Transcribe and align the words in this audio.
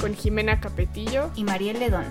Con 0.00 0.14
Jimena 0.14 0.60
Capetillo 0.60 1.30
y 1.34 1.44
Mariel 1.44 1.80
Ledón. 1.80 2.04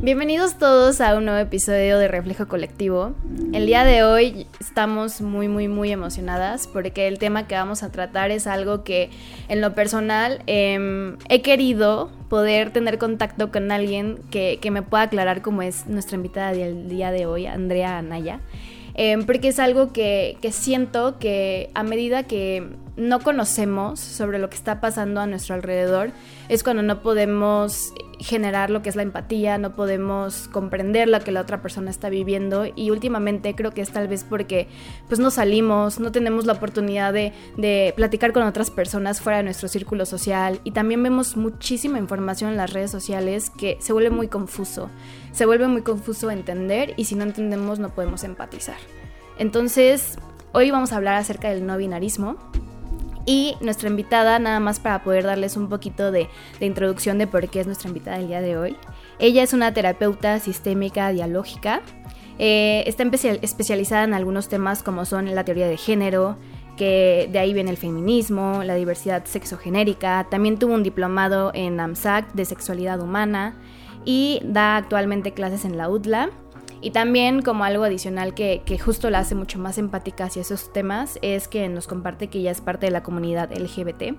Bienvenidos 0.00 0.58
todos 0.58 1.00
a 1.00 1.16
un 1.16 1.24
nuevo 1.24 1.40
episodio 1.40 1.98
de 1.98 2.08
Reflejo 2.08 2.46
Colectivo. 2.46 3.14
El 3.52 3.66
día 3.66 3.84
de 3.84 4.04
hoy 4.04 4.46
estamos 4.60 5.22
muy, 5.22 5.48
muy, 5.48 5.66
muy 5.66 5.90
emocionadas 5.90 6.66
porque 6.66 7.08
el 7.08 7.18
tema 7.18 7.48
que 7.48 7.54
vamos 7.54 7.82
a 7.82 7.90
tratar 7.90 8.30
es 8.30 8.46
algo 8.46 8.84
que 8.84 9.10
en 9.48 9.60
lo 9.60 9.74
personal 9.74 10.42
em, 10.46 11.16
he 11.28 11.40
querido 11.42 12.10
poder 12.28 12.70
tener 12.70 12.98
contacto 12.98 13.50
con 13.50 13.72
alguien 13.72 14.20
que, 14.30 14.58
me 14.70 14.82
pueda 14.82 15.04
aclarar 15.04 15.40
cómo 15.40 15.62
es 15.62 15.86
nuestra 15.86 16.16
invitada 16.16 16.52
del 16.52 16.88
día 16.88 17.10
de 17.10 17.26
hoy, 17.26 17.46
Andrea 17.46 17.96
Anaya. 17.96 18.40
Em, 18.94 19.24
porque 19.24 19.48
es 19.48 19.58
algo 19.58 19.92
que, 19.92 20.38
que 20.40 20.52
siento 20.52 21.18
que 21.18 21.70
a 21.74 21.82
medida 21.82 22.22
que 22.22 22.68
no 22.96 23.20
conocemos 23.20 23.98
sobre 23.98 24.38
lo 24.38 24.48
que 24.48 24.56
está 24.56 24.80
pasando 24.80 25.20
a 25.20 25.26
nuestro 25.26 25.54
alrededor, 25.54 26.12
es 26.48 26.62
cuando 26.62 26.82
no 26.82 27.02
podemos 27.02 27.92
generar 28.20 28.70
lo 28.70 28.82
que 28.82 28.88
es 28.88 28.96
la 28.96 29.02
empatía, 29.02 29.58
no 29.58 29.74
podemos 29.74 30.48
comprender 30.48 31.08
lo 31.08 31.20
que 31.20 31.32
la 31.32 31.40
otra 31.40 31.60
persona 31.60 31.90
está 31.90 32.08
viviendo. 32.08 32.66
Y 32.76 32.90
últimamente 32.90 33.54
creo 33.54 33.72
que 33.72 33.80
es 33.80 33.90
tal 33.90 34.08
vez 34.08 34.24
porque 34.24 34.68
pues 35.08 35.18
no 35.18 35.30
salimos, 35.30 35.98
no 35.98 36.12
tenemos 36.12 36.46
la 36.46 36.52
oportunidad 36.52 37.12
de, 37.12 37.32
de, 37.56 37.92
platicar 37.96 38.32
con 38.32 38.44
otras 38.44 38.70
personas 38.70 39.20
fuera 39.20 39.38
de 39.38 39.44
nuestro 39.44 39.68
círculo 39.68 40.06
social. 40.06 40.60
Y 40.64 40.70
también 40.70 41.02
vemos 41.02 41.36
muchísima 41.36 41.98
información 41.98 42.50
en 42.50 42.56
las 42.56 42.72
redes 42.72 42.90
sociales 42.90 43.50
que 43.50 43.76
se 43.80 43.92
vuelve 43.92 44.10
muy 44.10 44.28
confuso, 44.28 44.88
se 45.34 45.46
vuelve 45.46 45.68
muy 45.68 45.82
confuso 45.82 46.30
entender 46.30 46.94
y 46.96 47.04
si 47.04 47.16
no 47.16 47.24
entendemos 47.24 47.78
no 47.78 47.90
podemos 47.90 48.24
empatizar. 48.24 48.78
Entonces, 49.36 50.16
hoy 50.52 50.70
vamos 50.70 50.92
a 50.92 50.96
hablar 50.96 51.16
acerca 51.16 51.50
del 51.50 51.66
no 51.66 51.76
binarismo, 51.76 52.38
y 53.26 53.56
nuestra 53.60 53.88
invitada, 53.88 54.38
nada 54.38 54.60
más 54.60 54.80
para 54.80 55.02
poder 55.02 55.24
darles 55.24 55.56
un 55.56 55.68
poquito 55.68 56.12
de, 56.12 56.28
introducción 56.60 57.18
de 57.18 57.26
por 57.26 57.48
qué 57.48 57.60
es 57.60 57.66
nuestra 57.66 57.88
invitada 57.88 58.18
el 58.18 58.28
día 58.28 58.40
de 58.40 58.56
hoy. 58.58 58.76
Ella 59.18 59.42
es 59.42 59.52
una 59.52 59.72
terapeuta 59.72 60.38
sistémica 60.40 61.10
dialógica. 61.10 61.80
Eh, 62.38 62.84
está 62.86 63.04
especializada 63.42 64.04
en 64.04 64.12
algunos 64.12 64.48
temas 64.48 64.82
como 64.82 65.04
son 65.04 65.34
la 65.34 65.44
teoría 65.44 65.68
de 65.68 65.76
género, 65.76 66.36
que 66.76 67.28
de 67.32 67.38
ahí 67.38 67.54
viene 67.54 67.70
el 67.70 67.76
feminismo, 67.76 68.62
la 68.62 68.74
diversidad 68.74 69.24
sexogenérica. 69.24 70.26
También 70.30 70.58
tuvo 70.58 70.74
un 70.74 70.82
diplomado 70.82 71.50
en 71.54 71.80
AMSAC 71.80 72.32
de 72.34 72.44
sexualidad 72.44 73.00
humana 73.00 73.54
y 74.04 74.40
da 74.44 74.76
actualmente 74.76 75.32
clases 75.32 75.64
en 75.64 75.76
la 75.76 75.88
UDLA 75.88 76.30
y 76.84 76.90
también 76.90 77.40
como 77.40 77.64
algo 77.64 77.84
adicional 77.84 78.34
que, 78.34 78.62
justo 78.78 79.08
la 79.08 79.20
hace 79.20 79.34
mucho 79.34 79.58
más 79.58 79.78
empática 79.78 80.24
hacia 80.24 80.42
esos 80.42 80.70
temas 80.70 81.18
es 81.22 81.48
que 81.48 81.66
nos 81.70 81.86
comparte 81.86 82.28
que 82.28 82.40
ella 82.40 82.50
es 82.50 82.60
parte 82.60 82.84
de 82.84 82.92
la 82.92 83.02
comunidad 83.02 83.50
LGBT. 83.50 84.14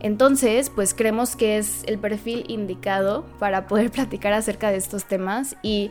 Entonces, 0.00 0.68
pues 0.68 0.92
creemos 0.92 1.36
que 1.36 1.56
es 1.56 1.84
el 1.86 1.98
perfil 1.98 2.44
indicado 2.48 3.24
para 3.38 3.66
poder 3.66 3.90
platicar 3.92 4.34
acerca 4.34 4.70
de 4.70 4.76
estos 4.76 5.06
temas 5.06 5.56
y, 5.62 5.90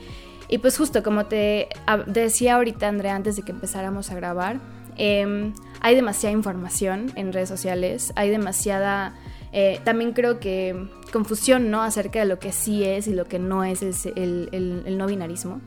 pues 0.61 0.77
justo 0.77 1.01
como 1.01 1.25
te 1.25 1.69
decía 2.05 2.57
ahorita 2.57 2.88
Andrea 2.88 3.16
antes 3.16 3.35
de 3.38 3.41
que 3.41 3.51
empezáramos 3.51 4.11
a 4.11 4.16
grabar, 4.16 4.59
em, 4.97 5.53
hay 5.81 5.95
demasiada 5.95 6.33
información 6.33 7.11
en 7.16 7.33
redes 7.33 7.50
sociales, 7.50 8.13
hay 8.16 8.29
demasiada... 8.29 9.16
Eh, 9.57 9.79
también 9.85 10.11
creo 10.11 10.39
que 10.39 10.75
confusión, 11.13 11.71
¿no? 11.71 11.81
Acerca 11.81 12.19
de 12.19 12.25
lo 12.25 12.39
que 12.39 12.51
sí 12.51 12.83
es 12.83 13.07
y 13.07 13.13
lo 13.13 13.25
que 13.25 13.39
no 13.39 13.63
es, 13.63 13.81
el, 13.81 14.49
el 14.51 14.97
no 14.97 15.07
binarismo. 15.07 15.61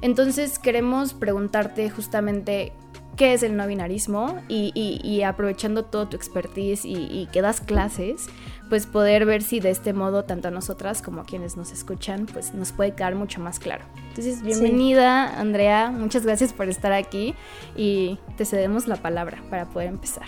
Entonces 0.00 0.58
queremos 0.58 1.12
preguntarte 1.12 1.90
justamente 1.90 2.72
qué 3.16 3.34
es 3.34 3.42
el 3.42 3.56
no 3.56 3.66
binarismo 3.66 4.40
y, 4.48 5.22
aprovechando 5.22 5.84
todo 5.84 6.08
tu 6.08 6.16
expertise 6.16 6.84
y, 6.84 7.28
que 7.32 7.42
das 7.42 7.60
clases, 7.60 8.26
pues 8.68 8.86
poder 8.86 9.26
ver 9.26 9.42
si 9.42 9.60
de 9.60 9.70
este 9.70 9.92
modo 9.92 10.24
tanto 10.24 10.48
a 10.48 10.50
nosotras 10.50 11.02
como 11.02 11.20
a 11.20 11.24
quienes 11.24 11.56
nos 11.56 11.72
escuchan, 11.72 12.26
pues 12.26 12.54
nos 12.54 12.72
puede 12.72 12.92
quedar 12.94 13.14
mucho 13.14 13.40
más 13.40 13.58
claro. 13.58 13.84
Entonces, 14.08 14.42
bienvenida 14.42 15.38
Andrea, 15.38 15.90
muchas 15.90 16.24
gracias 16.24 16.52
por 16.52 16.68
estar 16.68 16.92
aquí 16.92 17.34
y 17.76 18.18
te 18.36 18.44
cedemos 18.44 18.86
la 18.88 18.96
palabra 18.96 19.42
para 19.50 19.66
poder 19.66 19.88
empezar. 19.88 20.26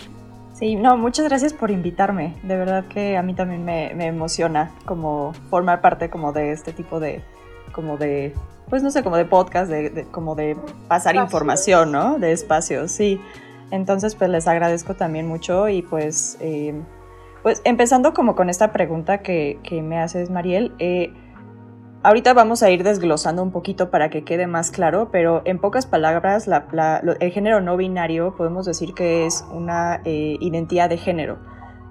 Sí, 0.57 0.75
no, 0.75 0.97
muchas 0.97 1.27
gracias 1.27 1.53
por 1.53 1.69
invitarme. 1.69 2.35
De 2.43 2.55
verdad 2.55 2.85
que 2.85 3.17
a 3.17 3.21
mí 3.21 3.33
también 3.33 3.65
me, 3.65 3.93
me 3.93 4.07
emociona 4.07 4.71
como 4.85 5.33
formar 5.49 5.81
parte 5.81 6.09
como 6.09 6.31
de 6.31 6.51
este 6.51 6.71
tipo 6.71 6.99
de, 6.99 7.21
como 7.73 7.97
de 7.97 8.33
pues 8.69 8.81
no 8.81 8.91
sé, 8.91 9.03
como 9.03 9.17
de 9.17 9.25
podcast, 9.25 9.69
de, 9.69 10.07
como 10.11 10.35
de 10.35 10.57
pasar 10.87 11.15
información, 11.15 11.91
¿no? 11.91 12.17
De 12.19 12.31
espacios, 12.31 12.91
sí. 12.91 13.21
Entonces, 13.71 14.15
pues 14.15 14.29
les 14.29 14.47
agradezco 14.47 14.95
también 14.95 15.27
mucho 15.27 15.69
y 15.69 15.81
pues, 15.81 16.37
eh, 16.39 16.73
pues 17.43 17.61
empezando 17.63 18.13
como 18.13 18.35
con 18.35 18.49
esta 18.49 18.71
pregunta 18.71 19.19
que, 19.19 19.59
que 19.63 19.81
me 19.81 19.99
haces, 19.99 20.29
Mariel, 20.29 20.73
eh, 20.79 21.13
ahorita 22.05 22.33
vamos 22.33 22.61
a 22.63 22.69
ir 22.69 22.83
desglosando 22.83 23.41
un 23.41 23.51
poquito 23.51 23.89
para 23.89 24.09
que 24.09 24.23
quede 24.23 24.47
más 24.47 24.71
claro, 24.71 25.09
pero 25.11 25.41
en 25.45 25.59
pocas 25.59 25.85
palabras, 25.87 26.47
el 26.47 27.31
género 27.31 27.61
no 27.61 27.77
binario 27.77 28.35
podemos 28.35 28.65
decir 28.65 28.93
que 28.93 29.25
es 29.25 29.43
una 29.51 30.01
eh, 30.05 30.37
identidad 30.39 30.89
de 30.89 30.97
género 30.97 31.37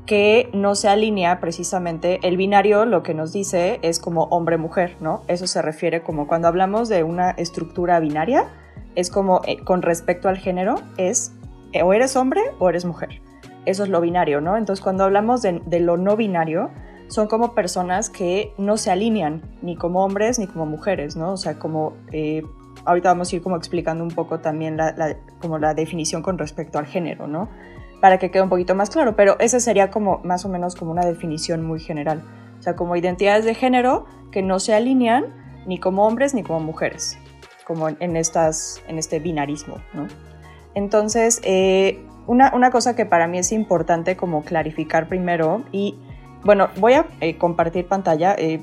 que 0.07 0.51
no 0.53 0.75
se 0.75 0.89
alinea 0.89 1.41
precisamente. 1.41 2.21
El 2.23 2.37
binario 2.37 2.85
lo 2.85 3.03
que 3.03 3.15
nos 3.15 3.33
dice 3.33 3.81
es 3.83 3.99
como 3.99 4.25
hombre-mujer, 4.25 4.97
¿no? 5.01 5.23
Eso 5.29 5.47
se 5.47 5.63
refiere 5.63 6.03
como 6.03 6.27
cuando 6.27 6.47
hablamos 6.47 6.89
de 6.89 7.03
una 7.05 7.31
estructura 7.31 7.99
binaria, 8.01 8.49
es 8.95 9.11
como 9.11 9.41
eh, 9.47 9.57
con 9.65 9.83
respecto 9.83 10.29
al 10.29 10.37
género, 10.37 10.77
es 10.99 11.33
eh, 11.73 11.83
o 11.83 11.93
eres 11.93 12.17
hombre 12.17 12.43
o 12.59 12.69
eres 12.69 12.85
mujer. 12.85 13.21
Eso 13.67 13.83
es 13.83 13.89
lo 13.89 14.01
binario, 14.01 14.41
¿no? 14.41 14.57
Entonces 14.57 14.83
cuando 14.83 15.05
hablamos 15.05 15.43
de, 15.43 15.81
lo 15.81 15.97
no 15.97 16.17
binario, 16.17 16.71
son 17.09 17.27
como 17.27 17.55
personas 17.55 18.11
que 18.11 18.53
no 18.59 18.77
se 18.77 18.91
alinean 18.91 19.43
ni 19.63 19.77
como 19.77 20.05
hombres 20.05 20.39
ni 20.39 20.47
como 20.47 20.67
mujeres, 20.67 21.17
¿no? 21.17 21.33
O 21.33 21.37
sea, 21.37 21.59
como... 21.59 21.95
Eh, 22.13 22.43
ahorita 22.85 23.09
vamos 23.09 23.33
a 23.33 23.37
ir 23.37 23.43
como 23.43 23.57
explicando 23.57 24.03
un 24.03 24.11
poco 24.11 24.41
también 24.41 24.77
como 25.39 25.59
la 25.59 25.75
definición 25.75 26.23
con 26.23 26.39
respecto 26.39 26.79
al 26.79 26.87
género, 26.87 27.27
¿no? 27.27 27.49
para 28.05 28.19
que 28.19 28.31
quede 28.31 28.43
un 28.43 28.51
poquito 28.51 28.75
más 28.75 28.91
claro, 28.91 29.17
pero 29.17 29.39
esa 29.41 29.61
sería 29.61 29.91
como 29.91 30.19
más 30.25 30.45
o 30.45 30.51
menos 30.51 30.75
como 30.75 30.91
una 30.91 31.07
definición 31.07 31.65
muy 31.65 31.81
general. 31.81 32.23
O 32.59 32.63
sea, 32.63 32.77
como 32.77 32.97
identidades 32.97 33.47
de 33.47 33.55
género 33.55 34.05
que 34.31 34.43
no 34.43 34.61
se 34.61 34.75
alinean 34.75 35.25
ni 35.67 35.79
como 35.79 36.07
hombres 36.07 36.35
ni 36.35 36.43
como 36.43 36.61
mujeres, 36.61 37.17
como 37.67 37.89
en, 37.89 38.17
estas, 38.19 38.83
en 38.89 38.99
este 38.99 39.21
binarismo, 39.21 39.79
¿no? 39.95 40.07
Entonces, 40.75 41.41
eh, 41.45 42.05
una, 42.27 42.55
una, 42.55 42.71
cosa 42.71 42.95
que 42.95 43.07
para 43.07 43.27
mí 43.27 43.39
es 43.39 43.53
importante 43.53 44.19
como 44.19 44.43
clarificar 44.43 45.09
primero, 45.09 45.65
y 45.73 45.99
bueno, 46.45 46.69
voy 46.77 46.95
a 46.95 47.07
eh, 47.21 47.37
compartir 47.39 47.87
pantalla, 47.87 48.35
eh, 48.39 48.63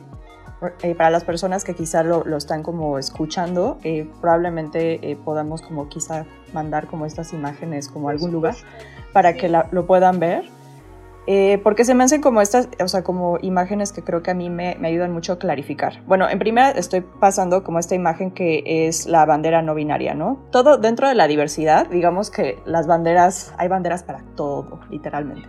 para 0.95 1.09
las 1.09 1.23
personas 1.23 1.63
que 1.63 1.73
quizá 1.73 2.03
lo, 2.03 2.23
lo 2.23 2.37
están 2.37 2.61
como 2.61 2.99
escuchando, 2.99 3.79
probablemente 4.19 5.17
podamos 5.25 5.63
como 5.63 5.89
quizá 5.89 6.27
mandar 6.53 6.85
como 6.85 7.07
estas 7.07 7.33
imágenes 7.33 7.87
como 7.87 8.09
a 8.09 8.11
algún 8.11 8.31
lugar 8.31 8.53
para 9.11 9.33
que 9.33 9.49
lo 9.49 9.87
puedan 9.87 10.19
ver. 10.19 10.45
Eh, 11.27 11.59
porque 11.63 11.85
se 11.85 11.93
me 11.93 12.03
hacen 12.03 12.19
como 12.19 12.41
estas, 12.41 12.67
o 12.83 12.87
sea, 12.87 13.03
como 13.03 13.37
imágenes 13.41 13.91
que 13.91 14.03
creo 14.03 14.23
que 14.23 14.31
a 14.31 14.33
mí 14.33 14.49
me, 14.49 14.75
me, 14.79 14.87
ayudan 14.87 15.13
mucho 15.13 15.33
a 15.33 15.39
clarificar. 15.39 16.01
Bueno, 16.07 16.27
en 16.27 16.39
primera 16.39 16.71
estoy 16.71 17.01
pasando 17.01 17.63
como 17.63 17.77
esta 17.77 17.93
imagen 17.93 18.31
que 18.31 18.63
es 18.65 19.05
la 19.05 19.25
bandera 19.25 19.61
no 19.61 19.75
binaria, 19.75 20.15
¿no? 20.15 20.39
Todo 20.51 20.77
dentro 20.77 21.07
de 21.07 21.13
la 21.13 21.27
diversidad, 21.27 21.87
digamos 21.87 22.31
que 22.31 22.57
las 22.65 22.87
banderas, 22.87 23.53
hay 23.57 23.67
banderas 23.67 24.01
para 24.01 24.23
todo, 24.35 24.79
literalmente. 24.89 25.47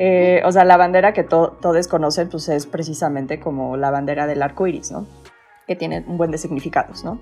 Eh, 0.00 0.42
o 0.44 0.50
sea, 0.50 0.64
la 0.64 0.76
bandera 0.76 1.12
que 1.12 1.22
todos 1.22 1.86
conocen, 1.86 2.28
pues 2.28 2.48
es 2.48 2.66
precisamente 2.66 3.38
como 3.38 3.76
la 3.76 3.90
bandera 3.90 4.26
del 4.26 4.42
arco 4.42 4.66
iris, 4.66 4.90
¿no? 4.90 5.06
Que 5.68 5.76
tiene 5.76 6.02
un 6.08 6.16
buen 6.16 6.32
de 6.32 6.38
significados, 6.38 7.04
¿no? 7.04 7.20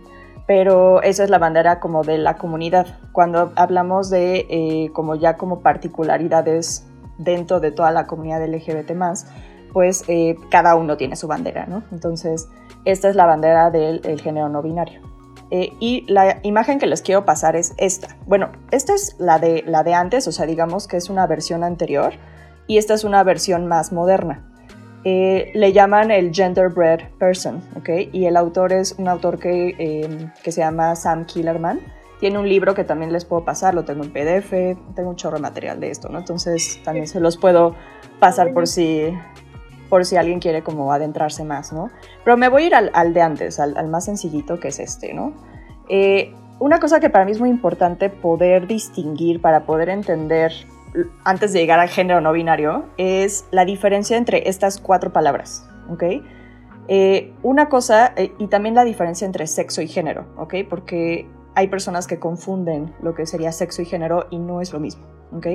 pero 0.49 1.03
esa 1.03 1.25
es 1.25 1.31
la 1.31 1.37
bandera 1.37 1.79
como 1.79 2.05
de 2.05 2.17
la 2.17 2.39
comunidad. 2.39 2.87
Cuando 3.13 3.53
hablamos 3.55 4.09
de 4.09 4.47
eh, 4.49 4.91
como 4.95 5.15
ya 5.15 5.37
como 5.37 5.61
particularidades 5.61 6.87
dentro 7.19 7.61
de 7.61 7.71
toda 7.71 7.91
la 7.91 8.07
comunidad 8.07 8.43
LGBT 8.49 8.93
pues 9.75 10.05
eh, 10.09 10.37
cada 10.51 10.75
uno 10.75 10.97
tiene 10.97 11.17
su 11.17 11.29
bandera, 11.29 11.67
¿no? 11.67 11.83
Entonces, 11.93 12.49
esta 12.87 13.11
es 13.11 13.17
la 13.17 13.27
bandera 13.27 13.71
del 13.71 14.21
género 14.23 14.49
no 14.49 14.63
binario. 14.63 15.03
Eh, 15.51 15.75
y 15.81 16.11
la 16.11 16.39
imagen 16.43 16.79
que 16.79 16.87
les 16.87 17.03
quiero 17.03 17.27
pasar 17.27 17.55
es 17.55 17.75
esta. 17.77 18.17
Bueno, 18.27 18.51
esta 18.71 18.95
es 18.95 19.17
la 19.19 19.39
de, 19.39 19.63
la 19.67 19.83
de 19.83 19.93
antes, 19.93 20.27
o 20.29 20.33
sea, 20.33 20.47
digamos 20.47 20.89
que 20.89 20.97
es 20.97 21.11
una 21.11 21.27
versión 21.27 21.63
anterior. 21.63 22.15
Y 22.69 22.79
esta 22.79 22.95
es 22.95 23.03
una 23.03 23.25
versión 23.25 23.67
más 23.67 23.93
moderna. 23.93 24.45
Eh, 25.05 25.51
le 25.55 25.73
llaman 25.73 26.11
el 26.11 26.33
genderbread 26.33 27.01
person, 27.19 27.63
¿ok? 27.77 27.89
Y 28.13 28.27
el 28.27 28.37
autor 28.37 28.73
es 28.73 28.95
un 28.99 29.09
autor 29.09 29.39
que, 29.39 29.75
em, 29.79 30.31
que 30.43 30.53
se 30.53 30.61
llama 30.61 30.95
Sam 30.95 31.25
Killerman. 31.25 31.81
Tiene 32.21 32.39
un 32.39 32.49
libro 32.49 32.75
que 32.75 32.85
también 32.85 33.13
les 33.13 33.25
puedo 33.25 33.45
pasar, 33.45 33.75
lo 33.75 33.85
tengo 33.85 34.05
en 34.05 34.13
PDF, 34.13 34.77
tengo 34.95 35.11
un 35.11 35.17
chorro 35.17 35.37
de 35.37 35.43
material 35.43 35.81
de 35.81 35.91
esto, 35.91 36.09
¿no? 36.09 36.19
Entonces 36.19 36.81
también 36.85 37.07
se 37.07 37.21
los 37.21 37.39
puedo 37.39 37.75
pasar 38.19 38.53
por 38.53 38.67
si, 38.67 39.15
por 39.89 40.05
si 40.05 40.17
alguien 40.17 40.41
quiere 40.41 40.63
como 40.63 40.93
adentrarse 40.93 41.45
más, 41.45 41.73
¿no? 41.73 41.91
Pero 42.25 42.37
me 42.37 42.49
voy 42.49 42.65
a 42.65 42.67
ir 42.67 42.75
al, 42.75 43.15
de 43.15 43.23
antes, 43.23 43.61
al, 43.61 43.89
más 43.89 44.05
sencillito 44.05 44.61
que 44.61 44.69
es 44.69 44.79
este, 44.79 45.15
¿no? 45.15 45.33
Eh, 45.89 46.35
una 46.59 46.81
cosa 46.81 46.99
que 46.99 47.09
para 47.09 47.25
mí 47.25 47.31
es 47.31 47.41
muy 47.41 47.51
importante 47.51 48.11
poder 48.11 48.67
distinguir 48.67 49.41
para 49.41 49.65
poder 49.65 49.89
entender 49.89 50.53
antes 51.25 51.53
de 51.53 51.61
llegar 51.61 51.81
al 51.81 51.89
género 51.89 52.21
no 52.21 52.33
binario 52.33 52.87
es 52.97 53.47
la 53.51 53.65
diferencia 53.65 54.17
entre 54.17 54.49
estas 54.49 54.79
cuatro 54.79 55.13
palabras, 55.13 55.69
¿ok? 55.91 56.05
Eh, 56.89 57.35
una 57.43 57.69
cosa, 57.69 58.15
eh, 58.17 58.33
y 58.39 58.47
también 58.47 58.75
la 58.75 58.85
diferencia 58.85 59.27
entre 59.27 59.47
sexo 59.47 59.83
y 59.83 59.89
género, 59.89 60.27
¿ok? 60.39 60.55
Porque 60.69 61.29
hay 61.55 61.69
personas 61.69 62.07
que 62.07 62.19
confunden 62.19 62.95
lo 63.03 63.15
que 63.15 63.27
sería 63.27 63.53
sexo 63.53 63.83
y 63.83 63.85
género 63.85 64.27
y 64.31 64.39
no 64.39 64.61
es 64.61 64.73
lo 64.73 64.81
mismo, 64.81 65.05
¿ok? 65.33 65.47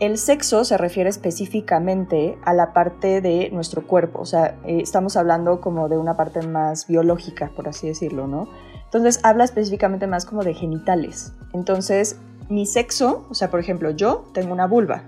El 0.00 0.18
sexo 0.18 0.64
se 0.64 0.76
refiere 0.76 1.10
específicamente 1.10 2.38
a 2.44 2.54
la 2.54 2.72
parte 2.72 3.20
de 3.20 3.50
nuestro 3.52 3.86
cuerpo, 3.86 4.20
o 4.20 4.26
sea, 4.26 4.58
eh, 4.64 4.80
estamos 4.82 5.16
hablando 5.16 5.60
como 5.60 5.88
de 5.88 5.98
una 5.98 6.16
parte 6.16 6.46
más 6.46 6.86
biológica, 6.86 7.50
por 7.54 7.68
así 7.68 7.86
decirlo, 7.86 8.26
¿no? 8.26 8.48
Entonces 8.90 9.20
habla 9.22 9.44
específicamente 9.44 10.08
más 10.08 10.26
como 10.26 10.42
de 10.42 10.52
genitales. 10.52 11.32
Entonces, 11.52 12.18
mi 12.48 12.66
sexo, 12.66 13.24
o 13.30 13.34
sea, 13.34 13.48
por 13.48 13.60
ejemplo, 13.60 13.92
yo 13.92 14.24
tengo 14.32 14.52
una 14.52 14.66
vulva, 14.66 15.04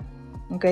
¿ok? 0.52 0.66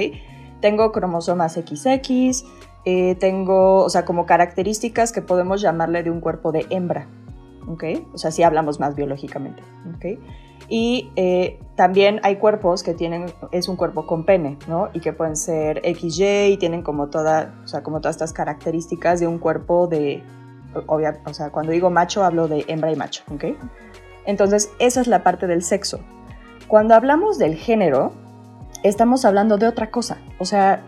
Tengo 0.60 0.92
cromosomas 0.92 1.54
XX, 1.54 2.44
eh, 2.84 3.16
tengo, 3.16 3.82
o 3.82 3.90
sea, 3.90 4.04
como 4.04 4.26
características 4.26 5.10
que 5.10 5.22
podemos 5.22 5.60
llamarle 5.60 6.04
de 6.04 6.12
un 6.12 6.20
cuerpo 6.20 6.52
de 6.52 6.66
hembra, 6.70 7.08
¿ok? 7.66 7.84
O 8.14 8.18
sea, 8.18 8.30
si 8.30 8.44
hablamos 8.44 8.78
más 8.78 8.94
biológicamente, 8.94 9.60
¿ok? 9.96 10.20
Y 10.68 11.10
eh, 11.16 11.58
también 11.74 12.20
hay 12.22 12.36
cuerpos 12.36 12.84
que 12.84 12.94
tienen, 12.94 13.26
es 13.50 13.66
un 13.66 13.74
cuerpo 13.74 14.06
con 14.06 14.24
pene, 14.24 14.56
¿no? 14.68 14.88
Y 14.92 15.00
que 15.00 15.12
pueden 15.12 15.34
ser 15.34 15.82
XY 15.84 16.52
y 16.52 16.56
tienen 16.58 16.82
como, 16.82 17.08
toda, 17.08 17.60
o 17.64 17.66
sea, 17.66 17.82
como 17.82 18.00
todas 18.00 18.14
estas 18.14 18.32
características 18.32 19.18
de 19.18 19.26
un 19.26 19.38
cuerpo 19.38 19.88
de, 19.88 20.22
obvia, 20.86 21.20
o 21.26 21.34
sea, 21.34 21.50
cuando 21.50 21.72
digo 21.72 21.90
macho 21.90 22.24
hablo 22.24 22.48
de 22.48 22.64
hembra 22.68 22.92
y 22.92 22.96
macho, 22.96 23.22
¿ok? 23.32 23.44
Entonces, 24.26 24.70
esa 24.78 25.00
es 25.00 25.06
la 25.06 25.22
parte 25.22 25.46
del 25.46 25.62
sexo. 25.62 26.00
Cuando 26.68 26.94
hablamos 26.94 27.38
del 27.38 27.56
género, 27.56 28.12
estamos 28.82 29.24
hablando 29.24 29.58
de 29.58 29.66
otra 29.66 29.90
cosa. 29.90 30.18
O 30.38 30.44
sea, 30.44 30.82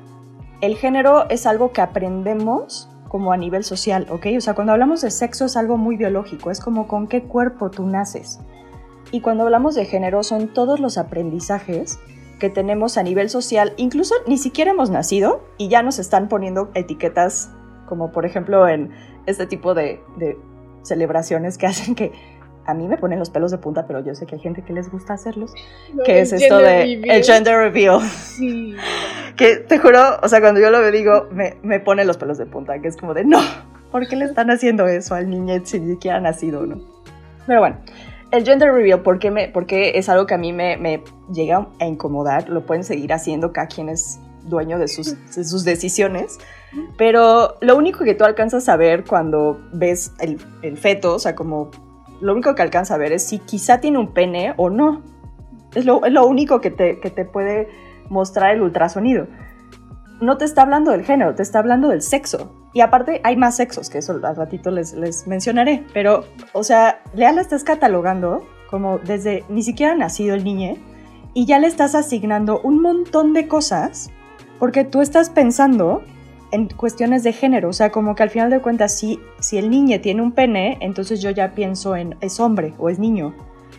el 0.60 0.76
género 0.76 1.28
es 1.28 1.46
algo 1.46 1.72
que 1.72 1.80
aprendemos 1.80 2.88
como 3.08 3.32
a 3.32 3.36
nivel 3.36 3.64
social, 3.64 4.06
¿ok? 4.10 4.26
O 4.38 4.40
sea, 4.40 4.54
cuando 4.54 4.72
hablamos 4.72 5.02
de 5.02 5.10
sexo 5.10 5.44
es 5.44 5.56
algo 5.56 5.76
muy 5.76 5.96
biológico, 5.96 6.50
es 6.50 6.60
como 6.60 6.86
con 6.88 7.08
qué 7.08 7.24
cuerpo 7.24 7.70
tú 7.70 7.86
naces. 7.86 8.40
Y 9.10 9.20
cuando 9.20 9.44
hablamos 9.44 9.74
de 9.74 9.84
género 9.84 10.22
son 10.22 10.48
todos 10.48 10.80
los 10.80 10.96
aprendizajes 10.96 11.98
que 12.38 12.48
tenemos 12.48 12.96
a 12.96 13.02
nivel 13.02 13.28
social, 13.28 13.74
incluso 13.76 14.14
ni 14.26 14.38
siquiera 14.38 14.70
hemos 14.70 14.88
nacido 14.88 15.42
y 15.58 15.68
ya 15.68 15.82
nos 15.82 15.98
están 15.98 16.28
poniendo 16.28 16.70
etiquetas, 16.74 17.50
como 17.86 18.12
por 18.12 18.24
ejemplo 18.24 18.66
en 18.66 18.90
este 19.26 19.46
tipo 19.46 19.74
de, 19.74 20.00
de 20.16 20.38
celebraciones 20.82 21.58
que 21.58 21.66
hacen 21.68 21.94
que 21.94 22.12
a 22.64 22.74
mí 22.74 22.86
me 22.86 22.96
ponen 22.96 23.18
los 23.18 23.30
pelos 23.30 23.50
de 23.50 23.58
punta, 23.58 23.86
pero 23.86 24.04
yo 24.04 24.14
sé 24.14 24.26
que 24.26 24.36
hay 24.36 24.40
gente 24.40 24.62
que 24.62 24.72
les 24.72 24.90
gusta 24.90 25.14
hacerlos, 25.14 25.52
que 26.04 26.20
es 26.20 26.32
esto 26.32 26.58
de 26.58 26.94
el 26.94 27.24
gender 27.24 27.58
reveal. 27.58 28.00
Sí. 28.02 28.76
que 29.36 29.56
te 29.56 29.78
juro, 29.78 30.00
o 30.22 30.28
sea, 30.28 30.40
cuando 30.40 30.60
yo 30.60 30.70
lo 30.70 30.88
digo, 30.90 31.28
me, 31.32 31.56
me 31.62 31.80
pone 31.80 32.04
los 32.04 32.16
pelos 32.16 32.38
de 32.38 32.46
punta, 32.46 32.80
que 32.80 32.88
es 32.88 32.96
como 32.96 33.14
de, 33.14 33.24
no, 33.24 33.40
¿por 33.90 34.06
qué 34.06 34.16
le 34.16 34.26
están 34.26 34.50
haciendo 34.50 34.86
eso 34.86 35.14
al 35.14 35.28
niño 35.28 35.60
si 35.64 35.80
ni 35.80 35.94
siquiera 35.94 36.18
ha 36.18 36.20
nacido, 36.20 36.64
no? 36.64 36.80
Pero 37.46 37.60
bueno, 37.60 37.78
el 38.30 38.44
gender 38.44 38.72
reveal, 38.72 39.00
¿por 39.00 39.18
qué, 39.18 39.30
me, 39.30 39.48
porque 39.48 39.98
es 39.98 40.08
algo 40.08 40.26
que 40.26 40.34
a 40.34 40.38
mí 40.38 40.52
me, 40.52 40.76
me, 40.76 41.02
llega 41.32 41.66
a 41.80 41.86
incomodar? 41.86 42.48
Lo 42.48 42.64
pueden 42.64 42.84
seguir 42.84 43.12
haciendo 43.12 43.52
cada 43.52 43.66
quien 43.66 43.88
es 43.88 44.20
dueño 44.44 44.78
de 44.78 44.88
sus, 44.88 45.16
de 45.36 45.44
sus 45.44 45.64
decisiones. 45.64 46.38
Pero 46.96 47.56
lo 47.60 47.76
único 47.76 48.04
que 48.04 48.14
tú 48.14 48.24
alcanzas 48.24 48.68
a 48.68 48.76
ver 48.76 49.04
cuando 49.04 49.60
ves 49.72 50.12
el, 50.20 50.38
el 50.62 50.76
feto, 50.78 51.14
o 51.14 51.18
sea, 51.18 51.34
como 51.34 51.70
lo 52.20 52.32
único 52.32 52.54
que 52.54 52.62
alcanza 52.62 52.94
a 52.94 52.98
ver 52.98 53.12
es 53.12 53.24
si 53.24 53.38
quizá 53.38 53.80
tiene 53.80 53.98
un 53.98 54.12
pene 54.12 54.54
o 54.56 54.70
no. 54.70 55.02
Es 55.74 55.84
lo, 55.84 56.00
único 56.26 56.60
que 56.60 56.70
te, 56.70 56.94
te 56.94 57.24
puede 57.24 57.68
mostrar 58.08 58.54
el 58.54 58.62
ultrasonido. 58.62 59.26
No 60.20 60.36
te 60.36 60.44
está 60.44 60.62
hablando 60.62 60.92
del 60.92 61.04
género, 61.04 61.34
te 61.34 61.42
está 61.42 61.58
hablando 61.58 61.88
del 61.88 62.02
sexo. 62.02 62.54
Y 62.74 62.80
aparte 62.80 63.20
hay 63.24 63.36
más 63.36 63.56
sexos, 63.56 63.90
que 63.90 63.98
eso 63.98 64.12
al 64.22 64.36
ratito 64.36 64.70
les, 64.70 64.92
les 64.94 65.26
mencionaré. 65.26 65.84
Pero, 65.92 66.24
o 66.52 66.62
sea, 66.62 67.02
ya 67.14 67.32
la 67.32 67.40
estás 67.40 67.64
catalogando 67.64 68.46
como 68.70 68.98
desde 68.98 69.44
ni 69.50 69.62
siquiera 69.62 69.92
ha 69.92 69.96
nacido 69.96 70.34
el 70.34 70.44
niño 70.44 70.76
y 71.34 71.44
ya 71.44 71.58
le 71.58 71.66
estás 71.66 71.94
asignando 71.94 72.60
un 72.62 72.80
montón 72.80 73.34
de 73.34 73.46
cosas 73.46 74.10
porque 74.62 74.84
tú 74.84 75.00
estás 75.00 75.28
pensando 75.28 76.04
en 76.52 76.68
cuestiones 76.68 77.24
de 77.24 77.32
género, 77.32 77.70
o 77.70 77.72
sea, 77.72 77.90
como 77.90 78.14
que 78.14 78.22
al 78.22 78.30
final 78.30 78.48
de 78.48 78.60
cuentas, 78.60 78.96
si, 78.96 79.18
si 79.40 79.58
el 79.58 79.70
niño 79.70 80.00
tiene 80.00 80.22
un 80.22 80.30
pene, 80.30 80.78
entonces 80.80 81.20
yo 81.20 81.30
ya 81.30 81.52
pienso 81.52 81.96
en 81.96 82.14
es 82.20 82.38
hombre 82.38 82.72
o 82.78 82.88
es 82.88 83.00
niño. 83.00 83.34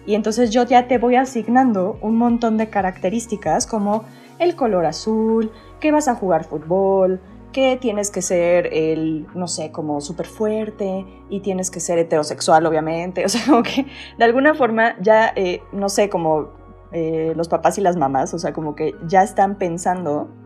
Y 0.06 0.15
entonces 0.15 0.50
yo 0.50 0.65
ya 0.65 0.89
te 0.89 0.97
voy 0.97 1.15
asignando 1.15 1.97
un 2.01 2.18
montón 2.18 2.57
de 2.57 2.69
características 2.69 3.65
como 3.65 4.03
el 4.39 4.57
color 4.57 4.85
azul, 4.85 5.53
que 5.80 5.94
vas 5.94 6.09
a 6.09 6.15
jugar 6.15 6.44
fútbol, 6.44 7.21
que 7.53 7.77
tienes 7.77 8.12
que 8.12 8.21
ser 8.21 8.68
el, 8.74 9.25
no 9.35 9.47
sé, 9.47 9.71
como 9.71 10.01
súper 10.01 10.25
fuerte 10.25 11.06
y 11.30 11.39
tienes 11.39 11.71
que 11.71 11.80
ser 11.80 11.97
heterosexual, 11.97 12.65
obviamente. 12.65 13.24
O 13.25 13.30
sea, 13.30 13.41
como 13.45 13.63
que 13.63 13.85
de 14.18 14.25
alguna 14.25 14.53
forma 14.53 14.95
ya, 15.00 15.31
eh, 15.38 15.62
no 15.71 15.88
sé, 15.88 16.09
como 16.09 16.50
eh, 16.91 17.31
los 17.38 17.47
papás 17.47 17.77
y 17.77 17.81
las 17.81 17.95
mamás, 17.95 18.33
o 18.33 18.38
sea, 18.38 18.51
como 18.51 18.75
que 18.75 18.94
ya 19.07 19.24
están 19.24 19.57
pensando 19.57 20.43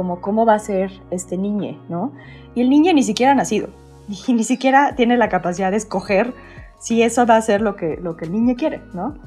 como 0.00 0.22
cómo 0.22 0.46
va 0.46 0.54
a 0.54 0.58
ser 0.58 0.90
este 1.10 1.36
niño, 1.36 1.78
¿no? 1.90 2.14
Y 2.54 2.62
el 2.62 2.70
niño 2.70 2.94
ni 2.94 3.02
siquiera 3.02 3.32
ha 3.32 3.34
nacido, 3.34 3.68
y 4.08 4.32
ni 4.32 4.44
siquiera 4.44 4.94
tiene 4.96 5.18
la 5.18 5.28
capacidad 5.28 5.70
de 5.70 5.76
escoger 5.76 6.32
si 6.78 7.02
eso 7.02 7.26
va 7.26 7.36
a 7.36 7.42
ser 7.42 7.60
lo 7.60 7.76
que, 7.76 7.98
lo 8.00 8.16
que 8.16 8.24
el 8.24 8.32
niño 8.32 8.54
quiere, 8.56 8.80
¿no? 8.94 9.18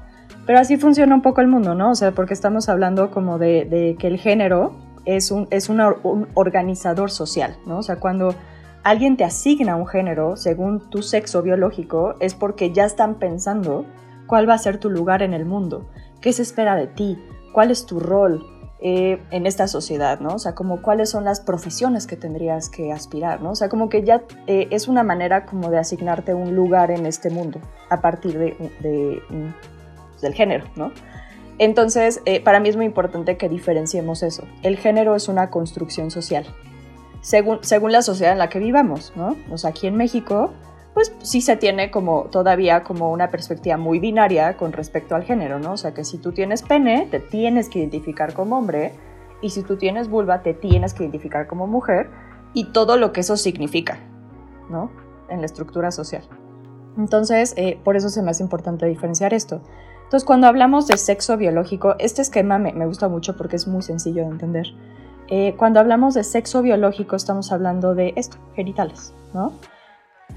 Pero 0.47 0.57
así 0.57 0.77
funciona 0.77 1.13
un 1.13 1.21
poco 1.21 1.41
el 1.41 1.47
mundo, 1.47 1.75
¿no? 1.75 1.91
O 1.91 1.95
sea, 1.95 2.11
porque 2.11 2.33
estamos 2.33 2.69
hablando 2.69 3.11
como 3.11 3.37
de, 3.37 3.95
que 3.99 4.07
el 4.07 4.17
género 4.17 4.73
es, 5.05 5.29
un, 5.29 5.47
es 5.51 5.69
un 5.69 5.79
organizador 6.33 7.11
social, 7.11 7.55
¿no? 7.67 7.77
O 7.77 7.83
sea, 7.83 7.97
cuando 7.97 8.33
alguien 8.81 9.15
te 9.15 9.25
asigna 9.25 9.75
un 9.75 9.85
género 9.85 10.37
según 10.37 10.89
tu 10.89 11.03
sexo 11.03 11.43
biológico, 11.43 12.15
es 12.19 12.33
porque 12.33 12.73
ya 12.73 12.85
están 12.85 13.19
pensando 13.19 13.85
cuál 14.25 14.49
va 14.49 14.55
a 14.55 14.57
ser 14.57 14.79
tu 14.79 14.89
lugar 14.89 15.21
en 15.21 15.35
el 15.35 15.45
mundo, 15.45 15.87
qué 16.19 16.33
se 16.33 16.41
espera 16.41 16.75
de 16.75 16.87
ti, 16.87 17.19
cuál 17.53 17.69
es 17.69 17.85
tu 17.85 17.99
rol, 17.99 18.43
eh, 18.85 19.23
en 19.31 19.45
esta 19.45 19.69
sociedad, 19.69 20.19
¿no? 20.19 20.35
O 20.35 20.39
sea, 20.39 20.55
como 20.55 20.81
cuáles 20.81 21.09
son 21.09 21.23
las 21.23 21.39
profesiones 21.39 22.05
que 22.05 22.17
tendrías 22.17 22.69
que 22.69 22.91
aspirar, 22.91 23.41
¿no? 23.41 23.51
O 23.51 23.55
sea, 23.55 23.69
como 23.69 23.87
que 23.87 24.03
ya 24.03 24.23
eh, 24.45 24.67
es 24.71 24.89
una 24.89 25.03
manera 25.03 25.45
como 25.45 25.69
de 25.69 25.77
asignarte 25.77 26.33
un 26.33 26.53
lugar 26.53 26.91
en 26.91 27.05
este 27.05 27.29
mundo 27.29 27.61
a 27.89 28.01
partir 28.01 28.37
de, 28.37 29.21
del 30.21 30.33
género, 30.33 30.65
¿no? 30.75 30.91
Entonces, 31.59 32.21
eh, 32.25 32.41
para 32.41 32.59
mí 32.59 32.67
es 32.67 32.75
muy 32.75 32.83
importante 32.83 33.37
que 33.37 33.47
diferenciemos 33.47 34.21
eso. 34.21 34.43
El 34.63 34.75
género 34.75 35.15
es 35.15 35.29
una 35.29 35.49
construcción 35.49 36.11
social, 36.11 36.45
según, 37.21 37.59
según 37.61 37.93
la 37.93 38.01
sociedad 38.01 38.33
en 38.33 38.39
la 38.39 38.49
que 38.49 38.59
vivamos, 38.59 39.13
¿no? 39.15 39.37
O 39.49 39.57
sea, 39.57 39.69
aquí 39.69 39.87
en 39.87 39.95
México 39.95 40.51
pues 40.93 41.13
sí 41.21 41.41
se 41.41 41.57
tiene 41.57 41.89
como 41.91 42.25
todavía 42.25 42.83
como 42.83 43.11
una 43.11 43.31
perspectiva 43.31 43.77
muy 43.77 43.99
binaria 43.99 44.57
con 44.57 44.71
respecto 44.73 45.15
al 45.15 45.23
género, 45.23 45.59
¿no? 45.59 45.73
O 45.73 45.77
sea 45.77 45.93
que 45.93 46.03
si 46.03 46.17
tú 46.17 46.31
tienes 46.31 46.61
pene, 46.61 47.07
te 47.09 47.19
tienes 47.19 47.69
que 47.69 47.79
identificar 47.79 48.33
como 48.33 48.57
hombre, 48.57 48.93
y 49.41 49.49
si 49.49 49.63
tú 49.63 49.75
tienes 49.77 50.07
vulva, 50.07 50.41
te 50.41 50.53
tienes 50.53 50.93
que 50.93 51.03
identificar 51.03 51.47
como 51.47 51.67
mujer, 51.67 52.09
y 52.53 52.65
todo 52.65 52.97
lo 52.97 53.11
que 53.11 53.21
eso 53.21 53.35
significa, 53.35 53.99
¿no? 54.69 54.91
En 55.29 55.39
la 55.39 55.45
estructura 55.45 55.91
social. 55.91 56.23
Entonces, 56.97 57.53
eh, 57.57 57.79
por 57.83 57.97
eso 57.97 58.09
se 58.09 58.21
me 58.21 58.31
hace 58.31 58.43
importante 58.43 58.85
diferenciar 58.85 59.33
esto. 59.33 59.61
Entonces, 60.03 60.25
cuando 60.25 60.47
hablamos 60.47 60.87
de 60.87 60.97
sexo 60.97 61.37
biológico, 61.37 61.95
este 61.97 62.21
esquema 62.21 62.59
me, 62.59 62.85
gusta 62.85 63.09
mucho 63.09 63.35
porque 63.35 63.55
es 63.55 63.67
muy 63.67 63.81
sencillo 63.81 64.21
de 64.21 64.29
entender. 64.29 64.67
Eh, 65.27 65.55
cuando 65.57 65.79
hablamos 65.79 66.13
de 66.13 66.23
sexo 66.23 66.61
biológico, 66.61 67.15
estamos 67.15 67.51
hablando 67.51 67.95
de 67.95 68.13
esto, 68.15 68.37
genitales, 68.55 69.13
¿no? 69.33 69.53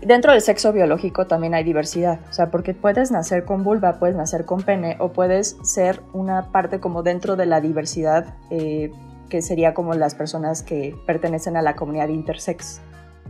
Dentro 0.03 0.33
del 0.33 0.43
sexo 0.43 0.73
biológico 0.73 1.27
también 1.27 1.55
hay 1.55 1.65
diversidad, 1.65 2.21
o 2.29 2.33
sea, 2.33 2.51
porque 2.51 2.75
puedes 2.75 3.11
nacer 3.11 3.45
con 3.45 3.65
vulva, 3.65 3.99
puedes 3.99 4.15
nacer 4.15 4.45
con 4.45 4.63
pene 4.63 4.97
o 5.01 5.13
puedes 5.13 5.57
ser 5.63 6.03
una 6.13 6.53
parte 6.53 6.81
como 6.81 7.03
dentro 7.03 7.35
de 7.35 7.47
la 7.47 7.61
diversidad, 7.61 8.35
eh, 8.51 8.91
que 9.31 9.43
sería 9.43 9.75
como 9.75 9.95
las 9.95 10.15
personas 10.15 10.63
que 10.63 10.95
pertenecen 11.07 11.57
a 11.57 11.63
la 11.63 11.77
comunidad 11.77 12.09
intersex, 12.09 12.81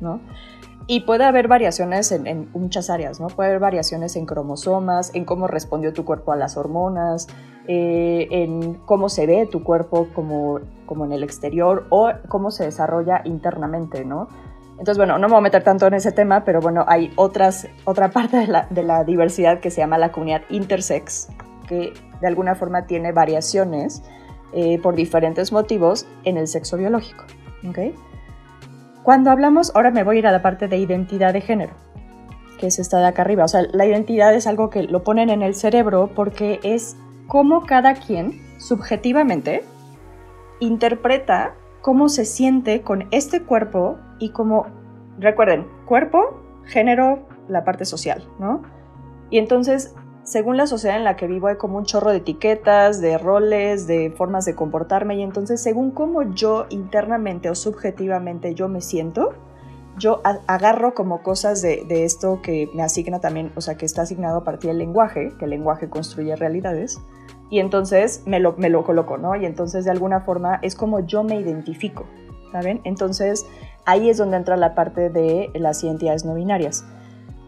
¿no? 0.00 0.20
Y 0.88 1.00
puede 1.00 1.24
haber 1.24 1.48
variaciones 1.48 2.12
en, 2.12 2.48
muchas 2.52 2.90
áreas, 2.90 3.20
¿no? 3.20 3.28
Puede 3.28 3.50
haber 3.50 3.60
variaciones 3.60 4.14
en 4.16 4.26
cromosomas, 4.26 5.12
en 5.14 5.24
cómo 5.24 5.46
respondió 5.48 5.92
tu 5.92 6.04
cuerpo 6.04 6.32
a 6.32 6.36
las 6.36 6.56
hormonas, 6.56 7.26
eh, 7.66 8.28
en 8.30 8.74
cómo 8.74 9.08
se 9.08 9.26
ve 9.26 9.48
tu 9.50 9.64
cuerpo 9.64 10.08
como, 10.14 10.60
como 10.84 11.04
en 11.04 11.12
el 11.12 11.24
exterior 11.24 11.86
o 11.90 12.10
cómo 12.28 12.50
se 12.50 12.64
desarrolla 12.64 13.22
internamente, 13.24 14.04
¿no? 14.04 14.28
Entonces, 14.78 14.98
bueno, 14.98 15.18
no 15.18 15.26
me 15.28 15.32
voy 15.32 15.38
a 15.38 15.42
meter 15.42 15.62
tanto 15.62 15.86
en 15.86 15.94
ese 15.94 16.12
tema, 16.12 16.44
pero 16.44 16.60
bueno, 16.60 16.84
hay 16.86 17.10
otras, 17.16 17.66
otra 17.84 18.10
parte 18.10 18.36
de 18.36 18.46
la, 18.46 18.66
de 18.68 18.82
la 18.82 19.04
diversidad 19.04 19.60
que 19.60 19.70
se 19.70 19.80
llama 19.80 19.96
la 19.96 20.12
comunidad 20.12 20.42
intersex, 20.50 21.28
que 21.66 21.94
de 22.20 22.26
alguna 22.26 22.54
forma 22.54 22.86
tiene 22.86 23.12
variaciones 23.12 24.02
eh, 24.52 24.78
por 24.80 24.94
diferentes 24.94 25.50
motivos 25.50 26.06
en 26.24 26.36
el 26.36 26.46
sexo 26.46 26.76
biológico. 26.76 27.24
¿okay? 27.68 27.94
Cuando 29.02 29.30
hablamos, 29.30 29.74
ahora 29.74 29.90
me 29.90 30.04
voy 30.04 30.16
a 30.16 30.18
ir 30.20 30.26
a 30.26 30.32
la 30.32 30.42
parte 30.42 30.68
de 30.68 30.76
identidad 30.76 31.32
de 31.32 31.40
género, 31.40 31.72
que 32.58 32.66
es 32.66 32.78
esta 32.78 32.98
de 32.98 33.06
acá 33.06 33.22
arriba. 33.22 33.44
O 33.44 33.48
sea, 33.48 33.62
la 33.72 33.86
identidad 33.86 34.34
es 34.34 34.46
algo 34.46 34.68
que 34.68 34.82
lo 34.82 35.02
ponen 35.02 35.30
en 35.30 35.42
el 35.42 35.54
cerebro 35.54 36.10
porque 36.14 36.60
es 36.62 36.96
cómo 37.28 37.66
cada 37.66 37.94
quien 37.94 38.40
subjetivamente 38.58 39.64
interpreta 40.60 41.54
cómo 41.86 42.08
se 42.08 42.24
siente 42.24 42.82
con 42.82 43.06
este 43.12 43.44
cuerpo 43.44 43.96
y 44.18 44.30
cómo, 44.30 44.66
recuerden, 45.20 45.68
cuerpo, 45.86 46.42
género, 46.64 47.28
la 47.46 47.62
parte 47.62 47.84
social, 47.84 48.28
¿no? 48.40 48.62
Y 49.30 49.38
entonces, 49.38 49.94
según 50.24 50.56
la 50.56 50.66
sociedad 50.66 50.96
en 50.96 51.04
la 51.04 51.14
que 51.14 51.28
vivo, 51.28 51.46
hay 51.46 51.58
como 51.58 51.78
un 51.78 51.84
chorro 51.84 52.10
de 52.10 52.16
etiquetas, 52.16 53.00
de 53.00 53.18
roles, 53.18 53.86
de 53.86 54.10
formas 54.10 54.44
de 54.46 54.56
comportarme, 54.56 55.14
y 55.14 55.22
entonces, 55.22 55.62
según 55.62 55.92
cómo 55.92 56.24
yo 56.34 56.66
internamente 56.70 57.50
o 57.50 57.54
subjetivamente 57.54 58.56
yo 58.56 58.68
me 58.68 58.80
siento, 58.80 59.34
yo 59.96 60.22
agarro 60.48 60.92
como 60.92 61.22
cosas 61.22 61.62
de, 61.62 61.84
de, 61.86 62.02
esto 62.02 62.40
que 62.42 62.68
me 62.74 62.82
asigna 62.82 63.20
también, 63.20 63.52
o 63.54 63.60
sea, 63.60 63.76
que 63.76 63.86
está 63.86 64.02
asignado 64.02 64.38
a 64.38 64.44
partir 64.44 64.70
del 64.70 64.78
lenguaje, 64.78 65.32
que 65.38 65.44
el 65.44 65.52
lenguaje 65.52 65.88
construye 65.88 66.34
realidades, 66.34 67.00
y 67.50 67.60
entonces 67.60 68.22
me 68.26 68.40
lo, 68.40 68.54
me 68.56 68.68
lo 68.68 68.84
coloco, 68.84 69.18
¿no? 69.18 69.36
Y 69.36 69.44
entonces 69.46 69.84
de 69.84 69.90
alguna 69.90 70.20
forma 70.20 70.58
es 70.62 70.74
como 70.74 71.00
yo 71.00 71.22
me 71.22 71.36
identifico, 71.40 72.06
¿saben? 72.52 72.80
Entonces 72.84 73.46
ahí 73.84 74.10
es 74.10 74.18
donde 74.18 74.36
entra 74.36 74.56
la 74.56 74.74
parte 74.74 75.10
de 75.10 75.50
las 75.54 75.82
identidades 75.82 76.24
no 76.24 76.34
binarias. 76.34 76.84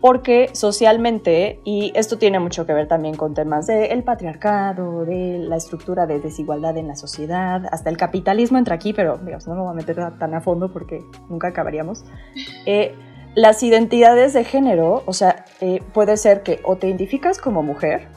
Porque 0.01 0.51
socialmente, 0.53 1.61
y 1.65 1.91
esto 1.97 2.19
tiene 2.19 2.39
mucho 2.39 2.65
que 2.67 2.73
ver 2.73 2.87
también 2.87 3.17
con 3.17 3.35
temas 3.35 3.67
del 3.67 4.05
patriarcado, 4.05 5.05
de 5.05 5.39
la 5.39 5.57
estructura 5.57 6.07
de 6.07 6.21
desigualdad 6.21 6.77
en 6.77 6.87
la 6.87 6.95
sociedad, 6.95 7.63
hasta 7.73 7.91
el 7.91 7.97
capitalismo 7.97 8.59
entra 8.59 8.77
aquí, 8.77 8.93
pero 8.93 9.19
digamos, 9.19 9.49
no 9.49 9.57
me 9.57 9.63
voy 9.63 9.71
a 9.71 9.75
meter 9.75 9.97
tan 10.19 10.35
a 10.35 10.41
fondo 10.41 10.73
porque 10.73 11.03
nunca 11.29 11.49
acabaríamos. 11.49 12.05
Eh, 12.67 12.95
las 13.35 13.63
identidades 13.63 14.33
de 14.35 14.45
género, 14.45 15.03
o 15.07 15.13
sea, 15.13 15.45
eh, 15.61 15.83
puede 15.95 16.17
ser 16.17 16.43
que 16.43 16.61
o 16.65 16.77
te 16.77 16.89
identificas 16.89 17.39
como 17.39 17.63
mujer, 17.63 18.09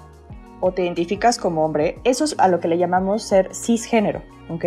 o 0.62 0.72
te 0.72 0.84
identificas 0.84 1.38
como 1.38 1.66
hombre, 1.66 2.00
eso 2.04 2.24
es 2.24 2.36
a 2.38 2.48
lo 2.48 2.60
que 2.60 2.68
le 2.68 2.78
llamamos 2.78 3.24
ser 3.24 3.54
cisgénero, 3.54 4.22
¿ok? 4.50 4.66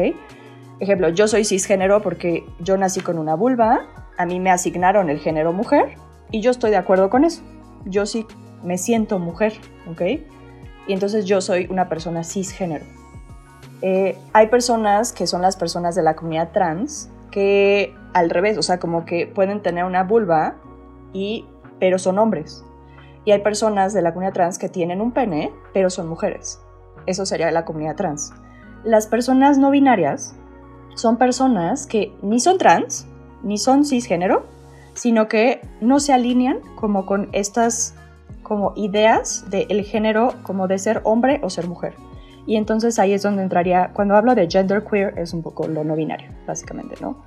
Ejemplo, 0.81 1.09
yo 1.09 1.29
soy 1.29 1.45
cisgénero 1.45 2.03
porque 2.03 2.45
yo 2.59 2.77
nací 2.77 3.01
con 3.01 3.19
una 3.19 3.35
vulva, 3.35 3.87
a 4.19 4.27
mí 4.27 4.41
me 4.41 4.51
asignaron 4.51 5.09
el 5.09 5.19
género 5.19 5.53
mujer 5.53 5.97
y 6.31 6.41
yo 6.41 6.51
estoy 6.51 6.71
de 6.71 6.77
acuerdo 6.77 7.11
con 7.11 7.25
eso. 7.25 7.43
Yo 7.85 8.07
sí 8.07 8.27
me 8.63 8.77
siento 8.77 9.19
mujer, 9.19 9.55
¿ok? 9.91 10.03
Y 10.87 10.93
entonces 10.93 11.25
yo 11.25 11.41
soy 11.41 11.67
una 11.71 11.89
persona 11.89 12.25
cisgénero. 12.25 12.85
Eh, 13.83 14.17
hay 14.33 14.49
personas 14.49 15.13
que 15.13 15.27
son 15.27 15.43
las 15.43 15.57
personas 15.57 15.95
de 15.95 16.03
la 16.03 16.17
comunidad 16.17 16.51
trans 16.53 17.11
que 17.31 17.95
al 18.13 18.31
revés, 18.31 18.59
o 18.59 18.63
sea, 18.63 18.79
como 18.79 19.05
que 19.05 19.27
pueden 19.27 19.63
tener 19.63 19.85
una 19.85 20.05
vulva 20.05 20.57
y 21.13 21.47
pero 21.79 21.99
son 21.99 22.19
hombres, 22.19 22.65
y 23.25 23.33
hay 23.33 23.41
personas 23.41 23.93
de 23.93 24.03
la 24.03 24.13
comunidad 24.13 24.35
trans 24.35 24.59
que 24.59 24.69
tienen 24.69 25.01
un 25.01 25.13
pene, 25.13 25.53
pero 25.73 25.91
son 25.91 26.09
mujeres. 26.09 26.61
Eso 27.07 27.27
sería 27.27 27.51
la 27.51 27.65
comunidad 27.65 27.97
trans. 27.97 28.33
Las 28.85 29.07
personas 29.07 29.59
no 29.59 29.71
binarias 29.71 30.35
son 30.95 31.17
personas 31.17 31.87
que 31.87 32.13
ni 32.23 32.41
son 32.41 32.59
trans, 32.59 33.07
ni 33.43 33.59
son 33.59 33.85
cisgénero, 33.85 34.47
sino 34.95 35.29
que 35.29 35.61
no 35.81 36.01
se 36.01 36.13
alinean 36.13 36.59
como 36.77 37.07
con 37.07 37.29
estas 37.33 37.95
como 38.43 38.75
ideas 38.77 39.47
del 39.51 39.83
género 39.85 40.35
como 40.43 40.69
de 40.69 40.79
ser 40.79 41.01
hombre 41.05 41.41
o 41.43 41.51
ser 41.51 41.67
mujer. 41.67 41.95
Y 42.47 42.57
entonces 42.57 42.99
ahí 42.99 43.15
es 43.15 43.23
donde 43.23 43.43
entraría, 43.43 43.91
cuando 43.95 44.17
hablo 44.17 44.35
de 44.35 44.49
gender 44.51 44.85
queer, 44.85 45.19
es 45.19 45.33
un 45.33 45.43
poco 45.43 45.67
lo 45.67 45.83
no 45.83 45.97
binario, 45.97 46.31
básicamente, 46.47 46.97
¿no? 47.01 47.25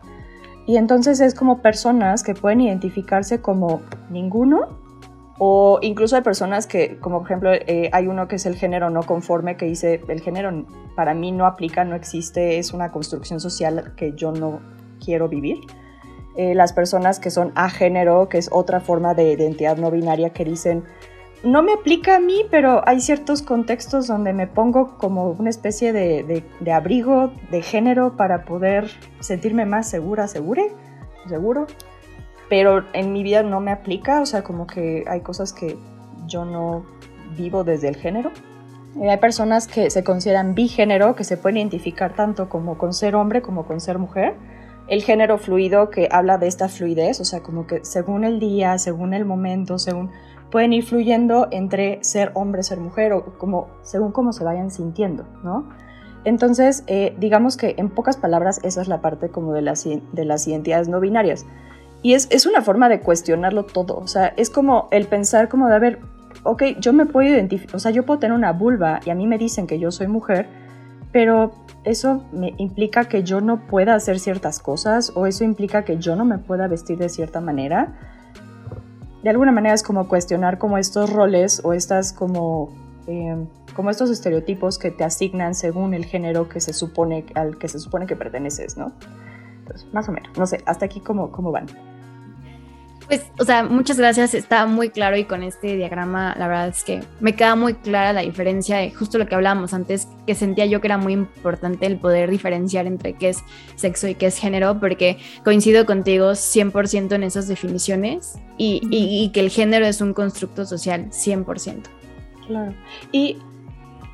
Y 0.68 0.78
entonces 0.78 1.20
es 1.20 1.34
como 1.34 1.62
personas 1.64 2.24
que 2.24 2.36
pueden 2.36 2.62
identificarse 2.62 3.42
como 3.42 3.82
ninguno 4.12 4.68
o 5.40 5.80
incluso 5.82 6.16
hay 6.16 6.24
personas 6.24 6.66
que, 6.66 6.98
como 7.00 7.20
por 7.20 7.28
ejemplo, 7.28 7.52
eh, 7.54 7.90
hay 7.94 8.08
uno 8.08 8.28
que 8.28 8.38
es 8.38 8.46
el 8.46 8.56
género 8.56 8.90
no 8.90 9.04
conforme, 9.04 9.56
que 9.56 9.66
dice, 9.66 10.02
el 10.08 10.22
género 10.22 10.66
para 10.96 11.14
mí 11.14 11.32
no 11.32 11.46
aplica, 11.46 11.84
no 11.84 11.96
existe, 11.96 12.58
es 12.58 12.74
una 12.74 12.92
construcción 12.92 13.40
social 13.40 13.94
que 13.96 14.14
yo 14.14 14.32
no 14.32 14.62
quiero 15.04 15.30
vivir. 15.30 15.60
Eh, 16.36 16.56
las 16.56 16.74
personas 16.74 17.20
que 17.20 17.30
son 17.30 17.52
a 17.56 17.70
género, 17.70 18.30
que 18.30 18.40
es 18.40 18.50
otra 18.52 18.80
forma 18.80 19.14
de 19.14 19.34
identidad 19.34 19.78
no 19.78 19.92
binaria, 19.92 20.32
que 20.32 20.44
dicen, 20.44 20.84
no 21.44 21.62
me 21.62 21.74
aplica 21.74 22.16
a 22.16 22.20
mí, 22.20 22.46
pero 22.50 22.82
hay 22.88 23.00
ciertos 23.00 23.44
contextos 23.44 24.08
donde 24.08 24.34
me 24.34 24.48
pongo 24.48 24.98
como 24.98 25.30
una 25.32 25.52
especie 25.52 25.94
de, 25.94 26.44
de 26.60 26.72
abrigo 26.72 27.32
de 27.52 27.62
género 27.62 28.18
para 28.18 28.44
poder 28.44 28.90
sentirme 29.20 29.68
más 29.68 29.88
segura, 29.88 30.28
segure, 30.28 30.72
seguro 31.28 31.68
pero 32.50 32.86
en 32.94 33.14
mi 33.14 33.24
vida 33.24 33.44
no 33.44 33.60
me 33.60 33.72
aplica, 33.72 34.22
o 34.22 34.26
sea, 34.26 34.44
como 34.44 34.68
que 34.68 35.04
hay 35.08 35.22
cosas 35.22 35.54
que 35.54 35.78
yo 36.28 36.46
no 36.46 36.86
vivo 37.38 37.64
desde 37.64 37.90
el 37.90 37.96
género. 37.96 38.32
Eh, 39.02 39.10
hay 39.10 39.18
personas 39.18 39.68
que 39.68 39.90
se 39.90 40.04
consideran 40.04 40.56
bigénero, 40.56 41.16
que 41.16 41.24
se 41.24 41.38
pueden 41.38 41.58
identificar 41.58 42.16
tanto 42.16 42.50
como 42.50 42.78
con 42.78 42.94
ser 42.94 43.16
hombre 43.16 43.42
como 43.42 43.66
con 43.66 43.80
ser 43.80 44.00
mujer. 44.00 44.36
El 44.88 45.04
género 45.04 45.38
fluido 45.38 45.90
que 45.90 46.08
habla 46.12 46.38
de 46.38 46.48
esta 46.48 46.70
fluidez, 46.70 47.20
o 47.20 47.26
sea, 47.26 47.44
como 47.44 47.68
que 47.68 47.84
según 47.84 48.24
el 48.24 48.40
día, 48.40 48.78
según 48.78 49.14
el 49.14 49.26
momento, 49.26 49.78
según 49.78 50.12
pueden 50.50 50.72
ir 50.72 50.86
fluyendo 50.86 51.50
entre 51.52 52.00
ser 52.04 52.32
hombre, 52.34 52.64
ser 52.64 52.80
mujer, 52.80 53.12
o 53.12 53.38
como 53.38 53.68
según 53.82 54.14
cómo 54.14 54.32
se 54.32 54.46
vayan 54.46 54.72
sintiendo, 54.72 55.26
¿no? 55.44 55.68
Entonces, 56.24 56.84
eh, 56.88 57.16
digamos 57.20 57.58
que 57.58 57.76
en 57.78 57.90
pocas 57.90 58.18
palabras, 58.18 58.60
esa 58.64 58.82
es 58.82 58.88
la 58.88 59.02
parte 59.02 59.30
como 59.30 59.54
de 59.54 59.62
las, 59.62 59.84
de 59.86 60.26
las 60.26 60.48
identidades 60.48 60.88
no 60.88 61.00
binarias. 61.00 61.46
Y 62.02 62.14
es, 62.14 62.28
es 62.32 62.46
una 62.46 62.62
forma 62.62 62.90
de 62.90 63.02
cuestionarlo 63.02 63.66
todo. 63.66 63.98
O 63.98 64.08
sea, 64.08 64.34
es 64.38 64.50
como 64.50 64.88
el 64.92 65.08
pensar 65.08 65.50
como 65.50 65.68
de, 65.68 65.76
a 65.76 65.80
ver, 65.80 66.00
ok, 66.44 66.64
yo 66.80 66.94
me 66.94 67.06
puedo 67.06 67.28
identificar, 67.30 67.76
o 67.76 67.80
sea, 67.80 67.92
yo 67.92 68.06
puedo 68.06 68.20
tener 68.20 68.36
una 68.36 68.54
vulva 68.54 69.00
y 69.06 69.10
a 69.10 69.16
mí 69.16 69.28
me 69.28 69.38
dicen 69.38 69.68
que 69.68 69.80
yo 69.80 69.92
soy 69.92 70.08
mujer, 70.08 70.48
pero 71.12 71.52
eso 71.84 72.24
me 72.32 72.54
implica 72.58 73.06
que 73.06 73.24
yo 73.24 73.42
no 73.42 73.66
pueda 73.68 73.96
hacer 73.96 74.20
ciertas 74.20 74.60
cosas 74.60 75.12
o 75.16 75.26
eso 75.26 75.44
implica 75.44 75.84
que 75.84 75.98
yo 75.98 76.16
no 76.16 76.26
me 76.26 76.38
pueda 76.38 76.68
vestir 76.68 76.98
de 76.98 77.10
cierta 77.10 77.42
manera. 77.42 77.98
De 79.24 79.30
alguna 79.30 79.52
manera 79.52 79.74
es 79.74 79.84
como 79.84 80.08
cuestionar 80.08 80.58
como 80.58 80.78
estos 80.78 81.12
roles 81.12 81.62
o 81.64 81.74
estas 81.74 82.14
como, 82.14 82.70
em, 83.08 83.48
como 83.76 83.90
estos 83.90 84.10
estereotipos 84.10 84.78
que 84.78 84.92
te 84.92 85.04
asignan 85.04 85.56
según 85.56 85.94
el 85.94 86.06
género 86.06 86.50
que 86.50 86.60
se 86.60 86.74
supone, 86.74 87.26
al 87.36 87.58
que 87.58 87.68
se 87.68 87.80
supone 87.80 88.06
que 88.06 88.16
perteneces, 88.16 88.78
¿no? 88.78 88.92
Pues, 89.68 89.86
más 89.94 90.08
o 90.10 90.12
menos. 90.12 90.38
No 90.38 90.48
sé, 90.48 90.62
hasta 90.66 90.86
aquí 90.86 91.00
cómo, 91.00 91.32
cómo 91.32 91.52
van. 91.52 91.68
Pues, 93.08 93.26
o 93.40 93.46
sea, 93.46 93.64
muchas 93.64 93.98
gracias, 93.98 94.34
está 94.34 94.66
muy 94.66 94.90
claro 94.90 95.16
y 95.16 95.24
con 95.24 95.42
este 95.42 95.78
diagrama 95.78 96.36
la 96.38 96.50
verdad 96.50 96.68
es 96.68 96.84
que 96.84 97.02
me 97.22 97.36
queda 97.36 97.56
muy 97.56 97.74
clara 97.74 98.12
la 98.12 98.20
diferencia 98.20 98.78
de 98.78 98.92
justo 98.92 99.18
lo 99.18 99.28
que 99.28 99.36
hablábamos 99.36 99.74
antes, 99.74 100.10
que 100.26 100.36
sentía 100.36 100.66
yo 100.66 100.82
que 100.82 100.88
era 100.88 100.98
muy 100.98 101.14
importante 101.14 101.86
el 101.86 101.98
poder 102.00 102.30
diferenciar 102.30 102.86
entre 102.86 103.14
qué 103.14 103.30
es 103.30 103.44
sexo 103.78 104.10
y 104.10 104.16
qué 104.16 104.26
es 104.26 104.38
género, 104.38 104.82
porque 104.82 105.20
coincido 105.46 105.86
contigo 105.86 106.32
100% 106.32 107.14
en 107.14 107.24
esas 107.24 107.48
definiciones 107.48 108.40
y, 108.58 108.82
y, 108.92 109.30
que 109.30 109.40
el 109.40 109.52
género 109.52 109.86
es 109.86 110.02
un 110.02 110.14
constructo 110.14 110.66
social 110.66 111.10
100%. 111.12 111.84
Claro. 112.46 112.74
Y 113.14 113.38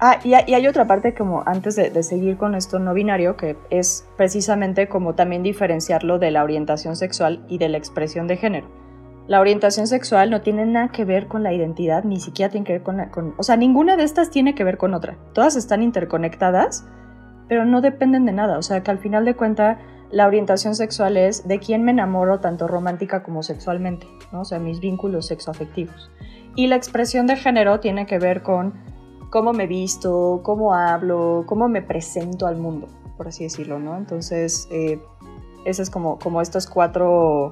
Ah, 0.05 0.19
y, 0.21 0.33
hay 0.33 0.67
otra 0.67 0.85
parte 0.85 1.13
como 1.13 1.43
antes 1.45 1.77
de, 1.77 2.03
seguir 2.03 2.35
con 2.35 2.55
esto 2.55 2.77
no 2.77 2.93
binario, 2.93 3.37
que 3.37 3.55
es 3.69 4.05
precisamente 4.17 4.89
como 4.89 5.15
también 5.15 5.43
diferenciarlo 5.43 6.19
de 6.19 6.29
la 6.29 6.43
orientación 6.43 6.97
sexual 6.97 7.45
y 7.47 7.57
de 7.57 7.69
la 7.69 7.77
expresión 7.77 8.27
de 8.27 8.35
género. 8.35 8.67
La 9.27 9.39
orientación 9.39 9.87
sexual 9.87 10.29
no 10.29 10.41
tiene 10.41 10.65
nada 10.65 10.89
que 10.89 11.05
ver 11.05 11.29
con 11.29 11.41
la 11.41 11.53
identidad, 11.53 12.03
ni 12.03 12.19
siquiera 12.19 12.51
tiene 12.51 12.65
que 12.65 12.73
ver 12.73 12.83
con, 12.83 12.97
la, 12.97 13.11
con... 13.11 13.33
O 13.37 13.43
sea, 13.43 13.55
ninguna 13.55 13.95
de 13.95 14.03
estas 14.03 14.29
tiene 14.29 14.55
que 14.55 14.65
ver 14.65 14.77
con 14.77 14.93
otra. 14.93 15.15
Todas 15.31 15.55
están 15.55 15.81
interconectadas, 15.81 16.85
pero 17.47 17.63
no 17.63 17.79
dependen 17.79 18.25
de 18.25 18.33
nada. 18.33 18.57
O 18.57 18.61
sea, 18.61 18.83
que 18.83 18.91
al 18.91 18.99
final 18.99 19.23
de 19.23 19.37
cuentas 19.37 19.77
la 20.11 20.27
orientación 20.27 20.75
sexual 20.75 21.15
es 21.15 21.47
de 21.47 21.59
quién 21.59 21.81
me 21.85 21.91
enamoro 21.91 22.41
tanto 22.41 22.67
romántica 22.67 23.23
como 23.23 23.41
sexualmente, 23.41 24.05
¿no? 24.33 24.41
O 24.41 24.45
sea, 24.45 24.59
mis 24.59 24.81
vínculos 24.81 25.27
sexoafectivos. 25.27 26.11
Y 26.57 26.67
la 26.67 26.75
expresión 26.75 27.25
de 27.25 27.37
género 27.37 27.79
tiene 27.79 28.05
que 28.05 28.19
ver 28.19 28.41
con 28.43 28.91
cómo 29.33 29.51
me 29.51 29.65
visto, 29.65 30.41
cómo 30.43 30.75
hablo, 30.75 31.45
cómo 31.47 31.67
me 31.67 31.81
presento 31.81 32.45
al 32.45 32.55
mundo, 32.55 32.87
por 33.17 33.29
así 33.29 33.43
decirlo, 33.43 33.79
¿no? 33.79 33.97
Entonces, 33.97 34.67
eh, 34.69 35.01
ese 35.65 35.81
es 35.81 35.89
como, 35.89 36.19
como 36.19 36.39
estos 36.39 36.67
cuatro 36.67 37.51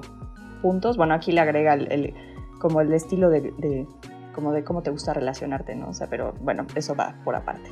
puntos. 0.62 0.96
Bueno, 0.96 1.12
aquí 1.12 1.32
le 1.32 1.40
agrega 1.40 1.74
el, 1.74 2.14
como 2.60 2.82
el 2.82 2.92
estilo 2.92 3.30
de, 3.30 3.88
como 4.32 4.52
de 4.52 4.62
cómo 4.62 4.82
te 4.82 4.90
gusta 4.90 5.12
relacionarte, 5.12 5.74
¿no? 5.74 5.88
O 5.88 5.92
sea, 5.92 6.06
pero 6.06 6.34
bueno, 6.40 6.68
eso 6.76 6.94
va 6.94 7.16
por 7.24 7.34
aparte. 7.34 7.68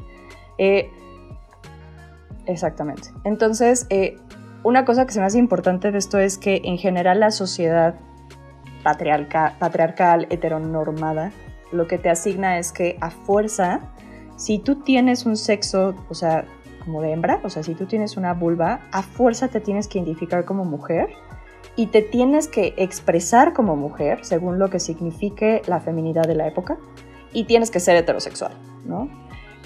Eh, 0.59 0.91
exactamente. 2.47 3.11
Entonces, 3.23 3.87
eh, 3.91 4.19
una 4.65 4.85
cosa 4.85 5.07
que 5.07 5.13
se 5.13 5.21
me 5.21 5.27
hace 5.27 5.39
importante 5.39 5.93
de 5.93 5.99
esto 5.99 6.19
es 6.19 6.37
que 6.37 6.63
en 6.65 6.79
general 6.79 7.21
la 7.21 7.31
sociedad 7.31 7.95
patriarca, 8.83 9.55
patriarcal, 9.61 10.27
heteronormada, 10.31 11.31
lo 11.71 11.87
que 11.87 11.99
te 11.99 12.11
asigna 12.11 12.59
es 12.59 12.73
que 12.73 12.99
a 13.01 13.11
fuerza, 13.11 13.93
si 14.41 14.59
tú 14.59 14.77
tienes 14.77 15.27
un 15.27 15.37
sexo, 15.37 15.95
o 16.09 16.15
sea, 16.15 16.47
como 16.83 17.03
de 17.03 17.13
hembra, 17.13 17.41
o 17.45 17.51
sea, 17.51 17.63
si 17.63 17.75
tú 17.75 17.85
tienes 17.85 18.17
una 18.17 18.33
vulva, 18.33 18.89
a 18.91 19.03
fuerza 19.03 19.49
te 19.49 19.61
tienes 19.61 19.87
que 19.87 19.99
identificar 19.99 20.47
como 20.47 20.65
mujer 20.65 21.11
y 21.77 21.87
te 21.89 22.01
tienes 22.01 22.49
que 22.49 22.73
expresar 22.79 23.53
como 23.53 23.77
mujer, 23.77 24.25
según 24.25 24.59
lo 24.59 24.71
que 24.71 24.81
signifique 24.81 25.61
la 25.67 25.79
feminidad 25.81 26.25
de 26.25 26.37
la 26.37 26.49
época, 26.49 26.79
y 27.35 27.45
tienes 27.45 27.71
que 27.71 27.81
ser 27.81 27.97
heterosexual, 27.97 28.53
¿no? 28.87 29.11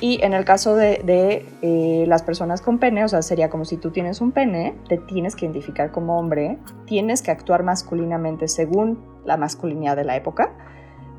Y 0.00 0.20
en 0.24 0.34
el 0.34 0.44
caso 0.44 0.74
de, 0.74 1.46
eh, 1.62 2.04
las 2.08 2.24
personas 2.24 2.60
con 2.60 2.80
pene, 2.80 3.04
o 3.04 3.08
sea, 3.08 3.22
sería 3.22 3.48
como 3.48 3.64
si 3.64 3.76
tú 3.76 3.92
tienes 3.92 4.20
un 4.20 4.32
pene, 4.32 4.74
te 4.88 4.98
tienes 4.98 5.36
que 5.36 5.44
identificar 5.44 5.92
como 5.92 6.18
hombre, 6.18 6.58
tienes 6.84 7.22
que 7.22 7.30
actuar 7.30 7.62
masculinamente 7.62 8.48
según 8.48 8.98
la 9.24 9.36
masculinidad 9.36 9.94
de 9.94 10.04
la 10.04 10.16
época, 10.16 10.50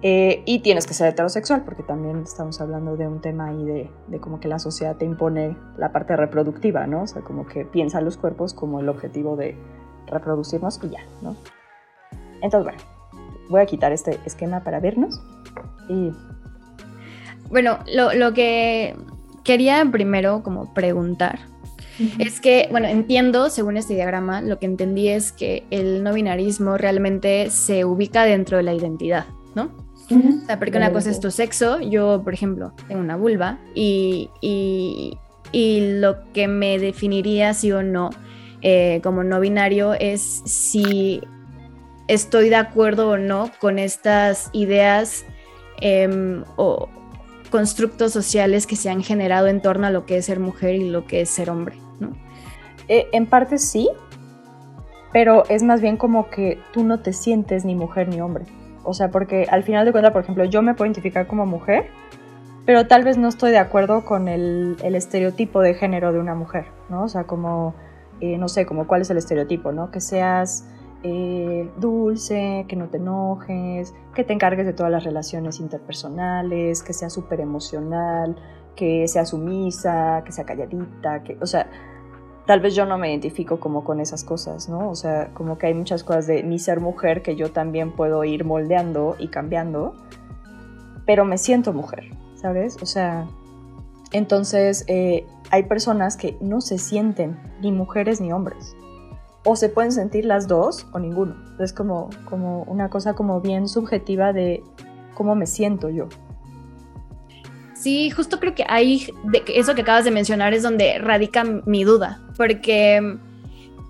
eh, 0.08 0.44
y 0.46 0.60
tienes 0.60 0.86
que 0.86 0.94
ser 0.94 1.08
heterosexual, 1.08 1.64
porque 1.64 1.82
también 1.82 2.22
estamos 2.22 2.62
hablando 2.62 2.96
de 2.96 3.08
un 3.08 3.22
tema 3.22 3.48
ahí 3.48 3.66
de, 3.66 3.90
de, 4.06 4.20
como 4.20 4.40
que 4.40 4.48
la 4.48 4.60
sociedad 4.60 4.96
te 4.96 5.04
impone 5.04 5.58
la 5.78 5.92
parte 5.92 6.16
reproductiva, 6.16 6.86
¿no? 6.86 7.02
O 7.02 7.08
sea, 7.08 7.24
como 7.24 7.48
que 7.48 7.66
piensa 7.66 8.02
los 8.02 8.16
cuerpos 8.16 8.54
como 8.54 8.80
el 8.80 8.88
objetivo 8.88 9.36
de 9.36 9.58
reproducirnos 10.06 10.80
y 10.84 10.90
ya, 10.90 11.00
¿no? 11.24 11.36
Entonces, 12.44 12.72
bueno, 12.72 12.78
voy 13.50 13.62
a 13.62 13.66
quitar 13.66 13.94
este 13.94 14.20
esquema 14.26 14.64
para 14.64 14.80
vernos 14.80 15.24
y 15.90 16.12
bueno, 17.50 17.80
lo, 17.88 18.32
que 18.36 18.96
quería 19.44 19.84
primero 19.92 20.44
como 20.44 20.72
preguntar 20.76 21.40
es 22.20 22.40
que, 22.42 22.68
bueno, 22.70 22.88
entiendo, 22.88 23.50
según 23.50 23.76
este 23.76 23.96
diagrama, 23.96 24.44
lo 24.44 24.60
que 24.60 24.68
entendí 24.68 25.08
es 25.08 25.32
que 25.32 25.66
el 25.72 26.04
no 26.04 26.14
binarismo 26.14 26.78
realmente 26.78 27.50
se 27.50 27.86
ubica 27.86 28.24
dentro 28.24 28.58
de 28.58 28.64
la 28.64 28.76
identidad, 28.76 29.26
¿no? 29.56 29.85
O 30.12 30.46
sea, 30.46 30.60
porque 30.60 30.78
una 30.78 30.92
cosa 30.92 31.10
es 31.10 31.20
tu 31.20 31.32
sexo, 31.32 31.80
yo, 31.80 32.22
por 32.24 32.34
ejemplo, 32.34 32.74
tengo 32.88 33.02
una 33.02 33.16
vulva 33.16 33.60
y, 33.74 34.30
y, 34.42 35.18
lo 36.00 36.32
que 36.34 36.48
me 36.48 36.78
definiría 36.80 37.54
sí 37.54 37.72
o 37.72 37.82
no 37.82 38.10
eh, 38.62 39.00
como 39.04 39.24
no 39.24 39.40
binario 39.40 39.94
es 39.94 40.42
si 40.46 41.22
estoy 42.08 42.50
de 42.50 42.58
acuerdo 42.58 43.12
o 43.12 43.18
no 43.18 43.50
con 43.60 43.80
estas 43.80 44.50
ideas 44.52 45.26
em, 45.82 46.44
o, 46.58 46.90
constructos 47.50 48.12
sociales 48.12 48.68
que 48.68 48.76
se 48.76 48.90
han 48.90 49.02
generado 49.02 49.48
en 49.48 49.62
torno 49.62 49.88
a 49.88 49.92
lo 49.92 50.06
que 50.06 50.18
es 50.18 50.26
ser 50.26 50.40
mujer 50.40 50.76
y 50.76 50.90
lo 50.90 51.06
que 51.06 51.22
es 51.22 51.30
ser 51.30 51.50
hombre, 51.50 51.78
¿no? 52.00 52.12
Eh, 52.88 53.08
en 53.14 53.26
parte 53.26 53.58
sí, 53.58 53.90
pero 55.14 55.46
es 55.48 55.64
más 55.64 55.80
bien 55.80 55.96
como 55.96 56.30
que 56.30 56.60
tú 56.74 56.84
no 56.84 57.00
te 57.00 57.14
sientes 57.14 57.64
ni 57.66 57.76
mujer 57.76 58.10
ni 58.10 58.20
hombre. 58.20 58.46
O 58.86 58.94
sea, 58.94 59.10
porque 59.10 59.48
al 59.50 59.64
final 59.64 59.86
de 59.86 59.92
cuentas, 59.92 60.14
por 60.14 60.22
ejemplo, 60.22 60.46
yo 60.46 60.62
me 60.62 60.74
puedo 60.74 60.88
identificar 60.88 61.28
como 61.28 61.46
mujer, 61.46 61.90
pero 62.66 62.88
tal 62.88 63.04
vez 63.04 63.18
no 63.18 63.28
estoy 63.28 63.52
de 63.52 63.58
acuerdo 63.58 64.06
con 64.06 64.28
el, 64.28 64.78
estereotipo 64.82 65.62
de 65.62 65.74
género 65.74 66.14
de 66.14 66.20
una 66.20 66.36
mujer, 66.36 66.66
¿no? 66.90 67.04
O 67.04 67.08
sea, 67.08 67.26
como, 67.26 67.76
eh, 68.22 68.38
no 68.38 68.48
sé, 68.48 68.66
como 68.66 68.88
cuál 68.88 69.02
es 69.02 69.10
el 69.10 69.18
estereotipo, 69.18 69.72
¿no? 69.72 69.92
Que 69.92 70.02
seas 70.02 70.68
eh, 71.04 71.70
dulce, 71.78 72.66
que 72.68 72.76
no 72.76 72.88
te 72.88 72.98
enojes, 72.98 73.94
que 74.16 74.24
te 74.24 74.34
encargues 74.34 74.66
de 74.66 74.74
todas 74.74 74.92
las 74.92 75.04
relaciones 75.04 75.60
interpersonales, 75.60 76.82
que 76.82 76.94
sea 76.94 77.10
súper 77.10 77.42
emocional, 77.42 78.36
que 78.76 79.08
sea 79.08 79.26
sumisa, 79.26 80.24
que 80.26 80.32
sea 80.32 80.46
calladita, 80.46 81.24
que, 81.24 81.38
o 81.42 81.46
sea, 81.46 81.68
tal 82.46 82.60
vez 82.60 82.76
yo 82.76 82.86
no 82.86 82.98
me 82.98 83.10
identifico 83.10 83.60
como 83.60 83.84
con 83.84 84.00
esas 84.00 84.24
cosas, 84.24 84.70
¿no? 84.70 84.90
O 84.90 84.96
sea, 84.96 85.30
como 85.34 85.58
que 85.58 85.68
hay 85.68 85.74
muchas 85.74 86.04
cosas 86.04 86.28
de 86.28 86.44
mi 86.44 86.60
ser 86.60 86.80
mujer 86.80 87.22
que 87.22 87.36
yo 87.36 87.52
también 87.52 87.92
puedo 87.92 88.24
ir 88.24 88.46
moldeando 88.46 89.16
y 89.20 89.30
cambiando, 89.30 89.96
pero 91.06 91.26
me 91.26 91.38
siento 91.38 91.74
mujer, 91.74 92.12
¿sabes? 92.36 92.78
O 92.82 92.86
sea, 92.86 93.28
entonces 94.12 94.86
eh, 94.88 95.26
hay 95.52 95.64
personas 95.64 96.18
que 96.18 96.38
no 96.42 96.62
se 96.62 96.78
sienten 96.78 97.40
ni 97.62 97.72
mujeres 97.72 98.22
ni 98.22 98.32
hombres 98.32 98.76
o 99.46 99.56
se 99.56 99.70
pueden 99.70 99.92
sentir 99.92 100.26
las 100.26 100.48
dos 100.48 100.88
o 100.92 101.00
ninguno. 101.00 101.36
Es 101.60 101.72
como, 101.72 102.10
como 102.26 102.64
una 102.64 102.90
cosa 102.90 103.14
como 103.14 103.42
bien 103.42 103.68
subjetiva 103.68 104.34
de 104.34 104.64
cómo 105.14 105.36
me 105.36 105.46
siento 105.46 105.90
yo. 105.90 106.10
Sí, 107.86 108.10
justo 108.10 108.40
creo 108.40 108.56
que 108.56 108.66
ahí, 108.68 109.14
eso 109.54 109.76
que 109.76 109.82
acabas 109.84 110.06
de 110.06 110.10
mencionar 110.10 110.56
es 110.56 110.64
donde 110.64 110.98
radica 110.98 111.44
mi 111.44 111.84
duda, 111.84 112.20
porque 112.36 113.20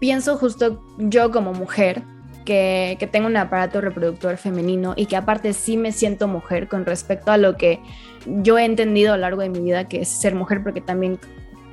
pienso 0.01 0.35
justo 0.35 0.83
yo 0.97 1.31
como 1.31 1.53
mujer, 1.53 2.03
que, 2.43 2.97
que, 2.99 3.07
tengo 3.07 3.27
un 3.27 3.37
aparato 3.37 3.79
reproductor 3.79 4.35
femenino 4.35 4.95
y 4.97 5.05
que 5.05 5.15
aparte 5.15 5.53
sí 5.53 5.77
me 5.77 5.93
siento 5.93 6.27
mujer 6.27 6.67
con 6.67 6.85
respecto 6.85 7.31
a 7.31 7.37
lo 7.37 7.55
que 7.55 7.79
yo 8.25 8.57
he 8.57 8.65
entendido 8.65 9.13
a 9.13 9.15
lo 9.15 9.21
largo 9.21 9.43
de 9.43 9.47
mi 9.47 9.59
vida 9.59 9.87
que 9.87 10.01
es 10.01 10.09
ser 10.09 10.35
mujer, 10.35 10.61
porque 10.61 10.81
también 10.81 11.17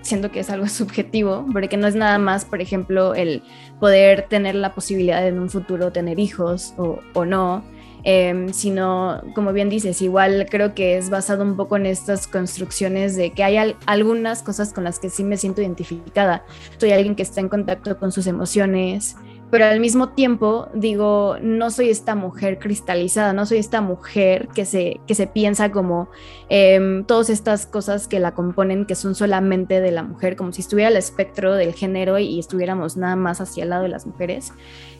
siento 0.02 0.30
que 0.30 0.38
es 0.38 0.50
algo 0.50 0.68
subjetivo, 0.68 1.44
porque 1.52 1.76
no 1.76 1.88
es 1.88 1.96
nada 1.96 2.18
más, 2.18 2.44
por 2.44 2.60
ejemplo, 2.60 3.16
el 3.16 3.42
poder 3.80 4.28
tener 4.28 4.54
la 4.54 4.76
posibilidad 4.76 5.22
de 5.22 5.26
en 5.26 5.40
un 5.40 5.50
futuro 5.50 5.90
tener 5.90 6.20
hijos 6.20 6.72
o, 6.76 7.24
no, 7.24 7.64
em, 8.04 8.52
sino, 8.52 9.22
como 9.34 9.52
bien 9.52 9.68
dices, 9.68 10.02
igual 10.02 10.46
creo 10.50 10.74
que 10.74 10.96
es 10.96 11.10
basado 11.10 11.42
un 11.44 11.56
poco 11.56 11.76
en 11.76 11.86
estas 11.86 12.26
construcciones 12.26 13.16
de 13.16 13.30
que 13.30 13.44
hay 13.44 13.76
algunas 13.86 14.42
cosas 14.42 14.72
con 14.72 14.84
las 14.84 14.98
que 14.98 15.10
sí 15.10 15.24
me 15.24 15.36
siento 15.36 15.62
identificada. 15.62 16.44
Soy 16.78 16.92
alguien 16.92 17.14
que 17.14 17.22
está 17.22 17.40
en 17.40 17.48
contacto 17.48 17.98
con 17.98 18.12
sus 18.12 18.26
emociones, 18.26 19.16
pero 19.52 19.66
al 19.66 19.80
mismo 19.80 20.08
tiempo 20.08 20.70
digo, 20.72 21.36
no 21.42 21.70
soy 21.70 21.90
esta 21.90 22.14
mujer 22.14 22.58
cristalizada, 22.58 23.34
no 23.34 23.44
soy 23.44 23.58
esta 23.58 23.82
mujer 23.82 24.48
que 24.54 24.64
se, 24.64 24.98
que 25.06 25.14
se 25.14 25.26
piensa 25.26 25.70
como 25.70 26.08
eh, 26.48 27.04
todas 27.06 27.28
estas 27.28 27.66
cosas 27.66 28.08
que 28.08 28.18
la 28.18 28.32
componen, 28.32 28.86
que 28.86 28.94
son 28.94 29.14
solamente 29.14 29.82
de 29.82 29.90
la 29.90 30.04
mujer, 30.04 30.36
como 30.36 30.52
si 30.52 30.62
estuviera 30.62 30.88
el 30.88 30.96
espectro 30.96 31.54
del 31.54 31.74
género 31.74 32.18
y 32.18 32.38
estuviéramos 32.38 32.96
nada 32.96 33.14
más 33.14 33.42
hacia 33.42 33.64
el 33.64 33.68
lado 33.68 33.82
de 33.82 33.90
las 33.90 34.06
mujeres, 34.06 34.54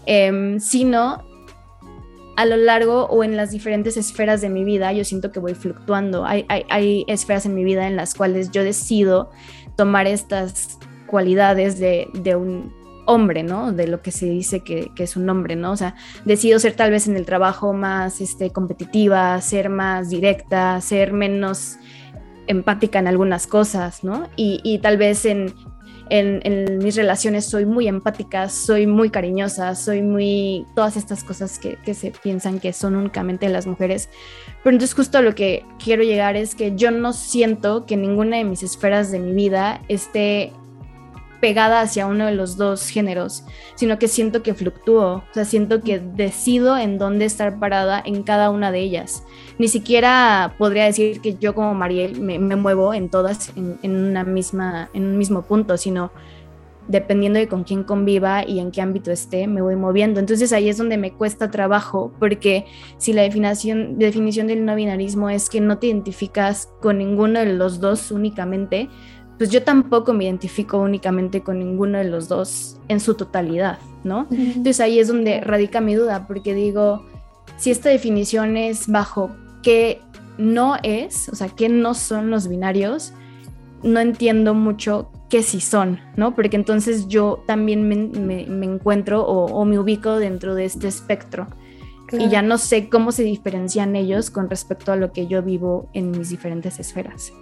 em, 0.05 0.61
sino 0.61 1.25
a 2.37 2.47
lo 2.47 2.57
largo 2.57 3.07
o 3.07 3.25
en 3.25 3.37
las 3.37 3.51
diferentes 3.51 3.97
esferas 3.97 4.41
de 4.41 4.49
mi 4.49 4.65
vida, 4.65 4.93
yo 4.93 5.05
siento 5.05 5.33
que 5.33 5.41
voy 5.41 5.55
fluctuando. 5.55 6.25
Hay, 6.25 6.47
hay, 6.49 7.05
esferas 7.09 7.47
en 7.47 7.55
mi 7.55 7.65
vida 7.65 7.87
en 7.87 7.97
las 7.97 8.15
cuales 8.15 8.51
yo 8.51 8.65
decido 8.65 9.31
tomar 9.77 10.07
estas 10.07 10.79
cualidades 11.07 11.79
de, 11.79 12.09
de 12.15 12.37
un 12.37 12.73
hombre, 13.07 13.43
¿no? 13.43 13.73
De 13.73 13.87
lo 13.87 14.03
que 14.03 14.11
se 14.11 14.27
dice 14.27 14.61
que, 14.61 14.91
es 14.97 15.17
un 15.17 15.29
hombre, 15.29 15.57
¿no? 15.57 15.73
O 15.73 15.77
sea, 15.77 15.95
decido 16.25 16.59
ser 16.59 16.75
tal 16.75 16.91
vez 16.91 17.07
en 17.07 17.17
el 17.17 17.27
trabajo 17.27 17.73
más 17.73 18.21
este, 18.21 18.51
competitiva, 18.51 19.41
ser 19.41 19.69
más 19.69 20.11
directa, 20.11 20.81
ser 20.81 21.13
menos 21.13 21.77
empática 22.47 22.99
en 22.99 23.09
algunas 23.09 23.47
cosas, 23.47 24.05
¿no? 24.05 24.29
Y, 24.37 24.79
tal 24.83 24.97
vez 24.97 25.25
en, 25.25 25.55
en, 26.11 26.79
mis 26.79 26.97
relaciones 26.97 27.45
soy 27.45 27.67
muy 27.67 27.89
empática, 27.89 28.49
soy 28.49 28.87
muy 28.87 29.11
cariñosa, 29.11 29.75
soy 29.75 30.03
muy... 30.03 30.67
todas 30.75 30.97
estas 30.97 31.25
cosas 31.25 31.59
que, 31.59 31.77
que 31.77 31.95
se 31.95 32.11
piensan 32.11 32.61
que 32.61 32.73
son 32.73 32.97
únicamente 32.97 33.49
las 33.49 33.67
mujeres. 33.67 34.09
Pero 34.63 34.75
entonces 34.75 34.95
justo 34.95 35.23
lo 35.23 35.35
que 35.35 35.65
quiero 35.83 36.03
llegar 36.03 36.37
es 36.37 36.55
que 36.55 36.75
yo 36.77 36.91
no 36.91 37.13
siento 37.13 37.87
que 37.87 37.97
ninguna 37.97 38.37
de 38.37 38.45
mis 38.45 38.63
esferas 38.63 39.11
de 39.11 39.19
mi 39.19 39.33
vida 39.33 39.83
esté 39.89 40.53
pegada 41.43 41.81
hacia 41.81 42.07
uno 42.07 42.27
de 42.27 42.37
los 42.37 42.57
dos 42.57 42.89
géneros, 42.89 43.43
sino 43.75 43.99
que 43.99 44.07
siento 44.07 44.45
que 44.45 44.55
fluctúo, 44.55 45.17
o 45.17 45.35
sea, 45.35 45.45
siento 45.45 45.81
que 45.81 45.99
decido 45.99 46.79
en 46.79 46.99
dónde 46.99 47.25
estar 47.25 47.59
parada 47.59 48.01
en 48.07 48.23
cada 48.23 48.49
una 48.51 48.71
de 48.71 48.79
ellas. 48.79 49.25
Ni 49.59 49.67
siquiera 49.67 50.55
podría 50.57 50.85
decir 50.85 51.21
que 51.21 51.35
yo 51.35 51.53
como 51.53 51.75
Mariel 51.75 52.21
me, 52.21 52.39
muevo 52.39 52.95
en 52.95 53.11
todas 53.11 53.53
en, 53.57 53.77
una 53.83 54.23
misma, 54.23 54.89
en 54.95 55.03
un 55.03 55.19
mismo 55.19 55.43
punto, 55.43 55.77
sino 55.77 56.13
dependiendo 56.87 57.39
de 57.39 57.49
con 57.49 57.65
quién 57.65 57.83
conviva 57.85 58.47
y 58.47 58.61
en 58.61 58.71
qué 58.71 58.81
ámbito 58.81 59.11
esté, 59.11 59.49
me 59.49 59.63
voy 59.63 59.75
moviendo. 59.75 60.21
Entonces 60.21 60.53
ahí 60.53 60.69
es 60.69 60.77
donde 60.77 60.97
me 60.97 61.13
cuesta 61.13 61.51
trabajo, 61.51 62.13
porque 62.21 62.67
si 62.99 63.13
la 63.13 63.23
definición, 63.23 63.99
definición 63.99 64.47
del 64.47 64.65
no 64.65 64.77
binarismo 64.77 65.29
es 65.29 65.51
que 65.51 65.61
no 65.61 65.79
te 65.79 65.89
identificas 65.89 66.69
con 66.81 66.99
ninguno 66.99 67.41
de 67.41 67.53
los 67.53 67.81
dos 67.81 68.11
únicamente, 68.11 68.89
pues 69.43 69.51
yo 69.51 69.65
tampoco 69.65 70.13
me 70.13 70.23
identifico 70.23 70.79
únicamente 70.79 71.43
con 71.43 71.59
ninguno 71.59 71.99
de 71.99 72.05
los 72.05 72.29
dos 72.29 72.77
en 72.87 73.01
su 73.01 73.15
totalidad, 73.15 73.81
¿no? 74.05 74.29
Entonces 74.31 74.79
ahí 74.79 75.01
es 75.01 75.09
donde 75.09 75.41
radica 75.41 75.81
mi 75.81 75.97
duda, 75.97 76.29
porque 76.29 76.55
digo, 76.55 77.05
si 77.57 77.73
esta 77.73 77.89
definición 77.89 78.57
es 78.57 78.87
bajo 78.87 79.33
qué 79.65 80.01
no 80.39 80.77
es, 80.85 81.29
o 81.29 81.35
sea, 81.35 81.49
qué 81.49 81.69
no 81.69 81.95
son 81.95 82.31
los 82.31 82.47
binarios, 82.47 83.15
no 83.83 83.99
entiendo 83.99 84.55
mucho 84.55 85.11
qué 85.29 85.43
sí 85.43 85.61
son, 85.61 85.99
¿no? 86.15 86.37
Porque 86.37 86.55
entonces 86.55 87.09
yo 87.09 87.43
también 87.45 87.89
me, 87.89 88.45
encuentro 88.65 89.27
o, 89.27 89.65
me 89.65 89.77
ubico 89.77 90.21
dentro 90.21 90.55
de 90.55 90.67
este 90.67 90.87
espectro. 90.87 91.49
Y 92.13 92.29
ya 92.29 92.43
no 92.43 92.59
sé 92.59 92.89
cómo 92.89 93.11
se 93.11 93.25
diferencian 93.25 93.97
ellos 93.97 94.31
con 94.31 94.49
respecto 94.49 94.93
a 94.93 94.97
lo 94.97 95.11
que 95.11 95.27
yo 95.27 95.43
vivo 95.43 95.89
en 95.95 96.13
mis 96.13 96.29
diferentes 96.29 96.79
esferas. 96.79 97.33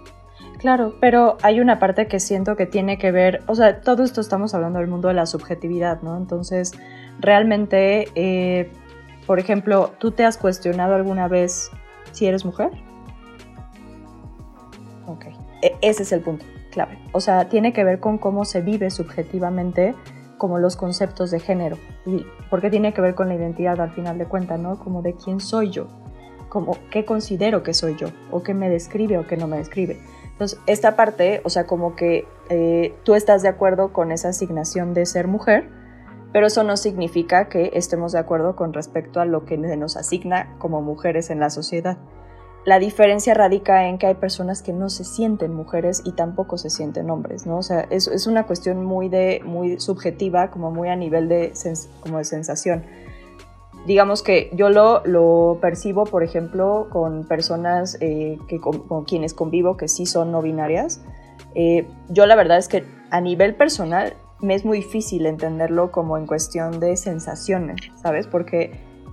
Claro, 0.61 0.93
pero 0.99 1.37
hay 1.41 1.59
una 1.59 1.79
parte 1.79 2.07
que 2.07 2.19
siento 2.19 2.55
que 2.55 2.67
tiene 2.67 2.99
que 2.99 3.11
ver, 3.11 3.41
o 3.47 3.55
sea, 3.55 3.81
todo 3.81 4.03
esto 4.03 4.21
estamos 4.21 4.53
hablando 4.53 4.77
del 4.77 4.87
mundo 4.87 5.07
de 5.07 5.15
la 5.15 5.25
subjetividad, 5.25 6.03
¿no? 6.03 6.15
Entonces, 6.15 6.73
realmente, 7.19 8.09
eh, 8.13 8.71
por 9.25 9.39
ejemplo, 9.39 9.91
¿tú 9.97 10.11
te 10.11 10.23
has 10.23 10.37
cuestionado 10.37 10.93
alguna 10.93 11.27
vez 11.27 11.71
si 12.11 12.27
eres 12.27 12.45
mujer? 12.45 12.69
Ok, 15.07 15.25
e, 15.63 15.75
ese 15.81 16.03
es 16.03 16.11
el 16.11 16.21
punto 16.21 16.45
clave. 16.69 16.99
O 17.11 17.21
sea, 17.21 17.49
tiene 17.49 17.73
que 17.73 17.83
ver 17.83 17.99
con 17.99 18.19
cómo 18.19 18.45
se 18.45 18.61
vive 18.61 18.91
subjetivamente 18.91 19.95
como 20.37 20.59
los 20.59 20.75
conceptos 20.75 21.31
de 21.31 21.39
género, 21.39 21.79
porque 22.51 22.69
tiene 22.69 22.93
que 22.93 23.01
ver 23.01 23.15
con 23.15 23.29
la 23.29 23.33
identidad 23.35 23.81
al 23.81 23.91
final 23.91 24.19
de 24.19 24.25
cuentas, 24.25 24.59
¿no? 24.59 24.77
Como 24.77 25.01
de 25.01 25.15
quién 25.15 25.39
soy 25.39 25.71
yo, 25.71 25.87
como 26.49 26.77
qué 26.91 27.03
considero 27.03 27.63
que 27.63 27.73
soy 27.73 27.95
yo, 27.95 28.09
o 28.29 28.43
qué 28.43 28.53
me 28.53 28.69
describe 28.69 29.17
o 29.17 29.25
qué 29.25 29.37
no 29.37 29.47
me 29.47 29.57
describe. 29.57 29.99
Entonces, 30.41 30.59
esta 30.65 30.95
parte, 30.95 31.39
o 31.43 31.51
sea, 31.51 31.67
como 31.67 31.95
que 31.95 32.27
eh, 32.49 32.95
tú 33.03 33.13
estás 33.13 33.43
de 33.43 33.47
acuerdo 33.47 33.93
con 33.93 34.11
esa 34.11 34.29
asignación 34.29 34.95
de 34.95 35.05
ser 35.05 35.27
mujer, 35.27 35.69
pero 36.33 36.47
eso 36.47 36.63
no 36.63 36.77
significa 36.77 37.47
que 37.47 37.69
estemos 37.75 38.11
de 38.13 38.17
acuerdo 38.17 38.55
con 38.55 38.73
respecto 38.73 39.19
a 39.19 39.25
lo 39.25 39.45
que 39.45 39.55
nos 39.55 39.97
asigna 39.97 40.55
como 40.57 40.81
mujeres 40.81 41.29
en 41.29 41.39
la 41.39 41.51
sociedad. 41.51 41.99
La 42.65 42.79
diferencia 42.79 43.35
radica 43.35 43.87
en 43.87 43.99
que 43.99 44.07
hay 44.07 44.15
personas 44.15 44.63
que 44.63 44.73
no 44.73 44.89
se 44.89 45.03
sienten 45.03 45.53
mujeres 45.53 46.01
y 46.05 46.13
tampoco 46.13 46.57
se 46.57 46.71
sienten 46.71 47.11
hombres, 47.11 47.45
¿no? 47.45 47.57
O 47.57 47.63
sea, 47.63 47.81
es, 47.91 48.07
es 48.07 48.25
una 48.25 48.47
cuestión 48.47 48.83
muy, 48.83 49.09
de, 49.09 49.43
muy 49.45 49.79
subjetiva, 49.79 50.49
como 50.49 50.71
muy 50.71 50.89
a 50.89 50.95
nivel 50.95 51.29
de, 51.29 51.53
como 52.01 52.17
de 52.17 52.23
sensación 52.23 52.83
digamos 53.85 54.21
que 54.21 54.49
yo 54.53 54.69
lo, 54.69 55.01
lo 55.05 55.57
percibo, 55.61 56.05
por 56.05 56.23
ejemplo, 56.23 56.87
con 56.91 57.25
personas 57.27 57.97
eh, 57.99 58.37
que, 58.47 58.59
con, 58.59 59.05
quienes 59.05 59.33
convivo 59.33 59.77
que 59.77 59.87
sí 59.87 60.05
son 60.05 60.31
no 60.31 60.41
binarias. 60.41 61.01
Eh, 61.55 61.87
yo 62.09 62.25
la 62.25 62.35
verdad 62.35 62.57
es 62.57 62.67
que 62.67 62.83
a 63.09 63.21
nivel 63.21 63.55
personal 63.55 64.13
me 64.39 64.55
es 64.55 64.65
muy 64.65 64.79
difícil 64.79 65.25
entenderlo 65.25 65.91
como 65.91 66.17
en 66.17 66.25
cuestión 66.25 66.79
de 66.79 66.95
sensaciones, 66.95 67.81
¿sabes? 68.01 68.27
Porque 68.27 68.71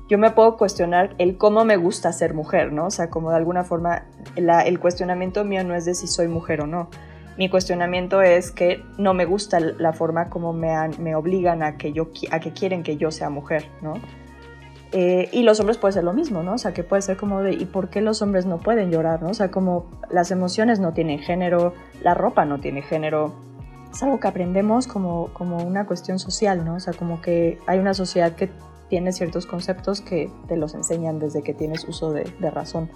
yo 0.09 0.17
me 0.17 0.31
puedo 0.31 0.57
cuestionar 0.57 1.15
el 1.19 1.37
cómo 1.37 1.65
me 1.65 1.77
gusta 1.77 2.13
ser 2.13 2.33
mujer, 2.33 2.73
¿no? 2.73 2.87
O 2.87 2.91
sea, 2.91 3.11
como 3.11 3.31
de 3.31 3.37
alguna 3.37 3.65
forma 3.65 4.07
el 4.37 4.81
cuestionamiento 4.81 5.45
mío 5.45 5.65
no 5.65 5.75
es 5.75 5.85
de 5.85 5.95
si 5.95 6.07
soy 6.07 6.29
mujer 6.29 6.63
o 6.63 6.67
no. 6.67 6.89
Mi 7.37 7.49
cuestionamiento 7.49 8.21
es 8.23 8.51
que 8.51 8.83
no 8.97 9.15
me 9.15 9.25
gusta 9.25 9.61
la 9.61 9.93
forma 9.93 10.29
como 10.29 10.53
me, 10.53 10.75
me 10.99 11.15
obligan 11.15 11.63
a 11.63 11.77
que, 11.77 11.93
yo, 11.93 12.09
a 12.31 12.41
que 12.41 12.53
quieren 12.53 12.83
que 12.83 12.97
yo 12.97 13.11
sea 13.11 13.31
mujer, 13.31 13.67
¿no? 13.81 13.95
Eh, 14.93 15.29
y 15.33 15.43
los 15.43 15.61
hombres 15.61 15.77
puede 15.77 15.93
ser 15.93 16.05
lo 16.05 16.15
mismo, 16.15 16.43
¿no? 16.43 16.55
O 16.55 16.59
sea, 16.59 16.73
que 16.73 16.83
puede 16.83 17.03
ser 17.03 17.19
como 17.19 17.43
de, 17.43 17.53
¿y 17.53 17.67
por 17.67 17.91
qué 17.91 18.01
los 18.01 18.23
hombres 18.23 18.47
no 18.47 18.59
pueden 18.59 18.91
llorar, 18.91 19.23
¿no? 19.23 19.29
O 19.29 19.35
sea, 19.35 19.51
como 19.51 19.87
las 20.11 20.31
emociones 20.31 20.81
no 20.81 20.95
tienen 20.95 21.19
género, 21.19 21.75
la 22.01 22.15
ropa 22.15 22.47
no 22.47 22.59
tiene 22.59 22.81
género. 22.81 23.35
Es 23.93 24.03
algo 24.03 24.19
que 24.19 24.29
aprendemos 24.29 24.87
como, 24.87 25.29
como 25.35 25.59
una 25.59 25.87
cuestión 25.87 26.19
social, 26.19 26.65
¿no? 26.65 26.77
O 26.77 26.81
sea, 26.81 26.95
como 26.95 27.21
que 27.21 27.59
hay 27.67 27.79
una 27.79 27.93
sociedad 27.93 28.33
que 28.33 28.51
tiene 28.89 29.13
ciertos 29.13 29.45
conceptos 29.45 30.01
que 30.01 30.31
te 30.49 30.57
los 30.57 30.75
enseñan 30.75 31.19
desde 31.19 31.43
que 31.43 31.53
tienes 31.53 31.87
uso 31.87 32.13
de, 32.13 32.25
de 32.39 32.51
razón. 32.51 32.91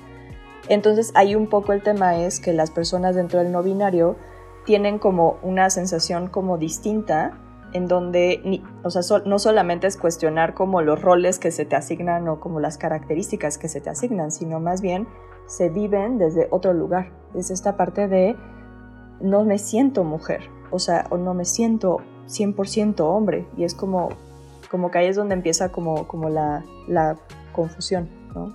Entonces, 0.69 1.13
ahí 1.15 1.35
un 1.35 1.49
poco 1.49 1.75
el 1.75 1.83
tema 1.83 2.17
es 2.17 2.41
que 2.41 2.55
las 2.55 2.71
personas 2.71 3.17
dentro 3.17 3.41
del 3.41 3.53
no 3.53 3.63
binario 3.63 4.17
tienen 4.65 4.99
como 4.99 5.39
una 5.43 5.69
sensación 5.69 6.29
como 6.29 6.57
distinta 6.57 7.39
en 7.73 7.89
donde, 7.89 8.63
o 8.83 8.91
sea, 8.91 9.03
no 9.25 9.39
solamente 9.39 9.87
es 9.87 9.97
cuestionar 9.97 10.55
como 10.55 10.83
los 10.83 11.01
roles 11.01 11.39
que 11.39 11.51
se 11.51 11.65
te 11.65 11.77
asignan 11.77 12.29
o 12.29 12.41
como 12.41 12.61
las 12.61 12.79
características 12.79 13.59
que 13.59 13.69
se 13.69 13.81
te 13.81 13.91
asignan, 13.91 14.31
sino 14.31 14.61
más 14.61 14.81
bien 14.81 15.07
se 15.47 15.69
viven 15.69 16.19
desde 16.19 16.49
otro 16.51 16.73
lugar, 16.73 17.11
desde 17.35 17.55
esta 17.55 17.77
parte 17.77 18.09
de 18.09 18.37
no 19.21 19.45
me 19.45 19.59
siento 19.59 20.05
mujer, 20.05 20.43
o 20.71 20.79
sea, 20.79 21.07
o 21.11 21.17
no 21.17 21.35
me 21.35 21.45
siento 21.45 21.99
100% 22.27 23.01
hombre, 23.01 23.47
y 23.57 23.65
es 23.65 23.75
como, 23.75 24.11
como 24.71 24.91
que 24.91 24.99
ahí 24.99 25.07
es 25.07 25.17
donde 25.17 25.35
empieza 25.35 25.71
como, 25.71 26.07
como 26.07 26.29
la, 26.29 26.65
la 26.89 27.17
confusión, 27.53 28.09
¿no? 28.35 28.53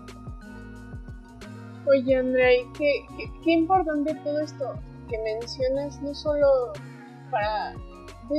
Oye, 1.88 2.18
Andrea, 2.18 2.50
qué, 2.78 3.06
qué, 3.16 3.32
qué 3.44 3.52
importante 3.52 4.14
todo 4.24 4.40
esto 4.42 4.74
que 5.08 5.18
mencionas, 5.20 6.02
no 6.02 6.14
solo 6.14 6.74
para 7.32 7.74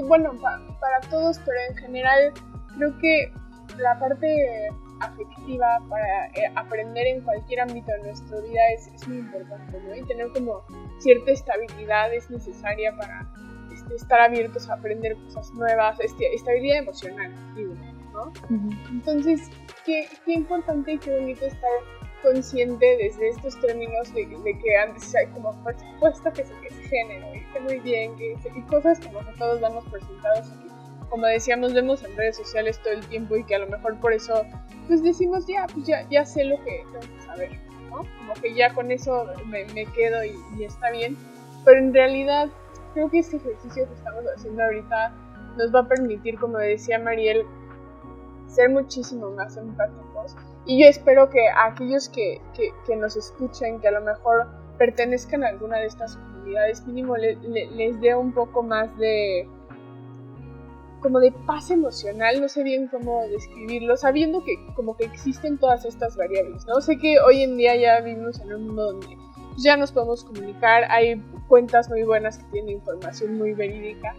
bueno, 0.06 0.32
para 0.80 1.00
todos, 1.10 1.38
pero 1.40 1.58
en 1.70 1.76
general 1.76 2.32
creo 2.76 2.98
que 2.98 3.32
la 3.78 3.98
parte 3.98 4.70
afectiva 5.00 5.78
para 5.88 6.26
eh, 6.28 6.52
aprender 6.56 7.06
en 7.06 7.22
cualquier 7.22 7.60
ámbito 7.60 7.92
de 7.92 8.02
nuestra 8.02 8.40
vida 8.40 8.60
es, 8.74 9.08
muy 9.08 9.18
importante, 9.18 9.80
¿no? 9.80 9.94
Y 9.94 10.02
tener 10.06 10.28
como 10.32 10.64
cierta 10.98 11.30
estabilidad 11.30 12.12
es 12.12 12.28
necesaria 12.30 12.94
para 12.96 13.30
este, 13.72 13.94
estar 13.94 14.20
abiertos 14.20 14.68
a 14.68 14.74
aprender 14.74 15.16
cosas 15.16 15.52
nuevas, 15.54 15.98
este, 16.00 16.34
estabilidad 16.34 16.78
emocional, 16.78 17.32
digo, 17.54 17.74
¿no? 18.12 18.32
Entonces, 18.90 19.50
qué, 19.84 20.08
qué 20.24 20.32
importante 20.32 20.92
y 20.92 20.98
qué 20.98 21.18
bonito 21.20 21.46
estar 21.46 21.70
consciente 22.22 22.96
desde 22.96 23.28
estos 23.28 23.60
términos 23.60 24.12
de, 24.12 24.26
que 24.26 24.76
antes 24.76 25.14
hay 25.14 25.26
como 25.28 25.54
puesto 26.00 26.32
que, 26.32 26.42
que 26.42 26.68
es 26.68 26.90
género 26.90 27.27
que 27.52 27.60
muy 27.60 27.80
bien, 27.80 28.16
que, 28.16 28.36
y 28.54 28.62
cosas 28.62 29.00
como 29.00 29.20
que 29.20 29.32
todos 29.38 29.60
damos 29.60 29.84
por 29.86 30.00
sentados. 30.04 30.52
Como 31.08 31.26
decíamos, 31.26 31.72
vemos 31.72 32.04
en 32.04 32.16
redes 32.16 32.36
sociales 32.36 32.78
todo 32.82 32.92
el 32.92 33.06
tiempo 33.06 33.36
y 33.36 33.44
que 33.44 33.54
a 33.54 33.60
lo 33.60 33.66
mejor 33.68 33.98
por 33.98 34.12
eso 34.12 34.44
pues 34.86 35.02
decimos 35.02 35.46
ya, 35.46 35.66
pues 35.72 35.86
ya, 35.86 36.06
ya 36.10 36.24
sé 36.24 36.44
lo 36.44 36.62
que 36.64 36.84
tengo 36.92 37.14
que 37.14 37.22
saber, 37.24 37.50
¿no? 37.90 37.96
Como 37.96 38.34
que 38.40 38.54
ya 38.54 38.74
con 38.74 38.90
eso 38.90 39.26
me, 39.46 39.64
me 39.66 39.86
quedo 39.86 40.24
y, 40.24 40.34
y 40.58 40.64
está 40.64 40.90
bien. 40.90 41.16
Pero 41.64 41.78
en 41.78 41.94
realidad 41.94 42.48
creo 42.94 43.10
que 43.10 43.18
este 43.20 43.36
ejercicio 43.36 43.86
que 43.86 43.94
estamos 43.94 44.24
haciendo 44.36 44.62
ahorita 44.62 45.14
nos 45.56 45.74
va 45.74 45.80
a 45.80 45.88
permitir, 45.88 46.38
como 46.38 46.58
decía 46.58 46.98
Mariel, 46.98 47.44
ser 48.46 48.70
muchísimo 48.70 49.30
más 49.30 49.56
empáticos 49.56 50.36
y 50.68 50.82
yo 50.82 50.86
espero 50.86 51.30
que 51.30 51.48
aquellos 51.48 52.10
que, 52.10 52.42
que, 52.54 52.96
nos 52.96 53.16
escuchen, 53.16 53.80
que 53.80 53.88
a 53.88 53.90
lo 53.90 54.02
mejor 54.02 54.48
pertenezcan 54.76 55.42
a 55.42 55.48
alguna 55.48 55.78
de 55.78 55.86
estas 55.86 56.18
comunidades, 56.48 56.86
mínimo 56.86 57.16
les 57.16 58.00
dé 58.00 58.14
un 58.14 58.32
poco 58.32 58.62
más 58.62 58.96
de 58.98 59.46
como 61.00 61.20
de 61.20 61.30
paz 61.46 61.70
emocional, 61.70 62.40
no 62.40 62.48
sé 62.48 62.64
bien 62.64 62.88
cómo 62.88 63.22
describirlo, 63.28 63.96
sabiendo 63.96 64.42
que 64.42 64.54
como 64.74 64.96
que 64.96 65.04
existen 65.04 65.56
todas 65.56 65.84
estas 65.84 66.16
variables, 66.16 66.66
¿no? 66.66 66.80
Sé 66.80 66.98
que 66.98 67.20
hoy 67.20 67.42
en 67.44 67.56
día 67.56 67.76
ya 67.76 68.00
vivimos 68.00 68.40
en 68.40 68.52
un 68.52 68.66
mundo 68.66 68.92
donde 68.92 69.16
ya 69.56 69.76
nos 69.76 69.92
podemos 69.92 70.24
comunicar, 70.24 70.90
hay 70.90 71.22
cuentas 71.46 71.88
muy 71.88 72.02
buenas 72.02 72.38
que 72.38 72.44
tienen 72.50 72.70
información 72.76 73.38
muy 73.38 73.54
verídica, 73.54 74.12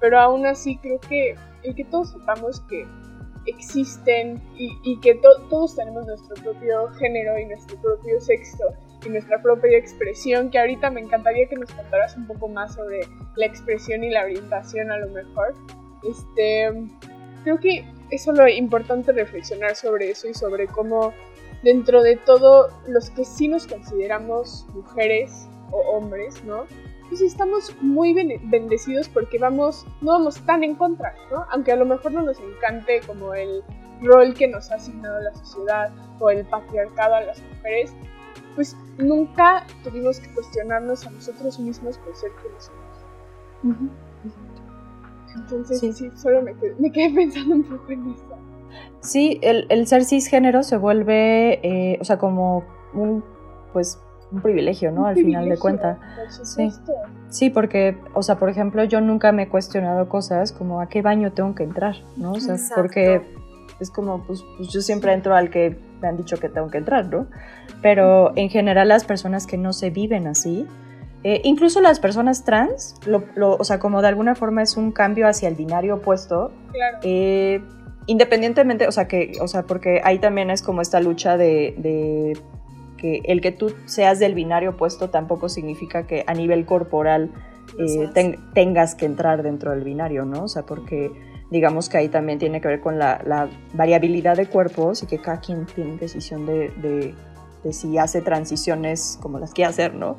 pero 0.00 0.18
aún 0.18 0.46
así 0.46 0.78
creo 0.78 0.98
que 1.00 1.34
el 1.64 1.74
que 1.74 1.84
todos 1.84 2.12
sepamos 2.12 2.60
que 2.62 2.86
existen 3.44 4.40
y, 4.56 4.98
que 5.00 5.16
todos 5.50 5.76
tenemos 5.76 6.06
nuestro 6.06 6.34
propio 6.42 6.88
género 6.92 7.38
y 7.38 7.44
nuestro 7.44 7.78
propio 7.82 8.20
sexo 8.20 8.64
y 9.04 9.08
nuestra 9.08 9.40
propia 9.42 9.78
expresión, 9.78 10.50
que 10.50 10.58
ahorita 10.58 10.90
me 10.90 11.00
encantaría 11.00 11.48
que 11.48 11.56
nos 11.56 11.70
contaras 11.72 12.16
un 12.16 12.26
poco 12.26 12.48
más 12.48 12.74
sobre 12.74 13.00
la 13.36 13.46
expresión 13.46 14.04
y 14.04 14.10
la 14.10 14.24
orientación 14.24 14.90
a 14.90 14.98
lo 14.98 15.08
mejor. 15.08 15.54
Este, 16.02 16.70
creo 17.44 17.58
que 17.58 17.84
es 18.10 18.26
lo 18.26 18.48
importante 18.48 19.12
reflexionar 19.12 19.74
sobre 19.74 20.10
eso 20.10 20.28
y 20.28 20.34
sobre 20.34 20.66
cómo 20.66 21.12
dentro 21.62 22.02
de 22.02 22.16
todo 22.16 22.68
los 22.86 23.10
que 23.10 23.24
sí 23.24 23.48
nos 23.48 23.66
consideramos 23.66 24.66
mujeres 24.74 25.48
o 25.70 25.78
hombres, 25.96 26.42
¿no? 26.44 26.66
pues 27.12 27.20
estamos 27.20 27.76
muy 27.82 28.14
bendecidos 28.14 29.06
porque 29.06 29.36
vamos, 29.36 29.84
no 30.00 30.12
vamos 30.12 30.40
tan 30.46 30.64
en 30.64 30.74
contra, 30.74 31.14
¿no? 31.30 31.44
Aunque 31.50 31.70
a 31.70 31.76
lo 31.76 31.84
mejor 31.84 32.10
no 32.12 32.22
nos 32.22 32.40
encante 32.40 33.02
como 33.06 33.34
el 33.34 33.62
rol 34.00 34.32
que 34.32 34.48
nos 34.48 34.70
ha 34.70 34.76
asignado 34.76 35.20
la 35.20 35.34
sociedad 35.34 35.92
o 36.20 36.30
el 36.30 36.46
patriarcado 36.46 37.16
a 37.16 37.20
las 37.20 37.42
mujeres, 37.42 37.94
pues 38.54 38.76
nunca 38.98 39.66
tuvimos 39.84 40.20
que 40.20 40.32
cuestionarnos 40.34 41.06
a 41.06 41.10
nosotros 41.10 41.58
mismos 41.58 41.98
por 41.98 42.14
ser 42.14 42.30
quienes 42.40 42.64
somos. 42.64 43.92
Entonces, 45.34 45.96
sí, 45.96 46.10
solo 46.14 46.42
me 46.42 46.54
quedé, 46.90 47.10
pensando 47.14 47.54
un 47.56 47.64
poco 47.64 47.92
en 47.92 48.10
eso. 48.10 48.24
Sí, 49.00 49.38
el, 49.42 49.66
el 49.68 49.86
ser 49.86 50.04
cisgénero 50.04 50.62
se 50.62 50.76
vuelve, 50.76 51.60
eh, 51.62 51.98
o 52.00 52.04
sea, 52.04 52.18
como 52.18 52.64
un, 52.94 53.24
pues, 53.72 53.98
un 54.30 54.40
privilegio, 54.40 54.90
¿no? 54.92 55.06
Al 55.06 55.16
final 55.16 55.48
de 55.48 55.58
cuentas. 55.58 55.98
Sí. 56.42 56.70
sí, 57.28 57.50
porque, 57.50 57.98
o 58.14 58.22
sea, 58.22 58.38
por 58.38 58.48
ejemplo, 58.48 58.84
yo 58.84 59.00
nunca 59.00 59.32
me 59.32 59.44
he 59.44 59.48
cuestionado 59.48 60.08
cosas 60.08 60.52
como 60.52 60.80
a 60.80 60.88
qué 60.88 61.02
baño 61.02 61.32
tengo 61.32 61.54
que 61.54 61.64
entrar, 61.64 61.96
¿no? 62.16 62.32
O 62.32 62.40
sea, 62.40 62.56
porque 62.74 63.22
es 63.80 63.90
como, 63.90 64.24
pues, 64.24 64.42
pues, 64.56 64.68
yo 64.68 64.80
siempre 64.80 65.12
entro 65.12 65.34
al 65.34 65.50
que 65.50 65.78
me 66.02 66.08
han 66.08 66.16
dicho 66.16 66.36
que 66.36 66.48
tengo 66.48 66.68
que 66.68 66.78
entrar, 66.78 67.06
¿no? 67.06 67.26
Pero 67.80 68.32
en 68.36 68.50
general 68.50 68.88
las 68.88 69.04
personas 69.04 69.46
que 69.46 69.56
no 69.56 69.72
se 69.72 69.90
viven 69.90 70.26
así, 70.26 70.66
eh, 71.24 71.40
incluso 71.44 71.80
las 71.80 72.00
personas 72.00 72.44
trans, 72.44 72.96
lo, 73.06 73.22
o 73.56 73.64
sea, 73.64 73.78
como 73.78 74.02
de 74.02 74.08
alguna 74.08 74.34
forma 74.34 74.62
es 74.62 74.76
un 74.76 74.92
cambio 74.92 75.28
hacia 75.28 75.48
el 75.48 75.54
binario 75.54 75.96
opuesto, 75.96 76.52
claro. 76.72 76.98
eh, 77.02 77.62
independientemente, 78.06 78.88
o 78.88 78.92
sea, 78.92 79.06
que, 79.06 79.32
o 79.40 79.46
sea, 79.46 79.62
porque 79.62 80.00
ahí 80.04 80.18
también 80.18 80.50
es 80.50 80.60
como 80.62 80.82
esta 80.82 81.00
lucha 81.00 81.36
de 81.36 82.36
que 83.02 83.20
el 83.24 83.40
que 83.40 83.50
tú 83.50 83.74
seas 83.84 84.20
del 84.20 84.34
binario 84.34 84.70
opuesto 84.70 85.10
tampoco 85.10 85.48
significa 85.48 86.06
que 86.06 86.24
a 86.26 86.34
nivel 86.34 86.64
corporal 86.64 87.32
eh, 87.78 88.08
tengas 88.54 88.94
que 88.94 89.06
entrar 89.06 89.42
dentro 89.42 89.72
del 89.72 89.82
binario, 89.82 90.24
¿no? 90.24 90.44
O 90.44 90.48
sea, 90.48 90.62
porque 90.62 91.10
digamos 91.52 91.90
que 91.90 91.98
ahí 91.98 92.08
también 92.08 92.38
tiene 92.38 92.60
que 92.62 92.68
ver 92.68 92.80
con 92.80 92.98
la, 92.98 93.48
variabilidad 93.74 94.36
de 94.36 94.46
cuerpos 94.46 95.02
y 95.02 95.06
que 95.06 95.18
cada 95.18 95.38
quien 95.40 95.66
tiene 95.66 95.96
decisión 95.98 96.46
de, 96.46 97.14
si 97.70 97.98
hace 97.98 98.22
transiciones 98.22 99.18
como 99.20 99.38
las 99.38 99.52
quiere 99.52 99.68
hacer, 99.68 99.94
¿no? 99.94 100.16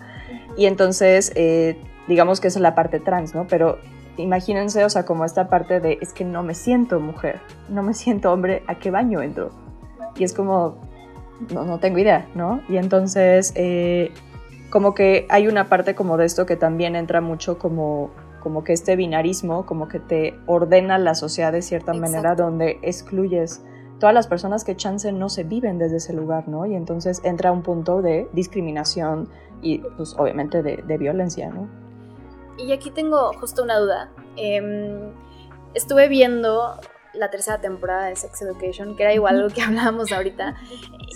Y 0.56 0.68
entonces, 0.68 1.32
eh, 1.36 1.76
digamos 2.08 2.40
que 2.40 2.48
esa 2.48 2.60
es 2.60 2.62
la 2.62 2.76
parte 2.76 3.00
trans, 3.00 3.34
¿no? 3.34 3.48
Pero 3.48 3.80
imagínense, 4.18 4.86
o 4.86 4.90
sea, 4.90 5.06
como 5.06 5.26
esta 5.26 5.50
parte 5.50 5.80
de, 5.80 5.98
es 6.02 6.14
que 6.14 6.24
no 6.24 6.44
me 6.44 6.54
siento 6.54 7.00
mujer, 7.00 7.42
no 7.68 7.82
me 7.82 7.96
siento 7.96 8.32
hombre, 8.32 8.64
¿a 8.68 8.76
qué 8.76 8.92
baño 8.92 9.22
entro? 9.24 9.50
Y 10.16 10.24
es 10.24 10.34
como, 10.34 10.78
no, 11.52 11.66
no 11.66 11.80
tengo 11.80 11.98
idea, 11.98 12.28
¿no? 12.36 12.62
Y 12.70 12.78
entonces, 12.78 13.54
eh, 13.56 14.12
como 14.70 14.94
que 14.94 15.26
hay 15.30 15.48
una 15.48 15.68
parte 15.68 15.96
como 15.96 16.16
de 16.18 16.26
esto 16.26 16.46
que 16.46 16.56
también 16.56 16.96
entra 16.96 17.22
mucho 17.22 17.58
como, 17.58 18.12
como 18.44 18.66
que 18.66 18.74
este 18.74 18.98
binarismo, 18.98 19.66
como 19.66 19.88
que 19.88 20.02
te 20.02 20.38
ordena 20.46 20.98
la 20.98 21.16
sociedad 21.16 21.54
de 21.54 21.62
cierta 21.62 21.94
manera 21.94 22.36
donde 22.36 22.78
excluyes 22.82 23.64
todas 24.00 24.14
las 24.14 24.28
personas 24.28 24.66
que 24.66 24.76
chance 24.76 25.10
no 25.14 25.30
se 25.30 25.46
viven 25.46 25.78
desde 25.78 25.98
ese 25.98 26.12
lugar, 26.12 26.50
¿no? 26.50 26.66
Y 26.66 26.76
entonces 26.76 27.22
entra 27.24 27.54
un 27.54 27.64
punto 27.64 28.02
de 28.02 28.28
discriminación 28.34 29.30
y 29.62 29.78
pues 29.78 30.14
obviamente 30.18 30.62
de, 30.62 30.84
de 30.86 30.98
violencia, 30.98 31.50
¿no? 31.50 31.70
Y 32.58 32.74
aquí 32.74 32.92
tengo 32.92 33.32
justo 33.40 33.64
una 33.64 33.80
duda. 33.80 34.12
Em, 34.36 35.14
estuve 35.74 36.10
viendo 36.10 36.80
la 37.14 37.30
tercera 37.30 37.62
temporada 37.62 38.08
de 38.08 38.16
Sex 38.16 38.42
Education, 38.42 38.96
que 38.96 39.04
era 39.04 39.14
igual 39.14 39.40
lo 39.40 39.50
que 39.50 39.62
hablábamos 39.64 40.12
ahorita. 40.12 40.56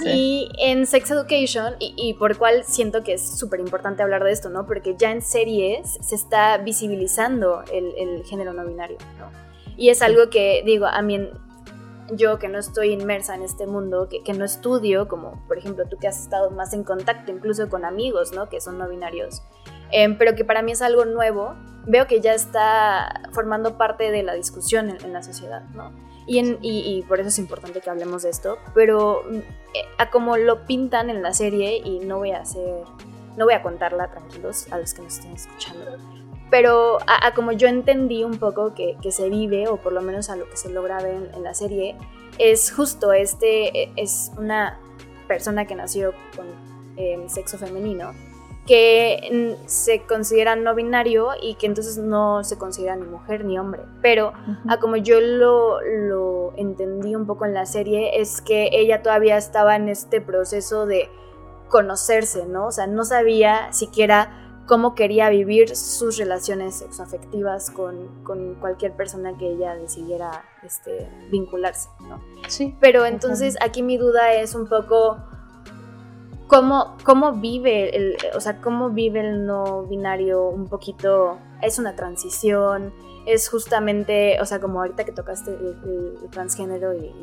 Y 0.06 0.50
en 0.60 0.86
Sex 0.86 1.10
Education, 1.12 1.76
y, 1.80 2.14
por 2.14 2.38
cual 2.38 2.64
siento 2.64 3.04
que 3.04 3.14
es 3.14 3.38
súper 3.38 3.60
importante 3.60 4.04
hablar 4.04 4.24
de 4.24 4.32
esto, 4.32 4.50
¿no? 4.50 4.66
Porque 4.66 4.96
ya 4.98 5.12
en 5.12 5.22
series 5.22 5.98
se 6.02 6.16
está 6.16 6.58
visibilizando 6.60 7.64
el, 7.72 8.24
género 8.26 8.54
no 8.54 8.66
binario, 8.66 8.98
¿no? 9.18 9.32
Y 9.76 9.90
es 9.90 10.02
algo 10.02 10.30
que, 10.30 10.64
digo, 10.66 10.86
a 10.86 11.02
mí, 11.02 11.30
yo 12.12 12.40
que 12.40 12.48
no 12.48 12.60
estoy 12.60 12.92
inmersa 12.92 13.36
en 13.36 13.42
este 13.42 13.66
mundo, 13.66 14.08
que, 14.10 14.24
que 14.24 14.34
no 14.34 14.46
estudio, 14.46 15.08
como 15.08 15.44
por 15.48 15.58
ejemplo 15.58 15.86
tú 15.90 15.98
que 15.98 16.08
has 16.08 16.20
estado 16.20 16.52
más 16.52 16.74
en 16.74 16.84
contacto 16.84 17.32
incluso 17.32 17.70
con 17.70 17.86
amigos, 17.86 18.32
¿no? 18.34 18.50
Que 18.50 18.62
son 18.62 18.78
no 18.78 18.88
binarios 18.88 19.42
Em, 19.92 20.18
pero 20.18 20.36
que 20.36 20.44
para 20.44 20.62
mí 20.62 20.72
es 20.72 20.82
algo 20.82 21.06
nuevo, 21.06 21.56
veo 21.86 22.08
que 22.08 22.20
ya 22.20 22.34
está 22.34 23.22
formando 23.32 23.78
parte 23.78 24.12
de 24.12 24.24
la 24.24 24.34
discusión 24.34 24.90
en, 24.90 25.14
la 25.14 25.24
sociedad, 25.24 25.64
¿no? 25.74 25.92
Y, 26.26 26.40
en, 26.40 26.60
y, 26.62 27.04
por 27.08 27.22
eso 27.22 27.30
es 27.30 27.40
importante 27.40 27.80
que 27.80 27.90
hablemos 27.90 28.24
de 28.24 28.30
esto, 28.30 28.58
pero 28.76 29.22
eh, 29.32 29.86
a 29.98 30.10
como 30.10 30.36
lo 30.36 30.66
pintan 30.66 31.10
en 31.10 31.22
la 31.22 31.32
serie, 31.34 31.78
y 31.78 32.00
no 32.00 32.18
voy 32.18 32.32
a 32.32 32.42
hacer, 32.42 32.84
no 33.38 33.46
voy 33.46 33.54
a 33.54 33.64
contarla, 33.64 34.12
tranquilos, 34.12 34.68
a 34.72 34.78
los 34.78 34.94
que 34.94 35.04
nos 35.04 35.18
estén 35.18 35.32
escuchando, 35.32 35.98
pero 36.50 36.98
a, 37.08 37.34
como 37.34 37.54
yo 37.54 37.70
entendí 37.70 38.26
un 38.26 38.38
poco 38.38 38.74
que, 38.74 38.98
que, 39.02 39.12
se 39.12 39.30
vive, 39.30 39.70
o 39.70 39.78
por 39.78 39.94
lo 39.94 40.02
menos 40.02 40.30
a 40.30 40.36
lo 40.36 40.50
que 40.50 40.58
se 40.58 40.70
logra 40.70 41.02
ver 41.02 41.32
en, 41.34 41.44
la 41.44 41.54
serie, 41.54 41.96
es 42.38 42.72
justo 42.72 43.14
este, 43.14 43.84
e, 43.84 43.94
es 43.96 44.32
una 44.38 44.80
persona 45.30 45.66
que 45.66 45.76
nació 45.76 46.14
con 46.36 46.46
eh, 46.98 47.24
sexo 47.28 47.58
femenino, 47.58 48.12
que 48.68 49.58
se 49.66 50.06
considera 50.06 50.56
no 50.58 50.76
binario 50.76 51.30
y 51.42 51.56
que 51.56 51.66
entonces 51.66 51.98
no 51.98 52.44
se 52.44 52.58
considera 52.58 52.98
ni 52.98 53.06
mujer 53.06 53.46
ni 53.46 53.58
hombre. 53.58 53.84
Pero 54.02 54.34
a 54.68 54.78
como 54.80 54.98
yo 54.98 55.22
lo, 55.22 55.82
lo, 55.82 56.54
entendí 56.58 57.16
un 57.16 57.26
poco 57.26 57.46
en 57.46 57.54
la 57.54 57.66
serie, 57.66 58.20
es 58.20 58.42
que 58.42 58.70
ella 58.74 59.02
todavía 59.02 59.38
estaba 59.38 59.78
en 59.78 59.88
este 59.88 60.20
proceso 60.22 60.86
de 60.86 61.10
conocerse, 61.70 62.46
¿no? 62.46 62.68
O 62.68 62.72
sea, 62.72 62.88
no 62.88 63.06
sabía 63.06 63.72
siquiera 63.72 64.44
cómo 64.68 64.96
quería 64.96 65.30
vivir 65.30 65.76
sus 65.76 66.18
relaciones 66.18 66.76
sexoafectivas 66.76 67.72
con, 67.72 68.24
con 68.24 68.56
cualquier 68.56 68.92
persona 68.98 69.38
que 69.38 69.50
ella 69.50 69.76
decidiera 69.76 70.44
este, 70.62 71.10
vincularse, 71.32 71.90
¿no? 72.02 72.22
Sí. 72.50 72.76
Pero 72.82 73.06
entonces 73.06 73.56
aquí 73.62 73.82
mi 73.82 73.98
duda 73.98 74.34
es 74.34 74.56
un 74.56 74.68
poco 74.68 75.18
cómo, 76.48 76.96
cómo 77.04 77.34
vive 77.34 77.96
el, 77.96 78.18
o 78.36 78.40
sea, 78.40 78.62
cómo 78.62 78.90
vive 78.90 79.20
el 79.20 79.46
no 79.46 79.84
binario 79.84 80.48
un 80.48 80.68
poquito, 80.68 81.38
es 81.62 81.78
una 81.78 81.96
transición, 81.96 82.94
es 83.26 83.50
justamente, 83.50 84.40
o 84.42 84.46
sea, 84.46 84.60
como 84.60 84.80
ahorita 84.80 85.04
que 85.04 85.12
tocaste 85.12 85.52
el, 85.52 86.18
transgénero 86.32 86.94
y, 86.94 87.14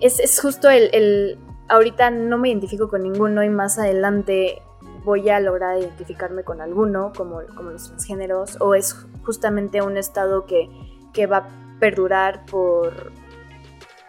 es, 0.00 0.40
justo 0.40 0.68
el, 0.68 1.38
ahorita 1.68 2.10
no 2.10 2.38
me 2.38 2.50
identifico 2.50 2.88
con 2.88 3.02
ninguno 3.02 3.42
y 3.42 3.48
más 3.48 3.78
adelante 3.78 4.62
voy 5.04 5.28
a 5.30 5.40
lograr 5.40 5.78
identificarme 5.78 6.42
con 6.44 6.60
alguno, 6.60 7.12
como, 7.16 7.40
como 7.56 7.70
los 7.70 7.88
transgéneros, 7.88 8.60
o 8.60 8.74
es 8.74 9.06
justamente 9.24 9.80
un 9.80 9.96
estado 9.96 10.46
que, 10.46 10.68
que 11.12 11.26
va 11.26 11.36
a 11.38 11.78
perdurar 11.78 12.44
por, 12.46 13.12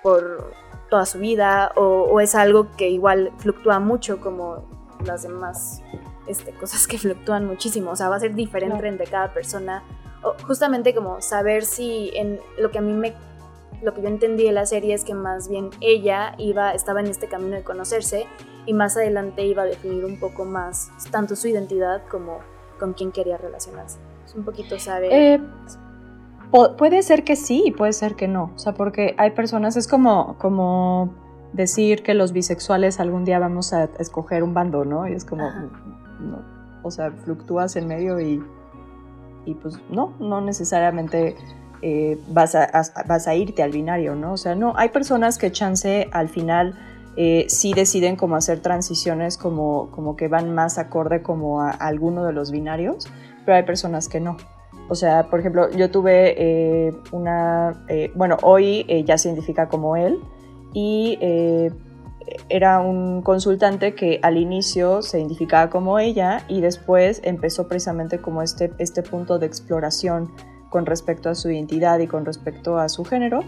por 0.02 0.52
toda 0.89 1.06
su 1.06 1.19
vida 1.19 1.71
o, 1.76 2.19
es 2.19 2.36
algo 2.36 2.67
que 2.78 2.89
igual 2.89 3.32
fluctúa 3.38 3.80
mucho 3.80 4.19
como 4.19 4.65
las 5.06 5.23
demás 5.23 5.82
este, 6.28 6.52
cosas 6.54 6.88
que 6.88 6.97
fluctúan 7.00 7.45
muchísimo, 7.45 7.91
o 7.91 7.95
sea, 7.95 8.10
va 8.10 8.17
a 8.17 8.19
ser 8.19 8.36
diferente 8.36 8.88
entre 8.88 9.08
cada 9.08 9.34
persona, 9.34 9.84
o 10.23 10.34
justamente 10.45 10.95
como 10.95 11.21
saber 11.21 11.63
si 11.63 12.12
en 12.15 12.39
lo 12.58 12.71
que 12.71 12.80
a 12.80 12.82
mí 12.82 12.93
me, 12.93 13.13
lo 13.82 13.93
que 13.93 14.02
yo 14.02 14.08
entendí 14.08 14.43
de 14.43 14.52
la 14.52 14.65
serie 14.65 14.93
es 14.93 15.04
que 15.04 15.13
más 15.13 15.47
bien 15.47 15.69
ella 15.82 16.34
iba, 16.38 16.73
estaba 16.73 17.00
en 17.00 17.08
este 17.08 17.28
camino 17.28 17.56
de 17.56 17.63
conocerse 17.63 18.26
y 18.65 18.73
más 18.73 18.97
adelante 18.97 19.45
iba 19.45 19.63
a 19.63 19.65
definir 19.65 20.04
un 20.06 20.19
poco 20.19 20.45
más 20.45 20.89
tanto 21.12 21.36
su 21.36 21.47
identidad 21.47 22.04
como 22.10 22.39
con 22.80 22.93
quién 22.93 23.12
quería 23.12 23.38
relacionarse. 23.38 23.97
Es 24.26 24.36
un 24.36 24.43
poquito 24.43 24.78
saber... 24.80 25.13
Eh, 25.13 25.41
puede 26.51 27.01
ser 27.03 27.23
que 27.23 27.36
sí 27.36 27.63
y 27.65 27.71
puede 27.71 27.93
ser 27.93 28.15
que 28.15 28.27
no. 28.27 28.51
O 28.55 28.60
sea, 28.60 28.73
porque 28.73 29.15
hay 29.17 29.31
personas, 29.31 29.75
es 29.77 29.88
como, 29.88 30.38
como 30.38 31.13
decir 31.53 32.03
que 32.03 32.13
los 32.13 32.33
bisexuales 32.33 32.99
algún 32.99 33.25
día 33.25 33.39
vamos 33.39 33.73
a 33.73 33.86
escoger 33.99 34.43
un 34.43 34.53
bando, 34.53 34.86
¿no? 34.86 35.07
Y 35.07 35.13
es 35.13 35.25
como, 35.25 35.49
no, 36.19 36.43
o 36.83 36.91
sea, 36.91 37.12
fluctúas 37.12 37.75
en 37.75 37.88
medio 37.88 38.19
y, 38.19 38.43
y 39.45 39.53
pues 39.55 39.79
no, 39.89 40.13
no 40.19 40.41
necesariamente 40.41 41.36
eh, 41.81 42.19
vas, 42.29 42.55
a, 42.55 42.69
vas 43.07 43.27
a 43.27 43.36
irte 43.36 43.63
al 43.63 43.71
binario, 43.71 44.15
¿no? 44.15 44.33
O 44.33 44.38
sea, 44.38 44.55
no, 44.55 44.73
hay 44.75 44.89
personas 44.89 45.38
que 45.38 45.51
chance 45.51 46.10
al 46.12 46.29
final 46.29 46.75
eh, 47.15 47.45
sí 47.49 47.73
deciden 47.73 48.15
como 48.15 48.36
hacer 48.36 48.60
transiciones 48.62 49.38
como, 49.38 49.89
como 49.91 50.15
que 50.15 50.27
van 50.27 50.53
más 50.53 50.77
acorde 50.77 51.21
como 51.21 51.62
a 51.62 51.69
alguno 51.71 52.23
de 52.23 52.33
los 52.33 52.51
binarios, 52.51 53.07
pero 53.45 53.57
hay 53.57 53.63
personas 53.63 54.07
que 54.07 54.19
no. 54.19 54.38
O 54.89 54.95
sea, 54.95 55.30
por 55.30 55.39
ejemplo, 55.39 55.69
yo 55.71 55.91
tuve 55.91 56.36
eh, 56.38 56.93
una, 57.12 57.84
eh, 57.89 58.12
bueno, 58.15 58.38
hoy 58.41 58.86
eh, 58.88 59.04
ya 59.04 59.17
se 59.17 59.30
identifica 59.30 59.67
como 59.67 59.95
él 59.95 60.19
y 60.73 61.17
era 62.50 62.80
un 62.80 63.21
consultante 63.21 63.95
que 63.95 64.19
al 64.21 64.38
inicio 64.38 65.02
se 65.02 65.19
identificaba 65.19 65.69
como 65.69 65.97
ella 65.97 66.43
y 66.47 66.62
después 66.62 67.21
empezó 67.23 67.67
precisamente 67.67 68.19
como 68.19 68.41
este, 68.41 68.71
este 68.78 69.02
punto 69.02 69.39
de 69.39 69.47
exploración 69.47 70.32
con 70.69 70.86
respecto 70.86 71.30
a 71.30 71.36
su 71.36 71.50
identidad 71.50 72.00
y 72.00 72.08
con 72.08 72.26
respecto 72.26 72.78
a 72.78 72.89
su 72.89 73.06
género 73.06 73.39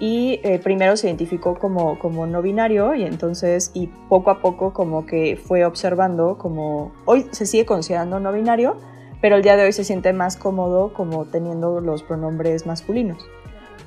y 0.00 0.40
primero 0.64 0.96
se 0.96 1.06
identificó 1.06 1.54
como, 1.54 1.98
como 2.00 2.26
no 2.26 2.42
binario 2.42 2.94
y 2.94 3.04
entonces 3.04 3.70
y 3.72 3.86
poco 4.08 4.30
a 4.30 4.40
poco 4.40 4.72
como 4.72 5.06
que 5.06 5.36
fue 5.36 5.64
observando 5.64 6.36
como 6.36 6.92
hoy 7.06 7.26
se 7.30 7.46
sigue 7.46 7.64
considerando 7.64 8.18
no 8.18 8.32
binario 8.32 8.76
pero 9.24 9.36
el 9.36 9.42
día 9.42 9.56
de 9.56 9.64
hoy 9.64 9.72
se 9.72 9.84
siente 9.84 10.12
más 10.12 10.36
cómodo 10.36 10.92
como 10.92 11.24
teniendo 11.24 11.80
los 11.80 12.02
pronombres 12.02 12.66
masculinos. 12.66 13.26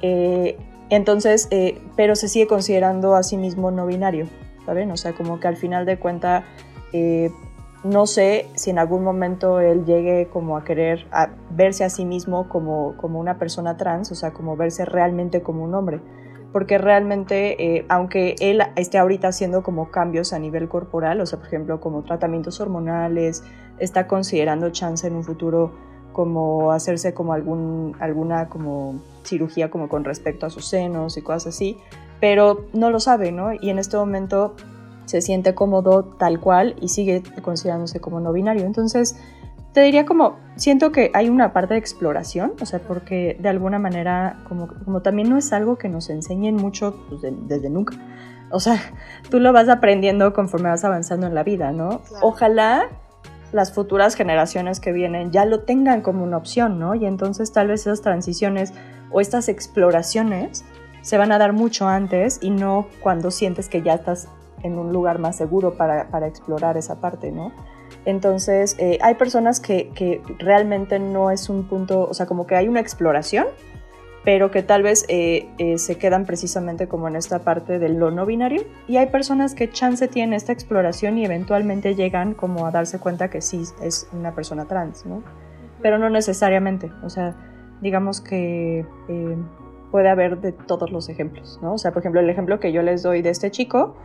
Eh, 0.01 0.57
entonces, 0.89 1.47
eh, 1.51 1.79
pero 1.95 2.15
se 2.15 2.27
sigue 2.27 2.47
considerando 2.47 3.13
a 3.13 3.21
sí 3.21 3.37
mismo 3.37 3.69
no 3.69 3.85
binario, 3.85 4.25
¿saben? 4.65 4.89
O 4.89 4.97
sea, 4.97 5.13
como 5.13 5.39
que 5.39 5.47
al 5.47 5.55
final 5.55 5.85
de 5.85 5.99
cuenta, 5.99 6.43
eh, 6.91 7.29
no 7.83 8.07
sé 8.07 8.47
si 8.55 8.71
en 8.71 8.79
algún 8.79 9.03
momento 9.03 9.59
él 9.59 9.85
llegue 9.85 10.27
como 10.33 10.57
a 10.57 10.63
querer 10.63 11.05
verse 11.51 11.83
a 11.83 11.91
sí 11.91 12.03
mismo 12.03 12.49
como, 12.49 12.97
como 12.97 13.19
una 13.19 13.37
persona 13.37 13.77
trans, 13.77 14.11
o 14.11 14.15
sea, 14.15 14.33
como 14.33 14.57
verse 14.57 14.85
realmente 14.85 15.43
como 15.43 15.63
un 15.63 15.75
hombre 15.75 16.01
porque 16.57 16.79
realmente, 16.79 17.85
aunque 17.87 18.33
él 18.39 18.63
esté 18.77 18.97
ahorita 18.97 19.27
haciendo 19.27 19.61
como 19.61 19.91
cambios 19.91 20.33
a 20.33 20.39
nivel 20.39 20.67
corporal, 20.67 21.21
o 21.21 21.25
sea, 21.27 21.37
por 21.37 21.49
ejemplo, 21.49 21.79
como 21.79 22.01
tratamientos 22.01 22.59
hormonales, 22.59 23.43
está 23.77 24.07
considerando 24.07 24.71
chance 24.71 25.05
en 25.05 25.15
un 25.15 25.23
futuro 25.23 25.75
como 26.13 26.71
hacerse 26.71 27.13
como 27.13 27.33
algún, 27.33 27.95
alguna 27.99 28.49
como 28.49 28.99
cirugía 29.23 29.69
como 29.69 29.87
con 29.87 30.03
respecto 30.03 30.47
a 30.47 30.49
sus 30.49 30.65
senos 30.65 31.15
y 31.15 31.21
cosas 31.21 31.53
así, 31.53 31.77
pero 32.19 32.65
no 32.73 32.89
lo 32.89 32.99
sabe, 32.99 33.31
¿no? 33.31 33.53
Y 33.53 33.69
en 33.69 33.77
este 33.77 33.95
momento 33.95 34.55
se 35.05 35.21
siente 35.21 35.53
cómodo 35.53 36.05
tal 36.17 36.39
cual 36.39 36.75
y 36.81 36.87
sigue 36.87 37.21
considerándose 37.43 37.99
como 37.99 38.19
no 38.19 38.33
binario. 38.33 38.65
Entonces, 38.65 39.15
te 39.77 39.83
diría 39.83 40.07
como, 40.07 40.39
siento 40.55 40.91
que 40.91 41.11
hay 41.13 41.29
una 41.29 41.53
parte 41.53 41.75
de 41.75 41.79
exploración, 41.79 42.53
o 42.59 42.65
sea, 42.65 42.79
porque 42.79 43.37
de 43.39 43.47
alguna 43.47 43.77
manera, 43.77 44.39
como, 44.47 44.69
como 44.83 45.03
también 45.03 45.29
no 45.29 45.37
es 45.37 45.53
algo 45.53 45.77
que 45.77 45.87
nos 45.87 46.09
enseñen 46.09 46.55
mucho 46.55 47.05
pues, 47.07 47.21
desde 47.21 47.69
nunca, 47.69 47.95
o 48.49 48.59
sea, 48.59 48.81
tú 49.29 49.39
lo 49.39 49.53
vas 49.53 49.69
aprendiendo 49.69 50.33
conforme 50.33 50.69
vas 50.69 50.83
avanzando 50.83 51.27
en 51.27 51.35
la 51.35 51.43
vida, 51.43 51.71
¿no? 51.73 52.01
Ojalá 52.23 52.89
las 53.51 53.71
futuras 53.71 54.15
generaciones 54.15 54.79
que 54.79 54.91
vienen 54.91 55.31
ya 55.31 55.45
lo 55.45 55.59
tengan 55.59 56.01
como 56.01 56.23
una 56.23 56.37
opción, 56.37 56.79
¿no? 56.79 56.95
Y 56.95 57.05
entonces 57.05 57.51
tal 57.53 57.67
vez 57.67 57.81
esas 57.81 58.01
transiciones 58.01 58.73
o 59.11 59.21
estas 59.21 59.47
exploraciones 59.47 60.65
se 61.03 61.19
van 61.19 61.31
a 61.31 61.37
dar 61.37 61.53
mucho 61.53 61.87
antes 61.87 62.39
y 62.41 62.49
no 62.49 62.87
cuando 62.99 63.29
sientes 63.29 63.69
que 63.69 63.83
ya 63.83 63.93
estás 63.93 64.27
en 64.63 64.79
un 64.79 64.91
lugar 64.91 65.19
más 65.19 65.35
seguro 65.35 65.77
para, 65.77 66.09
para 66.09 66.25
explorar 66.25 66.77
esa 66.77 66.99
parte, 66.99 67.31
¿no? 67.31 67.51
Entonces, 68.07 68.77
eh, 68.79 68.97
hay 69.01 69.15
personas 69.15 69.59
que, 69.59 69.89
que, 69.89 70.21
realmente 70.39 70.97
no 70.97 71.29
es 71.29 71.49
un 71.49 71.67
punto, 71.67 72.07
o 72.09 72.13
sea, 72.13 72.25
como 72.25 72.47
que 72.47 72.55
hay 72.55 72.69
una 72.69 72.79
exploración, 72.79 73.47
pero 74.23 74.49
que 74.49 74.63
tal 74.63 74.81
vez 74.81 75.03
eh, 75.09 75.49
eh, 75.57 75.77
se 75.77 75.97
quedan 75.97 76.25
precisamente 76.25 76.87
como 76.87 77.09
en 77.09 77.17
esta 77.17 77.39
parte 77.39 77.79
del 77.79 77.97
lo 77.97 78.09
no 78.09 78.25
binario. 78.25 78.63
Y 78.87 78.95
hay 78.95 79.07
personas 79.07 79.55
que 79.55 79.69
chance 79.69 80.07
tienen 80.07 80.33
esta 80.33 80.53
exploración 80.53 81.17
y 81.17 81.25
eventualmente 81.25 81.95
llegan 81.95 82.33
como 82.33 82.65
a 82.65 82.71
darse 82.71 82.97
cuenta 82.97 83.29
que 83.29 83.41
sí 83.41 83.63
es 83.81 84.07
una 84.13 84.33
persona 84.33 84.63
trans, 84.63 85.05
¿no? 85.05 85.21
Pero 85.81 85.97
no 85.97 86.09
necesariamente, 86.09 86.89
o 87.03 87.09
sea, 87.09 87.35
digamos 87.81 88.21
que 88.21 88.85
puede 89.91 90.07
haber 90.07 90.39
de 90.39 90.53
todos 90.53 90.91
los 90.91 91.09
ejemplos, 91.09 91.59
¿no? 91.61 91.73
O 91.73 91.77
sea, 91.77 91.91
por 91.91 92.03
ejemplo, 92.03 92.21
el 92.21 92.29
ejemplo 92.29 92.61
que 92.61 92.71
yo 92.71 92.83
les 92.83 93.03
doy 93.03 93.21
de 93.21 93.31
este 93.31 93.51
chico, 93.51 93.97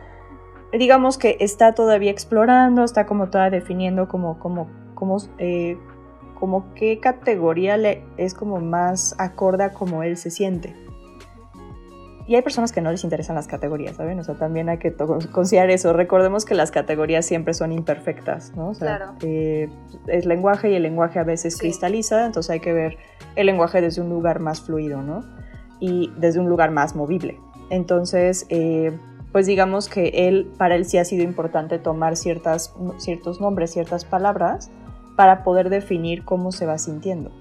digamos 0.77 1.17
que 1.17 1.37
está 1.39 1.73
todavía 1.73 2.11
explorando, 2.11 2.83
está 2.83 3.05
como 3.05 3.29
toda 3.29 3.49
definiendo 3.49 4.07
como, 4.07 4.39
como, 4.39 4.67
como 4.95 5.17
como 6.39 6.73
qué 6.73 6.99
categoría 6.99 7.77
le 7.77 8.03
es 8.17 8.33
como 8.33 8.59
más 8.59 9.15
acorde 9.17 9.63
a 9.63 9.71
cómo 9.71 10.03
él 10.03 10.17
se 10.17 10.29
siente. 10.29 10.75
Y 12.25 12.35
hay 12.35 12.41
personas 12.41 12.71
que 12.71 12.81
no 12.81 12.89
les 12.91 13.03
interesan 13.03 13.35
las 13.35 13.47
categorías, 13.47 13.97
¿saben? 13.97 14.17
O 14.19 14.23
sea, 14.23 14.35
también 14.35 14.69
hay 14.69 14.77
que 14.77 14.93
considerar 15.31 15.69
eso. 15.69 15.91
Recordemos 15.93 16.45
que 16.45 16.55
las 16.55 16.71
categorías 16.71 17.25
siempre 17.25 17.53
son 17.53 17.71
imperfectas, 17.73 18.53
¿no? 18.55 18.69
O 18.69 18.73
sea, 18.73 18.97
claro. 18.97 19.13
eh, 19.21 19.69
es 20.07 20.25
lenguaje 20.25 20.69
y 20.71 20.75
el 20.75 20.83
lenguaje 20.83 21.19
a 21.19 21.23
veces 21.23 21.53
Sí. 21.55 21.59
cristaliza, 21.59 22.25
entonces 22.25 22.49
hay 22.49 22.59
que 22.61 22.71
ver 22.71 22.97
el 23.35 23.45
lenguaje 23.45 23.81
desde 23.81 24.01
un 24.01 24.09
lugar 24.09 24.39
más 24.39 24.61
fluido, 24.61 25.01
¿no? 25.01 25.23
Y 25.81 26.13
desde 26.17 26.39
un 26.39 26.47
lugar 26.47 26.71
más 26.71 26.95
movible. 26.95 27.39
Entonces, 27.69 28.45
eh, 28.49 28.97
pues 29.33 29.47
digamos 29.47 29.89
que 29.89 30.27
él, 30.27 30.53
para 30.57 30.75
él 30.75 30.85
sí 30.85 30.99
ha 30.99 31.05
sido 31.05 31.23
importante 31.23 31.79
tomar 31.79 32.15
ciertas, 32.15 32.73
ciertos 32.97 33.41
nombres, 33.41 33.71
ciertas 33.71 34.05
palabras, 34.05 34.69
para 35.17 35.43
poder 35.43 35.69
definir 35.69 36.23
cómo 36.23 36.51
se 36.51 36.67
va 36.67 36.77
sintiendo. 36.77 37.31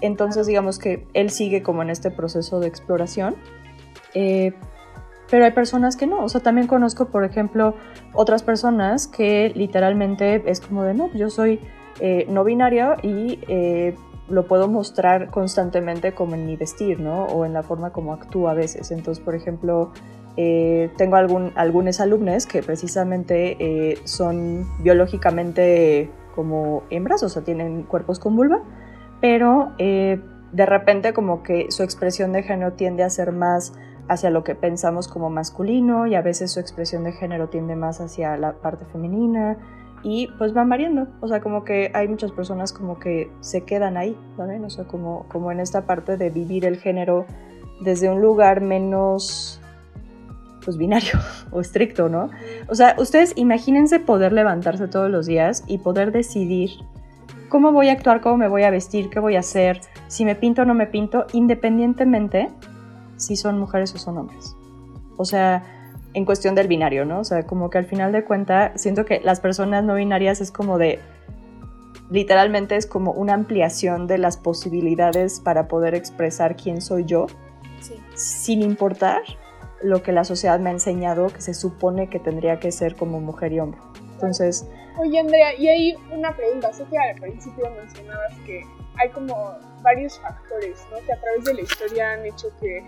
Entonces, 0.00 0.46
digamos 0.46 0.78
que 0.78 1.06
él 1.14 1.30
sigue 1.30 1.62
como 1.62 1.82
en 1.82 1.90
este 1.90 2.12
proceso 2.12 2.60
de 2.60 2.68
exploración, 2.68 3.34
eh, 4.14 4.52
pero 5.30 5.44
hay 5.44 5.50
personas 5.50 5.96
que 5.96 6.06
no. 6.06 6.24
O 6.24 6.28
sea, 6.28 6.40
también 6.40 6.68
conozco, 6.68 7.06
por 7.06 7.24
ejemplo, 7.24 7.74
otras 8.12 8.44
personas 8.44 9.08
que 9.08 9.52
literalmente 9.54 10.42
es 10.46 10.60
como 10.60 10.84
de, 10.84 10.94
no, 10.94 11.12
yo 11.12 11.28
soy 11.28 11.58
eh, 12.00 12.24
no 12.28 12.44
binario 12.44 12.94
y 13.02 13.40
eh, 13.48 13.96
lo 14.28 14.46
puedo 14.46 14.68
mostrar 14.68 15.30
constantemente 15.30 16.12
como 16.12 16.36
en 16.36 16.46
mi 16.46 16.56
vestir, 16.56 17.00
¿no? 17.00 17.24
O 17.24 17.44
en 17.44 17.52
la 17.52 17.64
forma 17.64 17.90
como 17.90 18.12
actúo 18.12 18.48
a 18.48 18.54
veces. 18.54 18.92
Entonces, 18.92 19.22
por 19.24 19.34
ejemplo, 19.34 19.92
eh, 20.36 20.90
tengo 20.96 21.16
algún, 21.16 21.52
algunos 21.56 22.00
alumnos 22.00 22.46
que 22.46 22.62
precisamente 22.62 23.56
eh, 23.60 23.98
son 24.04 24.66
biológicamente 24.82 26.10
como 26.34 26.84
hembras, 26.90 27.22
o 27.22 27.28
sea, 27.28 27.42
tienen 27.42 27.82
cuerpos 27.82 28.18
con 28.18 28.36
vulva, 28.36 28.62
pero 29.20 29.72
eh, 29.78 30.20
de 30.52 30.66
repente 30.66 31.12
como 31.12 31.42
que 31.42 31.70
su 31.70 31.82
expresión 31.82 32.32
de 32.32 32.42
género 32.42 32.72
tiende 32.72 33.02
a 33.02 33.10
ser 33.10 33.32
más 33.32 33.74
hacia 34.08 34.30
lo 34.30 34.42
que 34.42 34.54
pensamos 34.54 35.06
como 35.06 35.30
masculino 35.30 36.06
y 36.06 36.14
a 36.14 36.22
veces 36.22 36.52
su 36.52 36.60
expresión 36.60 37.04
de 37.04 37.12
género 37.12 37.48
tiende 37.48 37.76
más 37.76 38.00
hacia 38.00 38.36
la 38.36 38.54
parte 38.54 38.84
femenina 38.86 39.58
y 40.02 40.28
pues 40.38 40.52
van 40.52 40.68
variando, 40.68 41.06
o 41.20 41.28
sea, 41.28 41.40
como 41.40 41.62
que 41.64 41.92
hay 41.94 42.08
muchas 42.08 42.32
personas 42.32 42.72
como 42.72 42.98
que 42.98 43.30
se 43.40 43.62
quedan 43.62 43.96
ahí, 43.96 44.18
¿saben? 44.36 44.64
O 44.64 44.70
sea, 44.70 44.84
como, 44.84 45.28
como 45.28 45.52
en 45.52 45.60
esta 45.60 45.86
parte 45.86 46.16
de 46.16 46.30
vivir 46.30 46.64
el 46.64 46.78
género 46.78 47.26
desde 47.80 48.10
un 48.10 48.20
lugar 48.20 48.62
menos 48.62 49.61
pues 50.64 50.76
binario 50.76 51.18
o 51.50 51.60
estricto, 51.60 52.08
¿no? 52.08 52.30
O 52.68 52.74
sea, 52.74 52.94
ustedes 52.98 53.32
imagínense 53.36 54.00
poder 54.00 54.32
levantarse 54.32 54.88
todos 54.88 55.10
los 55.10 55.26
días 55.26 55.64
y 55.66 55.78
poder 55.78 56.12
decidir 56.12 56.70
cómo 57.48 57.72
voy 57.72 57.88
a 57.88 57.92
actuar, 57.92 58.20
cómo 58.20 58.36
me 58.38 58.48
voy 58.48 58.62
a 58.62 58.70
vestir, 58.70 59.10
qué 59.10 59.20
voy 59.20 59.36
a 59.36 59.40
hacer, 59.40 59.80
si 60.08 60.24
me 60.24 60.34
pinto 60.34 60.62
o 60.62 60.64
no 60.64 60.74
me 60.74 60.86
pinto, 60.86 61.26
independientemente 61.32 62.48
si 63.16 63.36
son 63.36 63.58
mujeres 63.58 63.94
o 63.94 63.98
son 63.98 64.18
hombres. 64.18 64.56
O 65.16 65.24
sea, 65.24 65.62
en 66.14 66.24
cuestión 66.24 66.54
del 66.54 66.68
binario, 66.68 67.04
¿no? 67.04 67.20
O 67.20 67.24
sea, 67.24 67.44
como 67.44 67.70
que 67.70 67.78
al 67.78 67.86
final 67.86 68.12
de 68.12 68.24
cuenta 68.24 68.72
siento 68.76 69.04
que 69.04 69.20
las 69.20 69.40
personas 69.40 69.84
no 69.84 69.94
binarias 69.94 70.40
es 70.40 70.50
como 70.50 70.78
de 70.78 70.98
literalmente 72.10 72.76
es 72.76 72.86
como 72.86 73.12
una 73.12 73.32
ampliación 73.34 74.06
de 74.06 74.18
las 74.18 74.36
posibilidades 74.36 75.40
para 75.40 75.68
poder 75.68 75.94
expresar 75.94 76.56
quién 76.56 76.80
soy 76.82 77.04
yo 77.04 77.26
Sí. 77.80 77.94
sin 78.14 78.62
importar 78.62 79.22
lo 79.82 80.02
que 80.02 80.12
la 80.12 80.24
sociedad 80.24 80.58
me 80.60 80.70
ha 80.70 80.72
enseñado 80.72 81.28
que 81.28 81.40
se 81.40 81.54
supone 81.54 82.08
que 82.08 82.18
tendría 82.18 82.60
que 82.60 82.72
ser 82.72 82.96
como 82.96 83.20
mujer 83.20 83.52
y 83.52 83.60
hombre. 83.60 83.80
Entonces, 84.14 84.66
Oye, 84.98 85.18
Andrea, 85.18 85.54
y 85.58 85.68
hay 85.68 85.94
una 86.12 86.36
pregunta. 86.36 86.72
Sé 86.72 86.84
que 86.84 86.98
al 86.98 87.16
principio 87.16 87.70
mencionabas 87.70 88.38
que 88.44 88.62
hay 89.00 89.08
como 89.10 89.56
varios 89.82 90.18
factores, 90.20 90.84
¿no? 90.90 90.98
Que 91.06 91.12
a 91.12 91.20
través 91.20 91.44
de 91.44 91.54
la 91.54 91.60
historia 91.62 92.12
han 92.12 92.26
hecho 92.26 92.48
que 92.60 92.84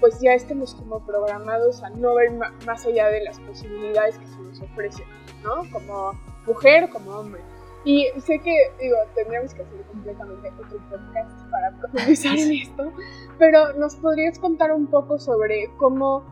pues 0.00 0.20
ya 0.20 0.32
estemos 0.32 0.76
como 0.76 1.04
programados 1.04 1.82
a 1.82 1.90
no 1.90 2.14
ver 2.14 2.30
más 2.64 2.86
allá 2.86 3.08
de 3.08 3.24
las 3.24 3.40
posibilidades 3.40 4.16
que 4.18 4.26
se 4.26 4.38
nos 4.38 4.60
ofrecen, 4.60 5.04
¿no? 5.42 5.68
Como 5.72 6.12
mujer, 6.46 6.88
como 6.90 7.10
hombre. 7.10 7.42
Y 7.84 8.06
sé 8.20 8.38
que, 8.38 8.54
digo, 8.80 8.96
tendríamos 9.14 9.54
que 9.54 9.62
hacer 9.62 9.82
completamente 9.86 10.50
otro 10.50 10.78
podcast 10.88 11.50
para 11.50 11.70
profundizar 11.78 12.38
en 12.38 12.52
esto, 12.62 12.92
pero 13.38 13.72
¿nos 13.72 13.96
podrías 13.96 14.38
contar 14.38 14.72
un 14.72 14.86
poco 14.86 15.18
sobre 15.18 15.70
cómo 15.76 16.22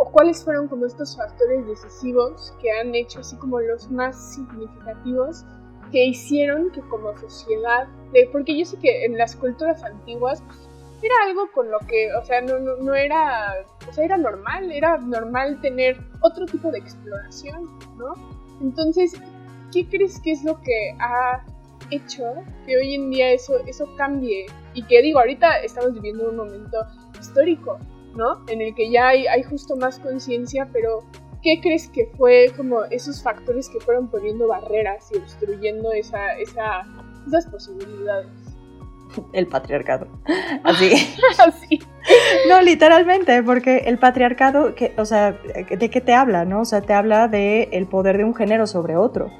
o 0.00 0.10
cuáles 0.10 0.42
fueron 0.44 0.68
como 0.68 0.86
estos 0.86 1.16
factores 1.16 1.66
decisivos 1.66 2.54
que 2.62 2.70
han 2.70 2.94
hecho 2.94 3.20
así 3.20 3.36
como 3.36 3.60
los 3.60 3.90
más 3.90 4.34
significativos 4.34 5.44
que 5.92 6.04
hicieron 6.06 6.70
que 6.70 6.80
como 6.82 7.16
sociedad, 7.18 7.88
de- 8.12 8.28
porque 8.32 8.56
yo 8.58 8.64
sé 8.64 8.78
que 8.78 9.04
en 9.04 9.18
las 9.18 9.34
culturas 9.36 9.82
antiguas 9.84 10.42
era 11.02 11.14
algo 11.26 11.50
con 11.52 11.70
lo 11.70 11.78
que, 11.80 12.14
o 12.14 12.24
sea, 12.24 12.40
no, 12.40 12.58
no, 12.58 12.76
no 12.76 12.94
era, 12.94 13.54
o 13.88 13.92
sea, 13.92 14.04
era 14.04 14.16
normal, 14.16 14.70
era 14.72 14.98
normal 14.98 15.60
tener 15.60 15.96
otro 16.20 16.46
tipo 16.46 16.70
de 16.70 16.78
exploración, 16.78 17.68
¿no? 17.96 18.14
Entonces, 18.60 19.12
¿qué 19.72 19.88
crees 19.88 20.20
que 20.20 20.32
es 20.32 20.44
lo 20.44 20.60
que 20.60 20.94
ha 21.00 21.44
hecho 21.90 22.24
que 22.66 22.76
hoy 22.76 22.94
en 22.94 23.10
día 23.10 23.30
eso, 23.30 23.54
eso 23.66 23.86
cambie? 23.96 24.46
Y 24.74 24.82
que 24.84 25.00
digo, 25.02 25.20
ahorita 25.20 25.58
estamos 25.62 25.94
viviendo 25.94 26.28
un 26.28 26.36
momento 26.36 26.78
histórico, 27.18 27.78
¿no? 28.18 28.44
En 28.48 28.60
el 28.60 28.74
que 28.74 28.90
ya 28.90 29.08
hay, 29.08 29.26
hay 29.26 29.44
justo 29.44 29.76
más 29.76 29.98
conciencia, 30.00 30.68
pero 30.72 31.04
¿qué 31.42 31.60
crees 31.62 31.88
que 31.88 32.06
fue 32.18 32.52
como 32.56 32.84
esos 32.84 33.22
factores 33.22 33.68
que 33.68 33.78
fueron 33.80 34.10
poniendo 34.10 34.48
barreras 34.48 35.08
y 35.14 35.18
obstruyendo 35.18 35.92
esa, 35.92 36.36
esa, 36.36 36.84
esas 37.26 37.46
posibilidades? 37.46 38.28
el 39.32 39.46
patriarcado. 39.46 40.06
Así. 40.64 40.92
Así. 41.38 41.80
No, 42.48 42.60
literalmente, 42.62 43.42
porque 43.42 43.78
el 43.86 43.98
patriarcado, 43.98 44.74
que, 44.74 44.94
o 44.96 45.04
sea, 45.04 45.32
¿de 45.32 45.90
qué 45.90 46.00
te 46.00 46.14
habla, 46.14 46.44
no? 46.44 46.60
O 46.60 46.64
sea, 46.64 46.82
te 46.82 46.92
habla 46.92 47.28
de 47.28 47.68
el 47.72 47.86
poder 47.86 48.18
de 48.18 48.24
un 48.24 48.34
género 48.34 48.66
sobre 48.66 48.96
otro. 48.96 49.30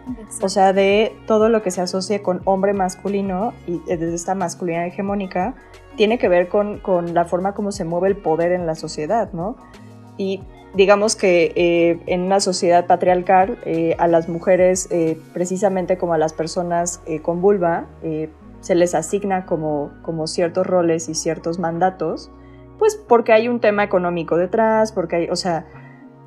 O 0.43 0.49
sea, 0.49 0.73
de 0.73 1.17
todo 1.27 1.49
lo 1.49 1.63
que 1.63 1.71
se 1.71 1.81
asocia 1.81 2.23
con 2.23 2.43
hombre 2.45 2.73
masculino 2.73 3.55
y 3.67 3.81
desde 3.87 4.15
esta 4.15 4.35
masculinidad 4.35 4.87
hegemónica, 4.87 5.55
tiene 5.99 6.17
que 6.17 6.29
ver 6.29 6.49
con, 6.49 6.79
con 6.79 7.13
la 7.13 7.27
forma 7.27 7.53
como 7.53 7.73
se 7.73 7.85
mueve 7.85 8.09
el 8.09 8.17
poder 8.17 8.53
en 8.53 8.67
la 8.67 8.77
sociedad, 8.77 9.33
¿no? 9.33 9.57
Y 10.17 10.41
digamos 10.75 11.17
que 11.17 11.53
eh, 11.57 12.01
en 12.07 12.23
una 12.23 12.39
sociedad 12.39 12.87
patriarcal, 12.87 13.59
eh, 13.65 13.97
a 13.99 14.07
las 14.07 14.29
mujeres, 14.29 14.89
eh, 14.93 15.19
precisamente 15.35 15.99
como 15.99 16.15
a 16.15 16.19
las 16.19 16.33
personas 16.33 17.03
con 17.23 17.43
vulva, 17.43 17.87
se 18.61 18.75
les 18.75 18.95
asigna 18.95 19.45
como, 19.45 19.91
como 20.03 20.27
ciertos 20.29 20.67
roles 20.67 21.09
y 21.09 21.15
ciertos 21.15 21.59
mandatos, 21.59 22.31
pues 22.79 22.95
porque 22.97 23.33
hay 23.33 23.49
un 23.49 23.61
tema 23.61 23.83
económico 23.83 24.37
detrás, 24.37 24.93
porque 24.93 25.17
hay, 25.17 25.31
o 25.31 25.37
sea, 25.37 25.67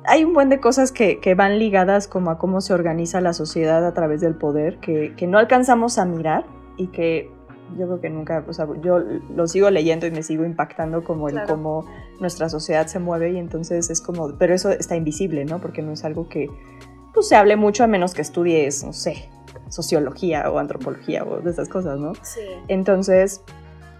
hay 0.04 0.24
un 0.24 0.34
buen 0.34 0.50
de 0.50 0.60
cosas 0.60 0.92
que, 0.92 1.18
que 1.18 1.34
van 1.34 1.58
ligadas 1.58 2.08
como 2.08 2.30
a 2.30 2.38
cómo 2.38 2.60
se 2.60 2.74
organiza 2.74 3.22
la 3.22 3.32
sociedad 3.32 3.86
a 3.86 3.94
través 3.94 4.20
del 4.20 4.34
poder, 4.34 4.78
que, 4.80 5.14
que 5.16 5.26
no 5.26 5.38
alcanzamos 5.38 5.98
a 5.98 6.04
mirar 6.04 6.44
y 6.76 6.88
que 6.88 7.30
yo 7.78 7.86
creo 7.86 8.00
que 8.00 8.10
nunca, 8.10 8.44
o 8.46 8.52
sea, 8.52 8.66
yo 8.82 8.98
lo 8.98 9.46
sigo 9.46 9.70
leyendo 9.70 10.06
y 10.06 10.10
me 10.10 10.22
sigo 10.22 10.44
impactando 10.44 11.04
como 11.04 11.28
el 11.28 11.34
Claro. 11.34 11.48
cómo 11.54 11.86
nuestra 12.20 12.48
sociedad 12.48 12.86
se 12.86 12.98
mueve 12.98 13.32
y 13.32 13.38
entonces 13.38 13.90
es 13.90 14.00
como, 14.00 14.36
pero 14.38 14.54
eso 14.54 14.70
está 14.70 14.96
invisible, 14.96 15.44
¿no? 15.44 15.60
Porque 15.60 15.82
no 15.82 15.92
es 15.92 16.04
algo 16.04 16.28
que 16.28 16.48
pues 17.14 17.28
se 17.28 17.36
hable 17.36 17.56
mucho 17.56 17.84
a 17.84 17.86
menos 17.86 18.14
que 18.14 18.22
estudies, 18.22 18.84
no 18.84 18.92
sé, 18.92 19.28
sociología 19.68 20.50
o 20.50 20.58
antropología 20.58 21.24
o 21.24 21.40
de 21.40 21.50
esas 21.50 21.68
cosas, 21.68 21.98
¿no? 21.98 22.14
Sí. 22.22 22.40
Entonces, 22.68 23.42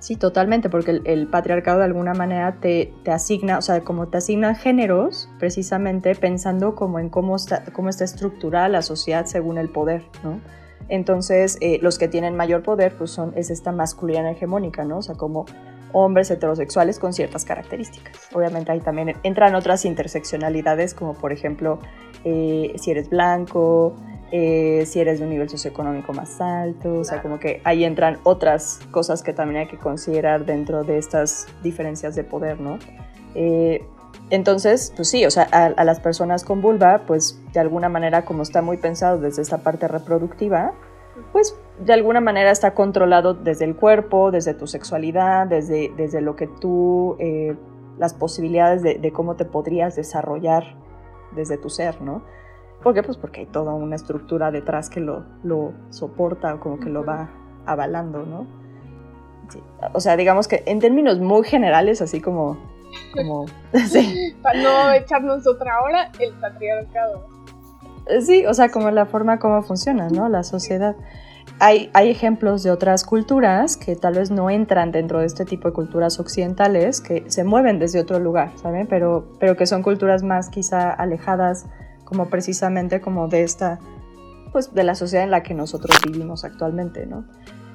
Sí, 0.02 0.16
totalmente, 0.16 0.68
porque 0.68 1.00
el, 1.04 1.28
patriarcado 1.28 1.78
de 1.78 1.84
alguna 1.84 2.12
manera 2.12 2.56
te, 2.60 2.92
te, 3.04 3.12
asigna, 3.12 3.58
o 3.58 3.62
sea, 3.62 3.82
como 3.82 4.08
te 4.08 4.18
asigna 4.18 4.56
géneros, 4.56 5.30
precisamente 5.38 6.16
pensando 6.16 6.74
como 6.74 6.98
en 6.98 7.08
cómo 7.08 7.36
está, 7.36 7.62
cómo 7.72 7.88
está 7.88 8.02
estructurada 8.02 8.68
la 8.68 8.82
sociedad 8.82 9.26
según 9.26 9.58
el 9.58 9.68
poder, 9.68 10.02
¿no? 10.24 10.40
Entonces, 10.88 11.58
eh, 11.60 11.78
los 11.82 11.98
que 11.98 12.08
tienen 12.08 12.36
mayor 12.36 12.62
poder, 12.62 12.94
pues 12.96 13.10
son, 13.10 13.32
es 13.36 13.50
esta 13.50 13.72
masculinidad 13.72 14.30
hegemónica, 14.30 14.84
¿no? 14.84 14.98
O 14.98 15.02
sea, 15.02 15.14
como 15.14 15.46
hombres 15.92 16.30
heterosexuales 16.30 16.98
con 16.98 17.12
ciertas 17.12 17.44
características. 17.44 18.28
Obviamente 18.32 18.72
ahí 18.72 18.80
también 18.80 19.16
entran 19.22 19.54
otras 19.54 19.84
interseccionalidades, 19.84 20.94
como 20.94 21.14
por 21.14 21.32
ejemplo, 21.32 21.78
eh, 22.24 22.74
si 22.76 22.90
eres 22.90 23.10
blanco, 23.10 23.94
eh, 24.34 24.84
si 24.86 25.00
eres 25.00 25.18
de 25.18 25.24
un 25.24 25.30
nivel 25.30 25.48
socioeconómico 25.50 26.14
más 26.14 26.40
alto, 26.40 26.94
o 26.94 27.04
sea, 27.04 27.20
como 27.20 27.38
que 27.38 27.60
ahí 27.64 27.84
entran 27.84 28.18
otras 28.22 28.80
cosas 28.90 29.22
que 29.22 29.34
también 29.34 29.60
hay 29.60 29.66
que 29.68 29.76
considerar 29.76 30.46
dentro 30.46 30.84
de 30.84 30.96
estas 30.96 31.46
diferencias 31.62 32.14
de 32.14 32.24
poder, 32.24 32.58
¿no? 32.58 32.78
Eh, 33.34 33.84
entonces, 34.32 34.94
pues 34.96 35.10
sí, 35.10 35.26
o 35.26 35.30
sea, 35.30 35.42
a, 35.42 35.84
las 35.84 36.00
personas 36.00 36.42
con 36.42 36.62
vulva, 36.62 37.02
pues 37.06 37.38
de 37.52 37.60
alguna 37.60 37.90
manera, 37.90 38.24
como 38.24 38.42
está 38.42 38.62
muy 38.62 38.78
pensado 38.78 39.18
desde 39.18 39.42
esta 39.42 39.58
parte 39.58 39.88
reproductiva, 39.88 40.72
pues 41.32 41.54
de 41.78 41.92
alguna 41.92 42.22
manera 42.22 42.50
está 42.50 42.72
controlado 42.72 43.34
desde 43.34 43.66
el 43.66 43.76
cuerpo, 43.76 44.30
desde 44.30 44.54
tu 44.54 44.66
sexualidad, 44.66 45.46
desde, 45.48 45.92
desde 45.98 46.22
lo 46.22 46.34
que 46.34 46.46
tú, 46.46 47.16
eh, 47.18 47.58
las 47.98 48.14
posibilidades 48.14 48.82
de, 48.82 49.12
cómo 49.12 49.36
te 49.36 49.44
podrías 49.44 49.96
desarrollar 49.96 50.64
desde 51.32 51.58
tu 51.58 51.68
ser, 51.68 52.00
¿no? 52.00 52.22
¿Por 52.82 52.94
qué? 52.94 53.02
Pues 53.02 53.18
porque 53.18 53.40
hay 53.40 53.46
toda 53.46 53.74
una 53.74 53.96
estructura 53.96 54.50
detrás 54.50 54.88
que 54.88 55.00
lo, 55.00 55.26
lo 55.42 55.74
soporta 55.90 56.54
o 56.54 56.60
como 56.60 56.80
que 56.80 56.88
lo 56.88 57.04
va 57.04 57.28
avalando, 57.66 58.24
¿no? 58.24 58.46
O 59.92 60.00
sea, 60.00 60.16
digamos 60.16 60.48
que 60.48 60.62
en 60.64 60.78
términos 60.78 61.20
muy 61.20 61.44
generales, 61.44 62.00
así 62.00 62.22
como... 62.22 62.71
como 63.14 63.46
sí. 63.88 64.34
Para 64.42 64.62
no 64.62 64.92
echarnos 64.92 65.46
otra 65.46 65.80
hora, 65.82 66.10
el 66.18 66.32
patriarcado. 66.34 67.26
Sí, 68.20 68.44
o 68.46 68.54
sea, 68.54 68.70
como 68.70 68.90
la 68.90 69.06
forma 69.06 69.38
como 69.38 69.62
funciona, 69.62 70.08
¿no? 70.08 70.28
La 70.28 70.42
sociedad. 70.42 70.96
Hay, 71.58 71.90
hay, 71.92 72.10
ejemplos 72.10 72.62
de 72.62 72.70
otras 72.70 73.04
culturas 73.04 73.76
que 73.76 73.94
tal 73.94 74.14
vez 74.14 74.30
no 74.30 74.50
entran 74.50 74.90
dentro 74.90 75.20
de 75.20 75.26
este 75.26 75.44
tipo 75.44 75.68
de 75.68 75.74
culturas 75.74 76.18
occidentales, 76.18 77.00
que 77.00 77.24
se 77.28 77.44
mueven 77.44 77.78
desde 77.78 78.00
otro 78.00 78.18
lugar, 78.18 78.52
¿saben? 78.56 78.86
Pero, 78.88 79.28
pero 79.38 79.56
que 79.56 79.66
son 79.66 79.82
culturas 79.82 80.22
más 80.22 80.48
quizá 80.48 80.90
alejadas 80.90 81.66
como 82.04 82.28
precisamente 82.28 83.00
como 83.00 83.28
de 83.28 83.42
esta, 83.42 83.78
pues 84.52 84.74
de 84.74 84.82
la 84.82 84.94
sociedad 84.94 85.24
en 85.24 85.30
la 85.30 85.42
que 85.42 85.54
nosotros 85.54 85.96
vivimos 86.04 86.44
actualmente, 86.44 87.06
¿no? 87.06 87.24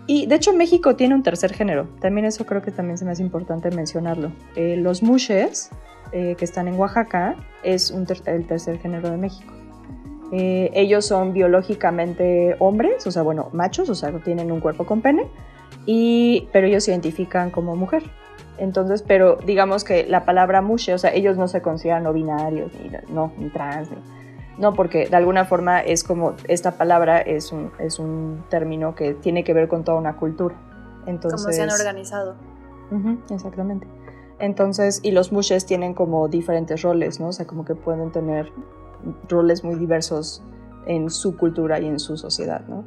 Y 0.07 0.25
de 0.25 0.35
hecho 0.35 0.53
México 0.53 0.95
tiene 0.95 1.13
un 1.15 1.21
tercer 1.21 1.53
género, 1.53 1.89
también 1.99 2.25
eso 2.25 2.45
creo 2.45 2.61
que 2.61 2.71
también 2.71 2.97
se 2.97 3.03
me 3.03 3.11
hace 3.11 3.21
importante 3.21 3.69
mencionarlo. 3.71 4.31
Eh, 4.55 4.77
los 4.77 5.03
mushes, 5.03 5.69
eh, 6.13 6.35
que 6.37 6.45
están 6.45 6.69
en 6.69 6.79
Oaxaca, 6.79 7.35
es 7.61 7.93
el 8.25 8.47
tercer 8.47 8.79
género 8.79 9.11
de 9.11 9.17
México. 9.17 9.53
Eh, 10.31 10.71
ellos 10.73 11.05
son 11.05 11.33
biológicamente 11.33 12.55
hombres, 12.59 13.05
o 13.05 13.11
sea, 13.11 13.21
bueno, 13.21 13.49
machos, 13.51 13.89
o 13.89 13.95
sea, 13.95 14.11
tienen 14.23 14.51
un 14.51 14.61
cuerpo 14.61 14.85
con 14.85 15.01
pene, 15.01 15.27
y, 15.85 16.47
pero 16.53 16.67
ellos 16.67 16.85
se 16.85 16.91
identifican 16.91 17.49
como 17.49 17.75
mujer. 17.75 18.03
Entonces, 18.57 19.03
pero 19.03 19.37
digamos 19.45 19.83
que 19.83 20.05
la 20.07 20.25
palabra 20.25 20.61
mushe, 20.61 20.93
o 20.93 20.97
sea, 20.97 21.13
ellos 21.13 21.37
no 21.37 21.47
se 21.47 21.61
consideran 21.61 22.03
no 22.03 22.13
binarios, 22.13 22.71
ni, 22.81 22.89
no, 23.13 23.31
ni 23.37 23.49
trans, 23.49 23.89
ni, 23.91 23.97
no, 24.57 24.73
porque 24.73 25.07
de 25.07 25.15
alguna 25.15 25.45
forma 25.45 25.79
es 25.79 26.03
como, 26.03 26.33
esta 26.47 26.71
palabra 26.71 27.19
es 27.19 27.51
un, 27.51 27.71
es 27.79 27.99
un 27.99 28.43
término 28.49 28.95
que 28.95 29.13
tiene 29.13 29.43
que 29.43 29.53
ver 29.53 29.67
con 29.67 29.83
toda 29.83 29.97
una 29.97 30.15
cultura. 30.15 30.55
Entonces, 31.05 31.41
como 31.41 31.53
se 31.53 31.61
han 31.61 31.69
organizado. 31.69 32.35
exactamente. 33.29 33.87
Entonces, 34.39 34.99
y 35.03 35.11
los 35.11 35.31
mushes 35.31 35.65
tienen 35.65 35.93
como 35.93 36.27
diferentes 36.27 36.81
roles, 36.81 37.19
¿no? 37.19 37.29
O 37.29 37.33
sea, 37.33 37.45
como 37.45 37.65
que 37.65 37.75
pueden 37.75 38.11
tener 38.11 38.51
roles 39.29 39.63
muy 39.63 39.75
diversos 39.75 40.43
en 40.85 41.09
su 41.09 41.37
cultura 41.37 41.79
y 41.79 41.85
en 41.85 41.99
su 41.99 42.17
sociedad, 42.17 42.65
¿no? 42.67 42.83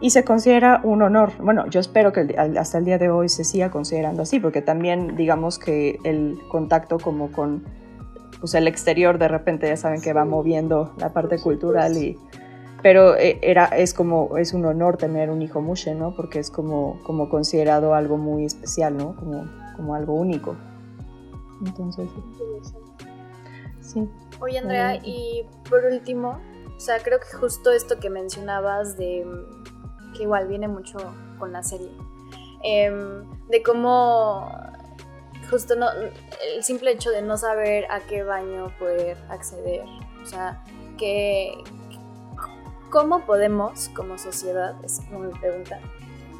Y 0.00 0.10
se 0.10 0.24
considera 0.24 0.80
un 0.84 1.02
honor. 1.02 1.32
Bueno, 1.40 1.66
yo 1.68 1.80
espero 1.80 2.12
que 2.12 2.36
hasta 2.58 2.78
el 2.78 2.84
día 2.84 2.98
de 2.98 3.10
hoy 3.10 3.28
se 3.28 3.42
siga 3.42 3.70
considerando 3.70 4.22
así, 4.22 4.38
porque 4.38 4.62
también 4.62 5.16
digamos 5.16 5.58
que 5.58 5.98
el 6.04 6.38
contacto 6.48 6.98
como 6.98 7.32
con 7.32 7.64
pues 8.40 8.54
el 8.54 8.68
exterior 8.68 9.18
de 9.18 9.28
repente 9.28 9.68
ya 9.68 9.76
saben 9.76 10.00
que 10.00 10.12
va 10.12 10.24
moviendo 10.24 10.92
la 10.98 11.12
parte 11.12 11.38
cultural 11.38 11.96
y 11.96 12.18
pero 12.82 13.16
eh, 13.16 13.38
era 13.42 13.66
es 13.66 13.92
como 13.92 14.36
es 14.38 14.52
un 14.52 14.64
honor 14.64 14.96
tener 14.96 15.30
un 15.30 15.42
hijo 15.42 15.60
mushe 15.60 15.94
no 15.94 16.14
porque 16.14 16.38
es 16.38 16.50
como 16.50 17.00
como 17.02 17.28
considerado 17.28 17.94
algo 17.94 18.16
muy 18.16 18.44
especial 18.44 18.96
no 18.96 19.16
como 19.16 19.46
como 19.76 19.94
algo 19.94 20.14
único. 20.14 20.56
Entonces 21.64 22.08
sí. 23.80 24.08
Oye 24.40 24.58
Andrea 24.58 24.96
y 24.96 25.44
por 25.68 25.84
último 25.84 26.40
o 26.76 26.80
sea 26.80 26.98
creo 27.00 27.18
que 27.18 27.36
justo 27.36 27.72
esto 27.72 27.98
que 27.98 28.10
mencionabas 28.10 28.96
de 28.96 29.26
que 30.16 30.22
igual 30.22 30.46
viene 30.46 30.68
mucho 30.68 30.98
con 31.38 31.52
la 31.52 31.62
serie 31.62 31.90
em, 32.62 33.24
de 33.48 33.62
cómo 33.62 34.48
justo 35.50 35.76
no, 35.76 35.90
el 35.92 36.64
simple 36.64 36.92
hecho 36.92 37.10
de 37.10 37.22
no 37.22 37.36
saber 37.36 37.86
a 37.90 38.00
qué 38.00 38.22
baño 38.22 38.72
poder 38.78 39.16
acceder, 39.28 39.84
o 40.22 40.26
sea, 40.26 40.62
que 40.96 41.52
cómo 42.90 43.26
podemos 43.26 43.88
como 43.90 44.18
sociedad, 44.18 44.74
es 44.84 45.00
como 45.00 45.20
mi 45.20 45.38
pregunta, 45.38 45.80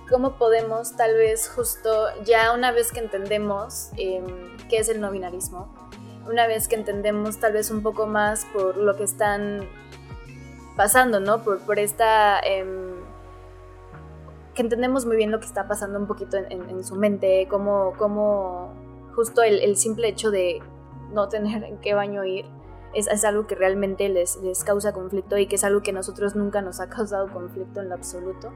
cómo 0.09 0.33
podemos 0.39 0.97
tal 0.97 1.15
vez 1.15 1.49
justo 1.49 2.09
ya 2.25 2.53
una 2.53 2.73
vez 2.73 2.93
que 2.93 3.01
entendemos 3.01 3.91
em, 3.97 4.57
qué 4.69 4.79
es 4.79 4.89
el 4.89 5.01
no 5.01 5.11
binarismo, 5.11 5.75
una 6.27 6.47
vez 6.47 6.69
que 6.69 6.77
entendemos 6.77 7.39
tal 7.39 7.53
vez 7.53 7.71
un 7.71 7.83
poco 7.83 8.07
más 8.07 8.45
por 8.53 8.77
lo 8.77 8.97
que 8.97 9.05
están 9.05 9.69
pasando, 10.77 11.21
¿no? 11.21 11.43
Por, 11.43 11.61
por 11.61 11.79
esta... 11.79 12.39
Em, 12.41 12.89
que 14.55 14.63
entendemos 14.63 15.07
muy 15.07 15.17
bien 15.17 15.31
lo 15.31 15.39
que 15.39 15.47
está 15.47 15.69
pasando 15.69 16.01
un 16.01 16.09
poquito 16.09 16.37
en, 16.37 16.83
su 16.83 16.97
mente, 16.97 17.47
cómo, 17.49 17.95
cómo 17.97 18.75
justo 19.19 19.43
el, 19.43 19.77
simple 19.77 20.07
hecho 20.07 20.31
de 20.31 20.63
no 21.11 21.29
tener 21.29 21.65
en 21.65 21.79
qué 21.79 21.93
baño 21.93 22.25
ir 22.25 22.45
es, 22.95 23.25
algo 23.25 23.49
que 23.49 23.57
realmente 23.57 24.09
les, 24.09 24.37
les, 24.37 24.63
causa 24.63 24.93
conflicto 24.93 25.37
y 25.37 25.49
que 25.49 25.57
es 25.57 25.65
algo 25.65 25.83
que 25.83 25.93
nosotros 25.93 26.37
nunca 26.37 26.63
nos 26.63 26.79
ha 26.79 26.89
causado 26.89 27.27
conflicto 27.33 27.81
en 27.81 27.89
lo 27.89 27.97
absoluto. 27.97 28.53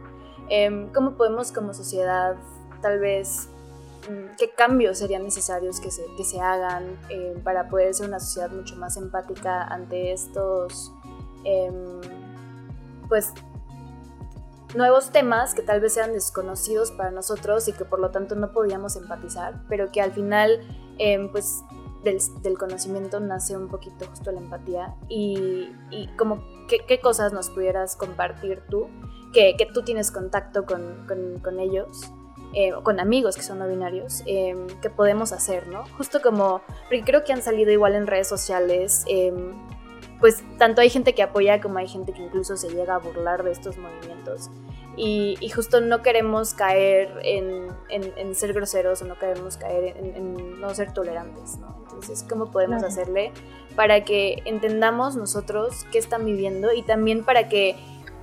Em, 0.48 0.92
¿Cómo 0.92 1.16
podemos 1.16 1.50
como 1.50 1.74
sociedad 1.74 2.36
tal 2.80 3.00
vez 3.00 3.48
mm, 4.08 4.36
qué 4.38 4.50
cambios 4.50 4.98
serían 4.98 5.24
necesarios 5.24 5.80
que 5.80 5.90
se, 5.90 6.04
que 6.16 6.22
se 6.22 6.40
hagan 6.40 6.96
em, 7.08 7.40
para 7.42 7.68
poder 7.68 7.92
ser 7.92 8.06
una 8.06 8.20
sociedad 8.20 8.52
mucho 8.52 8.76
más 8.76 8.96
empática 8.96 9.64
ante 9.64 10.12
estos 10.12 10.92
em, 11.42 12.00
pues 13.08 13.32
nuevos 14.74 15.10
temas 15.10 15.54
que 15.54 15.62
tal 15.62 15.80
vez 15.80 15.94
sean 15.94 16.12
desconocidos 16.12 16.90
para 16.92 17.10
nosotros 17.10 17.68
y 17.68 17.72
que 17.72 17.84
por 17.84 18.00
lo 18.00 18.10
tanto 18.10 18.34
no 18.34 18.52
podíamos 18.52 18.96
empatizar, 18.96 19.62
pero 19.68 19.90
que 19.90 20.00
al 20.00 20.12
final, 20.12 20.60
em, 20.98 21.30
pues 21.30 21.62
del, 22.02 22.58
conocimiento 22.58 23.20
nace 23.20 23.56
un 23.56 23.68
poquito 23.68 24.06
justo 24.08 24.32
la 24.32 24.40
empatía 24.40 24.94
y, 25.08 25.70
como 26.18 26.42
qué, 26.68 27.00
cosas 27.00 27.32
nos 27.32 27.50
pudieras 27.50 27.96
compartir 27.96 28.62
tú, 28.68 28.88
que, 29.32 29.56
tú 29.72 29.82
tienes 29.82 30.10
contacto 30.10 30.66
con, 30.66 31.06
con, 31.42 31.60
ellos. 31.60 32.10
Eh, 32.54 32.72
con 32.82 33.00
amigos 33.00 33.36
que 33.36 33.42
son 33.42 33.60
no 33.60 33.66
binarios, 33.66 34.22
em, 34.26 34.66
que 34.82 34.90
podemos 34.90 35.32
hacer, 35.32 35.68
¿no? 35.68 35.84
Justo 35.96 36.20
como, 36.20 36.60
porque 36.82 37.02
creo 37.02 37.24
que 37.24 37.32
han 37.32 37.40
salido 37.40 37.70
igual 37.70 37.94
en 37.94 38.06
redes 38.06 38.28
sociales 38.28 39.04
em, 39.06 39.54
pues 40.22 40.44
tanto 40.56 40.80
hay 40.80 40.88
gente 40.88 41.16
que 41.16 41.22
apoya 41.24 41.60
como 41.60 41.78
hay 41.78 41.88
gente 41.88 42.12
que 42.12 42.22
incluso 42.22 42.56
se 42.56 42.70
llega 42.70 42.94
a 42.94 42.98
burlar 42.98 43.42
de 43.42 43.50
estos 43.50 43.76
movimientos. 43.76 44.50
Y, 44.96 45.36
justo 45.52 45.80
no 45.80 46.00
queremos 46.00 46.54
caer 46.54 47.10
en, 47.24 48.34
ser 48.34 48.52
groseros 48.52 49.02
o 49.02 49.04
no 49.04 49.18
queremos 49.18 49.56
caer 49.56 49.96
en, 49.96 50.60
no 50.60 50.72
ser 50.76 50.94
tolerantes, 50.94 51.58
¿no? 51.58 51.76
Entonces, 51.82 52.24
¿cómo 52.28 52.52
podemos 52.52 52.84
hacerle 52.84 53.32
para 53.74 54.04
que 54.04 54.42
entendamos 54.44 55.16
nosotros 55.16 55.86
qué 55.90 55.98
están 55.98 56.24
viviendo 56.24 56.72
y 56.72 56.82
también 56.82 57.24
para 57.24 57.48
que, 57.48 57.74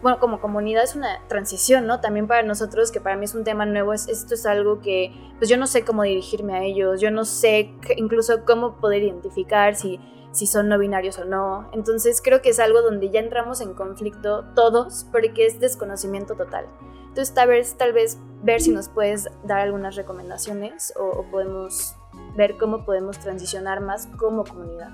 bueno, 0.01 0.19
como 0.19 0.39
comunidad 0.39 0.85
es 0.85 0.95
una 0.95 1.19
transición, 1.27 1.85
¿no? 1.85 1.99
También 1.99 2.27
para 2.27 2.43
nosotros, 2.43 2.91
que 2.91 3.01
para 3.01 3.17
mí 3.17 3.25
es 3.25 3.35
un 3.35 3.43
tema 3.43 3.65
nuevo, 3.65 3.91
es, 3.91 4.07
esto 4.07 4.35
es 4.35 4.45
algo 4.45 4.79
que, 4.79 5.11
pues 5.37 5.49
yo 5.49 5.57
no 5.57 5.67
sé 5.67 5.83
cómo 5.83 6.03
dirigirme 6.03 6.55
a 6.55 6.63
ellos, 6.63 7.01
yo 7.01 7.11
no 7.11 7.25
sé 7.25 7.73
incluso 7.97 8.45
cómo 8.45 8.77
poder 8.77 9.03
identificar 9.03 9.75
si 9.75 9.99
si 10.31 10.47
son 10.47 10.67
no 10.67 10.77
binarios 10.77 11.17
o 11.19 11.25
no. 11.25 11.69
Entonces 11.73 12.21
creo 12.23 12.41
que 12.41 12.49
es 12.49 12.59
algo 12.59 12.81
donde 12.81 13.09
ya 13.09 13.19
entramos 13.19 13.61
en 13.61 13.73
conflicto 13.73 14.45
todos 14.55 15.07
porque 15.11 15.45
es 15.45 15.59
desconocimiento 15.59 16.35
total. 16.35 16.65
Entonces 17.07 17.33
tal 17.33 17.49
vez, 17.49 17.75
tal 17.75 17.93
vez 17.93 18.19
ver 18.43 18.61
si 18.61 18.71
nos 18.71 18.87
puedes 18.89 19.29
dar 19.43 19.59
algunas 19.59 19.95
recomendaciones 19.95 20.93
o, 20.97 21.23
podemos 21.31 21.95
ver 22.35 22.57
cómo 22.57 22.85
podemos 22.85 23.17
transicionar 23.19 23.81
más 23.81 24.07
como 24.17 24.43
comunidad. 24.43 24.89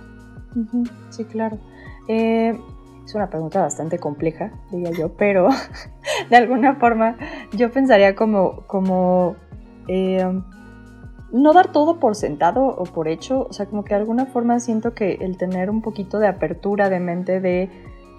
Sí, 1.09 1.25
claro. 1.25 1.59
Eh, 2.07 2.57
es 3.05 3.13
una 3.13 3.29
pregunta 3.29 3.61
bastante 3.61 3.99
compleja, 3.99 4.51
diría 4.71 4.91
yo, 4.91 5.13
pero 5.13 5.49
de 6.29 6.35
alguna 6.35 6.75
forma 6.75 7.17
yo 7.51 7.71
pensaría 7.71 8.15
como, 8.15 8.65
como 8.65 9.35
eh, 9.87 10.25
no 11.31 11.53
dar 11.53 11.71
todo 11.71 11.99
por 11.99 12.15
sentado 12.15 12.65
o 12.65 12.83
por 12.83 13.07
hecho, 13.07 13.47
o 13.49 13.53
sea, 13.53 13.65
como 13.65 13.83
que 13.83 13.93
de 13.93 14.01
alguna 14.01 14.25
forma 14.25 14.59
siento 14.59 14.93
que 14.93 15.13
el 15.21 15.37
tener 15.37 15.69
un 15.69 15.81
poquito 15.81 16.19
de 16.19 16.27
apertura 16.27 16.89
de 16.89 16.99
mente 16.99 17.39
de 17.39 17.69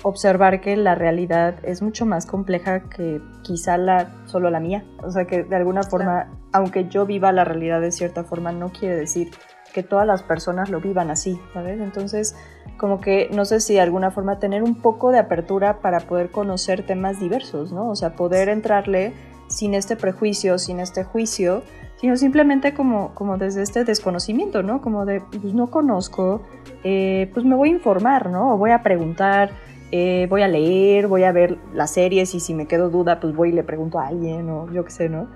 observar 0.03 0.61
que 0.61 0.77
la 0.77 0.95
realidad 0.95 1.57
es 1.63 1.83
mucho 1.83 2.07
más 2.07 2.27
compleja 2.27 2.89
que 2.89 3.21
quizá 3.43 3.79
la 3.79 4.11
solo 4.27 4.51
la 4.51 4.61
mía, 4.61 4.85
o 5.03 5.11
sea, 5.11 5.25
que 5.27 5.45
de 5.45 5.57
alguna 5.57 5.83
forma, 5.83 6.29
aunque 6.53 6.89
yo 6.89 7.07
viva 7.07 7.33
la 7.33 7.45
realidad 7.45 7.81
de 7.81 7.93
cierta 7.93 8.25
forma, 8.25 8.53
no 8.53 8.71
quiere 8.71 8.97
decir 8.97 9.31
que 9.73 9.83
todas 9.83 10.07
las 10.07 10.23
personas 10.23 10.71
lo 10.71 10.81
vivan 10.81 11.11
así, 11.11 11.41
¿sabes? 11.53 11.81
Entonces, 11.81 12.37
como 12.79 13.01
que 13.01 13.29
no 13.33 13.45
sé 13.45 13.61
si 13.61 13.75
de 13.75 13.81
alguna 13.81 14.11
forma 14.11 14.39
tener 14.39 14.63
un 14.63 14.75
poco 14.81 15.11
de 15.11 15.19
apertura 15.19 15.81
para 15.81 16.01
poder 16.01 16.31
conocer 16.31 16.85
temas 16.85 17.21
diversos, 17.21 17.73
¿no? 17.73 17.91
O 17.91 17.97
sea, 17.97 18.17
poder 18.17 18.49
entrarle 18.49 19.13
sin 19.49 19.75
este 19.75 19.97
prejuicio, 19.97 20.59
sin 20.59 20.81
este 20.81 21.05
juicio, 21.05 21.63
sino 21.97 22.17
simplemente 22.17 22.75
como, 22.75 23.15
como 23.15 23.39
desde 23.39 23.63
este 23.63 23.85
desconocimiento, 23.85 24.63
¿no? 24.63 24.81
Como 24.81 25.07
de, 25.07 25.21
pues 25.21 25.55
no 25.55 25.69
conozco, 25.69 26.43
eh, 26.85 27.31
pues 27.33 27.45
me 27.47 27.55
voy 27.55 27.71
a 27.71 27.73
informar, 27.73 28.31
¿no? 28.31 28.55
O 28.55 28.59
voy 28.59 28.71
a 28.71 28.83
preguntar, 28.83 29.51
eh, 29.93 30.27
voy 30.29 30.43
a 30.43 30.49
leer, 30.49 31.07
voy 31.07 31.25
a 31.25 31.33
ver 31.33 31.59
las 31.73 31.93
series 31.93 32.35
y 32.35 32.41
si 32.41 32.55
me 32.55 32.67
quedo 32.67 32.91
duda, 32.91 33.21
pues 33.21 33.35
voy 33.35 33.51
y 33.51 33.53
le 33.53 33.63
pregunto 33.63 33.99
a 33.99 34.09
alguien 34.09 34.51
o 34.51 34.71
yo 34.73 34.85
qué 34.85 34.91
sé, 34.91 35.09
¿no? 35.09 35.29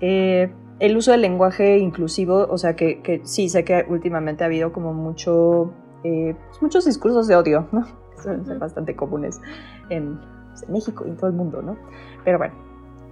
Eh, 0.00 0.52
el 0.80 0.96
uso 0.96 1.12
del 1.12 1.22
lenguaje 1.22 1.78
inclusivo, 1.78 2.46
o 2.50 2.58
sea, 2.58 2.76
que, 2.76 3.00
que, 3.00 3.20
sí, 3.24 3.48
sé 3.48 3.64
que 3.64 3.86
últimamente 3.88 4.44
ha 4.44 4.46
habido 4.46 4.72
como 4.72 4.92
mucho, 4.92 5.72
eh, 6.02 6.36
pues 6.48 6.62
muchos 6.62 6.84
discursos 6.84 7.28
de 7.28 7.36
odio, 7.36 7.68
¿no? 7.72 7.86
Son, 8.22 8.58
bastante 8.58 8.94
comunes 8.96 9.40
en, 9.88 10.18
pues, 10.50 10.62
en, 10.64 10.72
México 10.72 11.04
y 11.06 11.10
en 11.10 11.16
todo 11.16 11.28
el 11.28 11.36
mundo, 11.36 11.62
¿no? 11.62 11.76
Pero 12.24 12.38
bueno, 12.38 12.54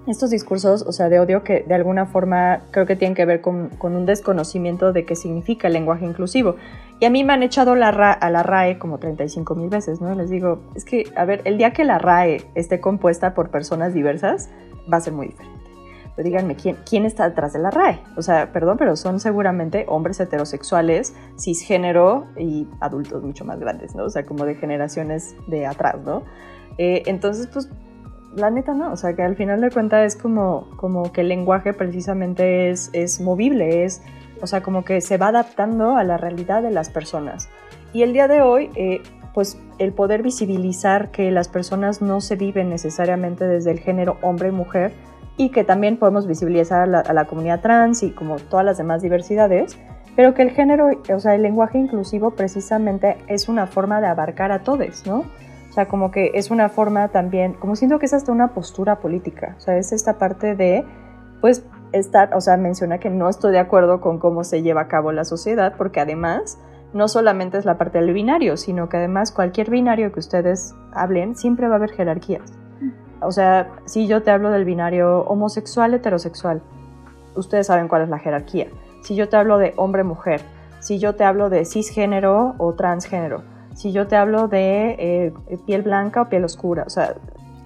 estos 0.06 0.30
discursos, 0.30 0.82
o 0.82 0.92
sea, 0.92 1.08
de 1.08 1.20
odio 1.20 1.44
que 1.44 1.64
de 1.66 1.74
alguna 1.74 2.06
forma 2.06 2.62
creo 2.70 2.86
que 2.86 2.96
tienen 2.96 3.14
que 3.14 3.24
ver 3.24 3.40
con, 3.40 3.68
con 3.70 3.94
un 3.94 4.04
desconocimiento 4.04 4.92
de 4.92 5.04
qué 5.04 5.14
significa 5.14 5.68
el 5.68 5.74
lenguaje 5.74 6.04
inclusivo. 6.04 6.56
Y 6.98 7.04
a 7.04 7.10
mí 7.10 7.24
me 7.24 7.32
han 7.32 7.42
echado 7.42 7.74
la 7.74 7.90
ra 7.90 8.12
a 8.12 8.30
la 8.30 8.42
RAE 8.42 8.78
como 8.78 8.98
35 8.98 9.54
mil 9.54 9.68
veces, 9.68 10.00
¿no? 10.00 10.14
Les 10.14 10.30
digo, 10.30 10.60
es 10.74 10.84
que, 10.84 11.04
a 11.16 11.24
ver, 11.24 11.42
el 11.44 11.58
día 11.58 11.72
que 11.72 11.84
la 11.84 11.98
RAE 11.98 12.42
esté 12.54 12.80
compuesta 12.80 13.34
por 13.34 13.50
personas 13.50 13.94
diversas, 13.94 14.50
va 14.92 14.98
a 14.98 15.00
ser 15.00 15.12
muy 15.12 15.28
diferente. 15.28 15.62
Pero 16.14 16.26
díganme, 16.26 16.56
¿quién, 16.56 16.76
¿quién 16.88 17.06
está 17.06 17.28
detrás 17.28 17.54
de 17.54 17.58
la 17.58 17.70
RAE? 17.70 18.00
O 18.16 18.22
sea, 18.22 18.52
perdón, 18.52 18.76
pero 18.76 18.96
son 18.96 19.18
seguramente 19.18 19.84
hombres 19.88 20.20
heterosexuales, 20.20 21.14
cisgénero 21.38 22.26
y 22.36 22.68
adultos 22.80 23.22
mucho 23.22 23.44
más 23.44 23.58
grandes, 23.58 23.94
¿no? 23.94 24.04
O 24.04 24.10
sea, 24.10 24.26
como 24.26 24.44
de 24.44 24.56
generaciones 24.56 25.34
de 25.46 25.66
atrás, 25.66 25.96
¿no? 26.04 26.22
Eh, 26.76 27.02
entonces, 27.06 27.46
pues, 27.46 27.68
la 28.34 28.50
neta 28.50 28.74
no, 28.74 28.92
o 28.92 28.96
sea, 28.96 29.14
que 29.14 29.22
al 29.22 29.36
final 29.36 29.60
de 29.60 29.70
cuentas 29.70 30.14
es 30.14 30.20
como, 30.20 30.68
como 30.76 31.12
que 31.12 31.22
el 31.22 31.28
lenguaje 31.28 31.72
precisamente 31.72 32.70
es, 32.70 32.90
es 32.92 33.20
movible, 33.20 33.84
es, 33.84 34.02
o 34.40 34.46
sea, 34.46 34.62
como 34.62 34.84
que 34.84 35.00
se 35.00 35.18
va 35.18 35.28
adaptando 35.28 35.96
a 35.96 36.04
la 36.04 36.16
realidad 36.16 36.62
de 36.62 36.70
las 36.70 36.90
personas. 36.90 37.48
Y 37.92 38.02
el 38.02 38.12
día 38.12 38.28
de 38.28 38.40
hoy, 38.40 38.70
eh, 38.74 39.02
pues 39.34 39.58
el 39.78 39.92
poder 39.92 40.22
visibilizar 40.22 41.10
que 41.10 41.30
las 41.30 41.48
personas 41.48 42.02
no 42.02 42.20
se 42.20 42.36
viven 42.36 42.70
necesariamente 42.70 43.46
desde 43.46 43.70
el 43.70 43.80
género 43.80 44.18
hombre-mujer, 44.22 44.92
y 45.36 45.48
que 45.48 45.64
también 45.64 45.96
podemos 45.96 46.26
visibilizar 46.26 46.82
a 46.82 46.86
la, 46.86 47.00
a 47.00 47.12
la, 47.12 47.24
comunidad 47.24 47.60
trans 47.60 48.02
y 48.02 48.10
como 48.10 48.36
todas 48.36 48.66
las 48.66 48.76
demás 48.76 49.00
diversidades, 49.00 49.78
pero 50.14 50.34
que 50.34 50.42
el 50.42 50.50
género, 50.50 50.90
o 51.12 51.20
sea, 51.20 51.34
el 51.34 51.42
lenguaje 51.42 51.78
inclusivo 51.78 52.32
precisamente 52.32 53.16
es 53.28 53.48
una 53.48 53.66
forma 53.66 54.00
de 54.00 54.08
abarcar 54.08 54.52
a 54.52 54.62
todos, 54.62 55.06
¿no? 55.06 55.24
O 55.72 55.74
sea, 55.74 55.88
como 55.88 56.10
que 56.10 56.32
es 56.34 56.50
una 56.50 56.68
forma 56.68 57.08
también, 57.08 57.54
como 57.54 57.76
siento 57.76 57.98
que 57.98 58.04
es 58.04 58.12
hasta 58.12 58.30
una 58.30 58.48
postura 58.48 59.00
política, 59.00 59.54
o 59.56 59.60
sea, 59.60 59.78
es 59.78 59.92
esta 59.92 60.18
parte 60.18 60.54
de, 60.54 60.84
pues, 61.40 61.64
estar, 61.92 62.34
o 62.34 62.42
sea, 62.42 62.58
menciona 62.58 62.98
que 62.98 63.08
no 63.08 63.26
estoy 63.30 63.52
de 63.52 63.58
acuerdo 63.58 64.02
con 64.02 64.18
cómo 64.18 64.44
se 64.44 64.60
lleva 64.60 64.82
a 64.82 64.88
cabo 64.88 65.12
la 65.12 65.24
sociedad, 65.24 65.72
porque 65.78 66.00
además 66.00 66.58
no 66.92 67.08
solamente 67.08 67.56
es 67.56 67.64
la 67.64 67.78
parte 67.78 68.02
del 68.02 68.12
binario, 68.12 68.58
sino 68.58 68.90
que 68.90 68.98
además 68.98 69.32
cualquier 69.32 69.70
binario 69.70 70.12
que 70.12 70.20
ustedes 70.20 70.74
hablen, 70.92 71.36
siempre 71.36 71.68
va 71.68 71.76
a 71.76 71.78
haber 71.78 71.92
jerarquías. 71.92 72.52
O 73.22 73.32
sea, 73.32 73.70
si 73.86 74.06
yo 74.06 74.22
te 74.22 74.30
hablo 74.30 74.50
del 74.50 74.66
binario 74.66 75.20
homosexual, 75.22 75.94
heterosexual, 75.94 76.60
ustedes 77.34 77.68
saben 77.68 77.88
cuál 77.88 78.02
es 78.02 78.10
la 78.10 78.18
jerarquía. 78.18 78.66
Si 79.00 79.14
yo 79.14 79.30
te 79.30 79.38
hablo 79.38 79.56
de 79.56 79.72
hombre-mujer, 79.78 80.42
si 80.80 80.98
yo 80.98 81.14
te 81.14 81.24
hablo 81.24 81.48
de 81.48 81.64
cisgénero 81.64 82.56
o 82.58 82.74
transgénero, 82.74 83.42
si 83.74 83.92
yo 83.92 84.06
te 84.06 84.16
hablo 84.16 84.48
de 84.48 84.96
eh, 84.98 85.32
piel 85.66 85.82
blanca 85.82 86.22
o 86.22 86.28
piel 86.28 86.44
oscura, 86.44 86.84
o 86.86 86.90
sea, 86.90 87.14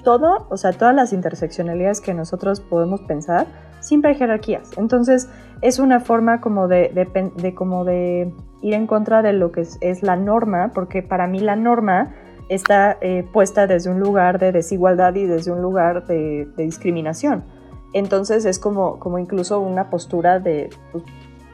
todo, 0.04 0.46
o 0.50 0.56
sea, 0.56 0.72
todas 0.72 0.94
las 0.94 1.12
interseccionalidades 1.12 2.00
que 2.00 2.14
nosotros 2.14 2.60
podemos 2.60 3.00
pensar, 3.02 3.46
siempre 3.80 4.12
hay 4.12 4.16
jerarquías. 4.16 4.70
Entonces, 4.76 5.28
es 5.62 5.78
una 5.78 6.00
forma 6.00 6.40
como 6.40 6.68
de, 6.68 6.90
de, 6.94 7.32
de 7.34 7.54
como 7.54 7.84
de 7.84 8.32
ir 8.62 8.74
en 8.74 8.86
contra 8.86 9.22
de 9.22 9.32
lo 9.32 9.50
que 9.50 9.62
es, 9.62 9.78
es 9.80 10.02
la 10.02 10.16
norma, 10.16 10.70
porque 10.74 11.02
para 11.02 11.26
mí 11.26 11.40
la 11.40 11.56
norma 11.56 12.14
está 12.48 12.98
eh, 13.00 13.26
puesta 13.32 13.66
desde 13.66 13.90
un 13.90 13.98
lugar 13.98 14.38
de 14.38 14.52
desigualdad 14.52 15.14
y 15.16 15.24
desde 15.24 15.50
un 15.50 15.60
lugar 15.60 16.06
de, 16.06 16.46
de 16.56 16.62
discriminación. 16.62 17.44
Entonces 17.92 18.44
es 18.44 18.58
como, 18.58 18.98
como 18.98 19.18
incluso 19.18 19.58
una 19.60 19.90
postura 19.90 20.38
de, 20.38 20.70
pues, 20.92 21.02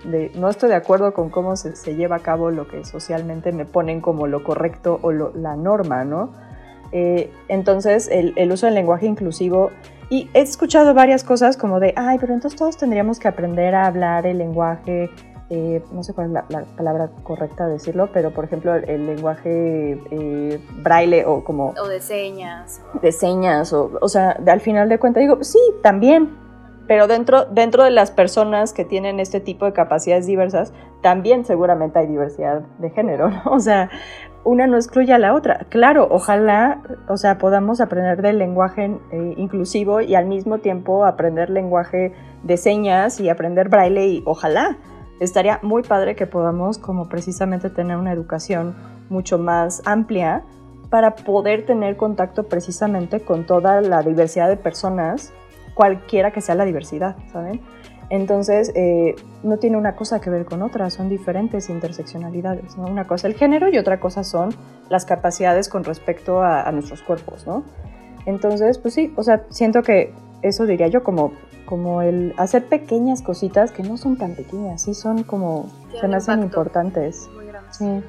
de, 0.04 0.30
no 0.34 0.48
estoy 0.48 0.68
de 0.68 0.74
acuerdo 0.74 1.12
con 1.14 1.30
cómo 1.30 1.56
se, 1.56 1.76
se, 1.76 1.94
lleva 1.94 2.16
a 2.16 2.20
cabo 2.20 2.50
lo 2.50 2.68
que 2.68 2.84
socialmente 2.84 3.52
me 3.52 3.64
ponen 3.64 4.00
como 4.00 4.26
lo 4.26 4.42
correcto 4.42 4.98
o 5.02 5.12
lo, 5.12 5.32
la 5.34 5.56
norma, 5.56 6.04
¿no? 6.04 6.32
Eh, 6.92 7.32
entonces 7.48 8.08
el, 8.08 8.34
el, 8.36 8.52
uso 8.52 8.66
del 8.66 8.74
lenguaje 8.74 9.06
inclusivo, 9.06 9.70
y 10.10 10.28
he 10.34 10.40
escuchado 10.40 10.92
varias 10.92 11.24
cosas 11.24 11.56
como 11.56 11.80
de, 11.80 11.94
ay, 11.96 12.18
pero 12.20 12.34
entonces 12.34 12.58
todos 12.58 12.76
tendríamos 12.76 13.18
que 13.18 13.28
aprender 13.28 13.74
a 13.74 13.86
hablar 13.86 14.26
el 14.26 14.38
lenguaje 14.38 15.10
eh, 15.54 15.82
no 15.92 16.02
sé 16.02 16.14
cuál 16.14 16.28
es 16.28 16.32
la, 16.32 16.46
la, 16.48 16.64
palabra 16.64 17.10
correcta 17.24 17.66
de 17.66 17.74
decirlo, 17.74 18.08
pero 18.10 18.30
por 18.30 18.46
ejemplo 18.46 18.74
el, 18.74 18.88
el 18.88 19.06
lenguaje 19.06 20.00
eh, 20.10 20.58
braille 20.82 21.26
o 21.26 21.44
como... 21.44 21.74
O 21.78 21.88
de 21.88 22.00
señas. 22.00 22.80
O... 22.94 23.00
De 23.00 23.12
señas, 23.12 23.70
o, 23.74 23.90
o 24.00 24.08
sea, 24.08 24.30
al 24.46 24.60
final 24.60 24.88
de 24.88 24.98
cuentas 24.98 25.20
digo, 25.20 25.44
sí, 25.44 25.58
también, 25.82 26.30
pero 26.92 27.06
dentro, 27.06 27.46
dentro 27.46 27.84
de 27.84 27.90
las 27.90 28.10
personas 28.10 28.74
que 28.74 28.84
tienen 28.84 29.18
este 29.18 29.40
tipo 29.40 29.64
de 29.64 29.72
capacidades 29.72 30.26
diversas, 30.26 30.74
también 31.00 31.46
seguramente 31.46 31.98
hay 31.98 32.06
diversidad 32.06 32.60
de 32.76 32.90
género, 32.90 33.30
¿no? 33.30 33.40
O 33.46 33.60
sea, 33.60 33.88
una 34.44 34.66
no 34.66 34.76
excluye 34.76 35.10
a 35.10 35.18
la 35.18 35.32
otra. 35.32 35.64
Claro, 35.70 36.06
ojalá, 36.10 36.82
o 37.08 37.16
sea, 37.16 37.38
podamos 37.38 37.80
aprender 37.80 38.20
del 38.20 38.36
lenguaje 38.36 38.94
eh, 39.10 39.34
inclusivo 39.38 40.02
y 40.02 40.16
al 40.16 40.26
mismo 40.26 40.58
tiempo 40.58 41.06
aprender 41.06 41.48
lenguaje 41.48 42.12
de 42.42 42.58
señas 42.58 43.20
y 43.20 43.30
aprender 43.30 43.70
braille 43.70 44.08
y 44.08 44.22
ojalá 44.26 44.76
estaría 45.18 45.60
muy 45.62 45.82
padre 45.82 46.14
que 46.14 46.26
podamos 46.26 46.76
como 46.76 47.08
precisamente 47.08 47.70
tener 47.70 47.96
una 47.96 48.12
educación 48.12 48.76
mucho 49.08 49.38
más 49.38 49.80
amplia 49.86 50.44
para 50.90 51.14
poder 51.14 51.64
tener 51.64 51.96
contacto 51.96 52.42
precisamente 52.48 53.20
con 53.20 53.46
toda 53.46 53.80
la 53.80 54.02
diversidad 54.02 54.50
de 54.50 54.58
personas, 54.58 55.32
cualquiera 55.74 56.30
que 56.32 56.40
sea 56.40 56.54
la 56.54 56.64
diversidad, 56.64 57.16
¿saben? 57.32 57.60
Entonces, 58.10 58.72
eh, 58.74 59.16
no 59.42 59.56
tiene 59.56 59.76
una 59.78 59.96
cosa 59.96 60.20
que 60.20 60.28
ver 60.28 60.44
con 60.44 60.60
otra, 60.62 60.90
son 60.90 61.08
diferentes 61.08 61.70
interseccionalidades, 61.70 62.76
¿no? 62.76 62.84
Una 62.86 63.06
cosa 63.06 63.26
el 63.26 63.34
género 63.34 63.68
y 63.70 63.78
otra 63.78 64.00
cosa 64.00 64.22
son 64.22 64.50
las 64.90 65.06
capacidades 65.06 65.68
con 65.68 65.84
respecto 65.84 66.42
a, 66.42 66.62
a 66.62 66.72
nuestros 66.72 67.02
cuerpos, 67.02 67.46
¿no? 67.46 67.64
Entonces, 68.26 68.78
pues 68.78 68.94
sí, 68.94 69.12
o 69.16 69.22
sea, 69.22 69.44
siento 69.50 69.82
que 69.82 70.12
eso 70.42 70.66
diría 70.66 70.88
yo 70.88 71.02
como 71.02 71.32
como 71.72 72.02
el 72.02 72.34
hacer 72.36 72.68
pequeñas 72.68 73.22
cositas 73.22 73.72
que 73.72 73.82
no 73.82 73.96
son 73.96 74.18
tan 74.18 74.34
pequeñas, 74.34 74.82
sí 74.82 74.92
son 74.92 75.22
como, 75.22 75.70
se 75.98 76.06
me 76.06 76.16
hacen 76.16 76.42
importantes. 76.42 77.30
Muy 77.34 77.46
sí. 77.70 78.02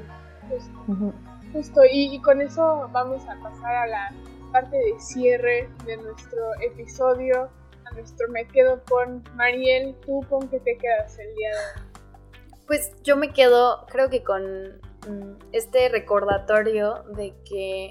Justo, 0.50 0.84
uh 0.88 0.92
-huh. 0.92 1.14
justo. 1.54 1.82
Y, 1.90 2.16
y, 2.16 2.20
con 2.20 2.42
eso 2.42 2.90
vamos 2.92 3.24
a 3.24 3.42
pasar 3.42 3.74
a 3.74 3.88
la 3.88 4.12
parte 4.54 4.78
de 4.78 5.00
cierre 5.00 5.68
de 5.84 5.98
nuestro 5.98 6.52
episodio, 6.62 7.50
a 7.86 7.94
nuestro 7.96 8.30
Me 8.30 8.48
Quedo 8.48 8.82
con 8.88 9.24
Mariel. 9.34 9.96
¿Tú 10.06 10.22
con 10.30 10.48
qué 10.48 10.60
te 10.60 10.78
quedas 10.78 11.18
el 11.18 11.36
día 11.36 11.50
de 11.50 11.58
hoy? 11.58 11.88
Pues 12.68 12.92
yo 13.04 13.18
me 13.18 13.34
quedo, 13.34 13.86
creo 13.88 14.10
que 14.10 14.24
con 14.24 14.44
mm, 15.10 15.40
este 15.52 15.90
recordatorio 15.90 17.04
de 17.16 17.34
que 17.44 17.90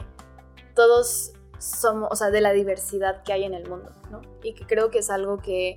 todos 0.75 1.33
somos, 1.59 2.09
o 2.13 2.17
sea, 2.17 2.31
de 2.31 2.41
la 2.41 2.53
diversidad 2.53 3.25
que 3.25 3.33
hay 3.33 3.45
en 3.45 3.55
el 3.55 3.69
mundo, 3.69 3.93
¿no? 4.11 4.23
Y 4.43 4.55
que 4.55 4.65
creo 4.65 4.91
que 4.91 5.01
es 5.01 5.11
algo 5.11 5.39
que, 5.39 5.75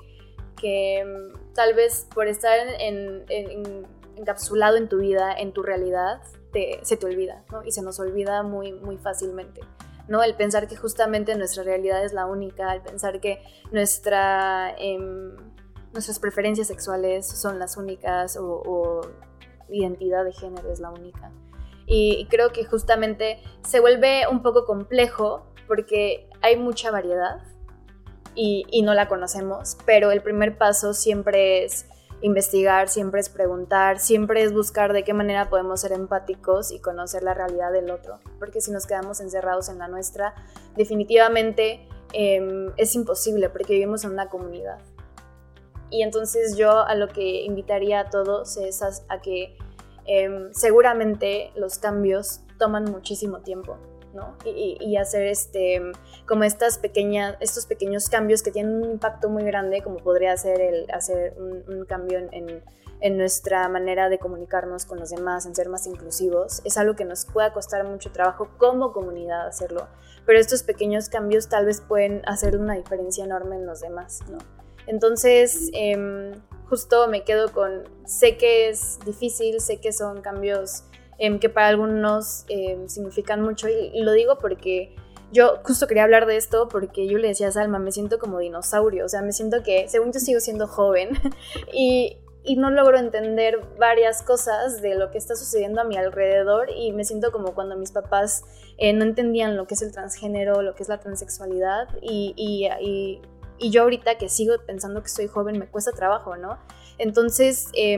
que 0.55 1.03
mm, 1.03 1.53
tal 1.53 1.73
vez 1.73 2.07
por 2.13 2.27
estar 2.27 2.57
en, 2.79 3.25
en, 3.27 3.49
en, 3.49 3.87
encapsulado 4.17 4.77
en 4.77 4.87
tu 4.87 4.99
vida, 4.99 5.33
en 5.33 5.51
tu 5.51 5.63
realidad, 5.63 6.21
se 6.83 6.95
te 6.95 7.05
olvida, 7.05 7.43
¿no? 7.51 7.63
Y 7.63 7.71
se 7.71 7.81
nos 7.81 7.99
olvida 7.99 8.43
muy, 8.43 8.71
muy 8.71 8.97
fácilmente. 8.97 9.61
¿No? 10.07 10.23
El 10.23 10.35
pensar 10.35 10.67
que 10.67 10.75
justamente 10.75 11.35
nuestra 11.35 11.63
realidad 11.63 12.03
es 12.03 12.13
la 12.13 12.25
única, 12.25 12.73
el 12.73 12.81
pensar 12.81 13.19
que 13.19 13.43
nuestra, 13.71 14.75
eh, 14.77 14.97
nuestras 15.93 16.19
preferencias 16.19 16.67
sexuales 16.67 17.27
son 17.27 17.59
las 17.59 17.77
únicas 17.77 18.37
o, 18.37 18.61
o 18.65 19.01
identidad 19.69 20.23
de 20.23 20.33
género 20.33 20.71
es 20.71 20.79
la 20.79 20.91
única. 20.91 21.31
Y 21.87 22.27
creo 22.29 22.51
que 22.51 22.65
justamente 22.65 23.39
se 23.61 23.79
vuelve 23.79 24.27
un 24.27 24.41
poco 24.41 24.65
complejo 24.65 25.45
porque 25.67 26.29
hay 26.41 26.57
mucha 26.57 26.91
variedad 26.91 27.41
y, 28.33 28.65
y, 28.69 28.81
no 28.81 28.93
la 28.93 29.07
conocemos, 29.07 29.77
pero 29.85 30.11
el 30.11 30.21
primer 30.21 30.57
paso 30.57 30.93
siempre 30.93 31.63
es 31.63 31.87
investigar, 32.25 32.89
siempre 32.89 33.19
es 33.19 33.29
preguntar, 33.29 33.99
siempre 33.99 34.41
es 34.41 34.51
buscar 34.51 34.93
de 34.93 35.03
qué 35.03 35.13
manera 35.13 35.47
podemos 35.47 35.81
ser 35.81 35.91
empáticos 35.91 36.71
y 36.71 36.79
conocer 36.79 37.21
la 37.21 37.35
realidad 37.35 37.71
del 37.71 37.91
otro. 37.91 38.19
Porque 38.39 38.61
si 38.61 38.71
nos 38.71 38.87
quedamos 38.87 39.21
encerrados 39.21 39.69
en 39.69 39.77
la 39.77 39.87
nuestra, 39.87 40.33
definitivamente 40.75 41.87
em, 42.13 42.71
es 42.77 42.95
imposible 42.95 43.49
porque 43.49 43.73
vivimos 43.73 44.03
en 44.05 44.11
una 44.11 44.27
comunidad. 44.29 44.79
Y 45.91 46.01
entonces 46.01 46.57
yo 46.57 46.79
a 46.79 46.95
lo 46.95 47.09
que 47.09 47.43
invitaría 47.43 47.99
a 47.99 48.09
todos 48.09 48.57
es 48.57 48.81
a, 48.81 49.21
que 49.21 49.55
em, 50.07 50.51
seguramente 50.51 51.51
los 51.55 51.77
cambios 51.77 52.41
toman 52.57 52.85
muchísimo 52.85 53.41
tiempo 53.41 53.77
y, 54.45 54.97
hacer 54.97 55.27
este, 55.27 55.81
como 56.27 56.43
estas 56.43 56.77
pequeñas, 56.77 57.35
estos 57.39 57.65
pequeños 57.65 58.09
cambios 58.09 58.43
que 58.43 58.51
tienen 58.51 58.75
un 58.75 58.91
impacto 58.91 59.29
muy 59.29 59.43
grande, 59.43 59.81
como 59.81 59.97
podría 59.97 60.35
ser 60.37 60.61
el 60.61 60.89
hacer 60.91 61.35
un, 61.37 61.85
cambio 61.85 62.19
en, 62.31 62.63
en, 63.01 63.17
nuestra 63.17 63.67
manera 63.69 64.09
de 64.09 64.17
comunicarnos 64.17 64.85
con 64.85 64.99
los 64.99 65.09
demás, 65.09 65.45
en 65.45 65.55
ser 65.55 65.69
más 65.69 65.85
inclusivos, 65.87 66.61
es 66.65 66.77
algo 66.77 66.95
que 66.95 67.05
nos 67.05 67.25
pueda 67.25 67.53
costar 67.53 67.83
mucho 67.85 68.11
trabajo 68.11 68.49
como 68.57 68.91
comunidad 68.91 69.47
hacerlo, 69.47 69.87
pero 70.25 70.39
estos 70.39 70.63
pequeños 70.63 71.09
cambios 71.09 71.49
tal 71.49 71.65
vez 71.65 71.81
pueden 71.81 72.21
hacer 72.25 72.57
una 72.57 72.75
diferencia 72.75 73.23
enorme 73.23 73.57
en 73.57 73.65
los 73.65 73.81
demás, 73.81 74.21
¿no? 74.29 74.37
Entonces, 74.87 75.69
em, 75.73 76.33
justo 76.69 77.07
me 77.07 77.23
quedo 77.23 77.51
con, 77.51 77.83
sé 78.05 78.37
que 78.37 78.69
es 78.69 78.99
difícil, 79.05 79.59
sé 79.61 79.79
que 79.79 79.91
son 79.91 80.21
cambios 80.21 80.83
Em, 81.17 81.39
que 81.39 81.49
para 81.49 81.67
algunos 81.67 82.43
em, 82.49 82.89
significan 82.89 83.41
mucho. 83.41 83.67
Y, 83.69 84.01
lo 84.01 84.11
digo 84.11 84.37
porque 84.37 84.95
yo 85.31 85.59
justo 85.63 85.87
quería 85.87 86.03
hablar 86.03 86.25
de 86.25 86.35
esto 86.35 86.67
porque 86.67 87.07
yo 87.07 87.17
le 87.17 87.29
decía 87.29 87.47
a 87.47 87.51
Salma, 87.51 87.79
me 87.79 87.91
siento 87.91 88.19
como 88.19 88.39
dinosaurio, 88.39 89.05
o 89.05 89.09
sea, 89.09 89.21
me 89.21 89.31
siento 89.31 89.63
que 89.63 89.87
según 89.87 90.11
yo 90.11 90.19
sigo 90.19 90.39
siendo 90.39 90.67
joven 90.67 91.11
y, 91.73 92.17
y 92.43 92.57
no 92.57 92.69
logro 92.69 92.97
entender 92.97 93.59
varias 93.79 94.21
cosas 94.23 94.81
de 94.81 94.95
lo 94.95 95.09
que 95.09 95.17
está 95.17 95.35
sucediendo 95.35 95.81
a 95.81 95.83
mi 95.85 95.97
alrededor 95.97 96.69
y 96.69 96.91
me 96.91 97.05
siento 97.05 97.31
como 97.31 97.53
cuando 97.53 97.77
mis 97.77 97.91
papás 97.91 98.43
eh, 98.77 98.91
no 98.93 99.05
entendían 99.05 99.55
lo 99.55 99.67
que 99.67 99.75
es 99.75 99.81
el 99.81 99.91
transgénero, 99.93 100.61
lo 100.61 100.75
que 100.75 100.83
es 100.83 100.89
la 100.89 100.99
transexualidad 100.99 101.87
y, 102.01 102.33
y, 102.35 103.21
y, 103.57 103.71
yo 103.71 103.83
ahorita 103.83 104.17
que 104.17 104.27
sigo 104.27 104.53
pensando 104.65 105.01
que 105.01 105.09
soy 105.09 105.27
joven 105.27 105.57
me 105.57 105.67
cuesta 105.67 105.91
trabajo, 105.91 106.35
¿no? 106.35 106.59
Entonces, 106.97 107.69
eh, 107.73 107.97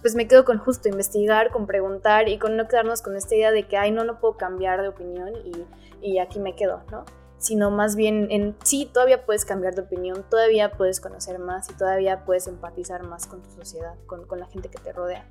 pues 0.00 0.14
me 0.14 0.26
quedo 0.26 0.44
con 0.44 0.58
justo 0.58 0.88
investigar, 0.88 1.50
con 1.50 1.66
preguntar 1.66 2.28
y 2.28 2.38
con 2.38 2.56
no 2.56 2.68
quedarnos 2.68 3.02
con 3.02 3.16
esta 3.16 3.34
idea 3.34 3.50
de 3.52 3.66
que, 3.66 3.76
ay, 3.76 3.90
no, 3.90 4.04
no 4.04 4.20
puedo 4.20 4.36
cambiar 4.36 4.82
de 4.82 4.88
opinión 4.88 5.32
y, 5.44 5.66
y 6.00 6.18
aquí 6.18 6.40
me 6.40 6.54
quedo, 6.54 6.82
¿no? 6.90 7.04
Sino 7.38 7.70
más 7.70 7.96
bien 7.96 8.28
en 8.30 8.56
sí, 8.64 8.90
todavía 8.92 9.24
puedes 9.24 9.44
cambiar 9.44 9.74
de 9.74 9.82
opinión, 9.82 10.24
todavía 10.28 10.72
puedes 10.72 11.00
conocer 11.00 11.38
más 11.38 11.70
y 11.70 11.74
todavía 11.74 12.24
puedes 12.24 12.46
empatizar 12.46 13.02
más 13.02 13.26
con 13.26 13.42
tu 13.42 13.50
sociedad, 13.50 13.94
con, 14.06 14.26
con 14.26 14.40
la 14.40 14.46
gente 14.46 14.68
que 14.68 14.78
te 14.78 14.92
rodea. 14.92 15.26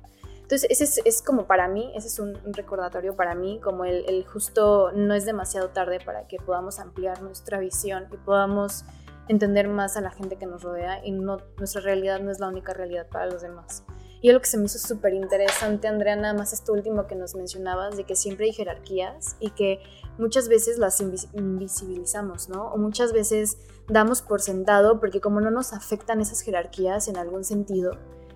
Entonces, 0.50 0.80
ese 0.80 1.02
es, 1.04 1.22
como 1.22 1.46
para 1.46 1.68
mí, 1.68 1.92
ese 1.94 2.08
es 2.08 2.18
un, 2.18 2.36
recordatorio 2.52 3.14
para 3.14 3.36
mí, 3.36 3.60
como 3.62 3.84
el, 3.84 4.26
justo 4.26 4.90
no 4.90 5.14
es 5.14 5.24
demasiado 5.24 5.68
tarde 5.68 6.00
para 6.04 6.26
que 6.26 6.38
podamos 6.38 6.80
ampliar 6.80 7.22
nuestra 7.22 7.60
visión 7.60 8.08
y 8.10 8.16
podamos 8.16 8.84
entender 9.28 9.68
más 9.68 9.96
a 9.96 10.00
la 10.00 10.10
gente 10.10 10.34
que 10.38 10.46
nos 10.46 10.64
rodea 10.64 11.06
y 11.06 11.12
nuestra 11.12 11.82
realidad 11.82 12.18
no 12.18 12.32
es 12.32 12.40
la 12.40 12.48
única 12.48 12.74
realidad 12.74 13.06
para 13.08 13.26
los 13.26 13.42
demás. 13.42 13.84
Y 14.22 14.28
algo 14.28 14.40
que 14.40 14.48
se 14.48 14.58
me 14.58 14.66
hizo 14.66 14.78
súper 14.78 15.14
interesante, 15.14 15.88
Andrea, 15.88 16.14
nada 16.14 16.34
más 16.34 16.52
esto 16.52 16.72
último 16.72 17.06
que 17.06 17.14
nos 17.14 17.34
mencionabas, 17.34 17.96
de 17.96 18.04
que 18.04 18.14
siempre 18.14 18.46
hay 18.46 18.52
jerarquías 18.52 19.36
y 19.40 19.50
que 19.50 19.80
muchas 20.18 20.48
veces 20.48 20.78
las 20.78 21.00
invisibilizamos, 21.00 22.50
¿no? 22.50 22.66
O 22.66 22.76
muchas 22.76 23.14
veces 23.14 23.56
damos 23.88 24.20
por 24.20 24.42
sentado, 24.42 25.00
porque 25.00 25.20
como 25.20 25.40
no 25.40 25.50
nos 25.50 25.72
afectan 25.72 26.20
esas 26.20 26.42
jerarquías 26.42 27.08
en 27.08 27.16
algún 27.16 27.44
sentido, 27.44 27.92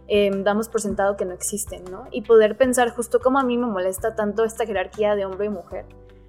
em, 0.09 0.43
damos 0.43 0.68
por 0.68 0.80
sentado 0.80 1.18
que 1.18 1.26
no 1.26 1.35
existen, 1.35 1.85
¿no? 1.91 2.09
Y 2.11 2.22
poder 2.22 2.57
pensar 2.57 2.91
justo 2.91 3.20
como 3.20 3.39
a 3.39 3.45
mí 3.45 3.59
me 3.59 3.66
molesta 3.66 4.14
tanto 4.14 4.45
esta 4.45 4.64
jerarquía 4.64 5.14
de 5.16 5.26
hombre 5.26 5.47
y 5.47 5.51
mujer, 5.51 5.85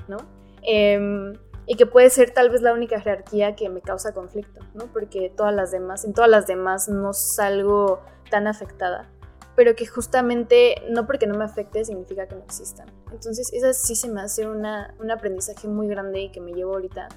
¿no? 0.10 0.18
Em, 0.64 1.34
y 1.66 1.76
que 1.78 1.86
puede 1.86 2.10
ser 2.10 2.32
tal 2.32 2.50
vez 2.50 2.62
la 2.62 2.74
única 2.74 3.00
jerarquía 3.00 3.56
que 3.56 3.70
me 3.70 3.82
causa 3.82 4.14
conflicto, 4.14 4.60
¿no? 4.74 4.88
Porque 4.92 5.32
todas 5.36 5.56
las 5.56 5.72
demás, 5.72 6.04
en 6.04 6.14
todas 6.14 6.30
las 6.30 6.46
demás 6.46 6.90
no 6.90 7.14
salgo 7.14 8.02
tan 8.30 8.48
afectada 8.48 9.15
pero 9.56 9.76
que 9.76 9.86
justamente 9.86 10.82
no 10.90 11.06
porque 11.08 11.28
no 11.28 11.38
me 11.38 11.46
afecte 11.46 11.86
significa 11.86 12.28
que 12.28 12.36
no 12.36 12.44
existan. 12.44 12.92
Entonces, 13.12 13.52
esa 13.54 13.74
sí 13.74 13.96
se 13.96 14.10
me 14.10 14.22
hace 14.22 14.48
una, 14.48 14.94
un 15.00 15.12
aprendizaje 15.12 15.68
muy 15.68 15.88
grande 15.88 16.22
y 16.22 16.32
que 16.32 16.42
me 16.42 16.54
llevo 16.54 16.74
ahorita, 16.74 17.08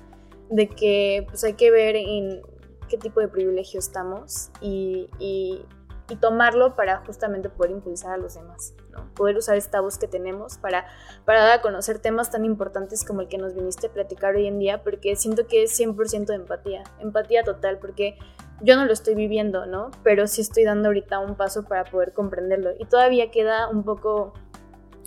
de 0.50 0.68
que 0.68 1.26
pues 1.28 1.44
hay 1.44 1.54
que 1.54 1.70
ver 1.70 1.96
en 1.96 2.42
qué 2.88 2.96
tipo 2.96 3.20
de 3.20 3.28
privilegio 3.28 3.78
estamos 3.78 4.50
y, 4.60 5.10
y, 5.18 5.62
y 6.08 6.16
tomarlo 6.16 6.74
para 6.74 7.04
justamente 7.04 7.50
poder 7.50 7.72
impulsar 7.72 8.12
a 8.12 8.16
los 8.16 8.34
demás, 8.34 8.74
¿no? 8.90 9.12
Poder 9.14 9.36
usar 9.36 9.56
esta 9.56 9.80
voz 9.80 9.98
que 9.98 10.08
tenemos 10.08 10.56
para, 10.56 10.86
para 11.26 11.42
dar 11.42 11.58
a 11.58 11.60
conocer 11.60 11.98
temas 11.98 12.30
tan 12.30 12.44
importantes 12.44 13.04
como 13.04 13.20
el 13.20 13.28
que 13.28 13.36
nos 13.36 13.54
viniste 13.54 13.88
a 13.88 13.92
platicar 13.92 14.34
hoy 14.36 14.46
en 14.46 14.58
día, 14.58 14.82
porque 14.82 15.16
siento 15.16 15.46
que 15.46 15.64
es 15.64 15.78
100% 15.78 16.26
de 16.26 16.34
empatía, 16.36 16.84
empatía 16.98 17.42
total, 17.42 17.78
porque 17.78 18.18
yo 18.60 18.76
no 18.76 18.84
lo 18.84 18.92
estoy 18.92 19.14
viviendo, 19.14 19.66
¿no? 19.66 19.90
Pero 20.02 20.26
sí 20.26 20.40
estoy 20.40 20.64
dando 20.64 20.88
ahorita 20.88 21.18
un 21.20 21.36
paso 21.36 21.64
para 21.64 21.84
poder 21.84 22.12
comprenderlo. 22.12 22.70
Y 22.78 22.84
todavía 22.86 23.30
queda 23.30 23.68
un 23.68 23.84
poco 23.84 24.32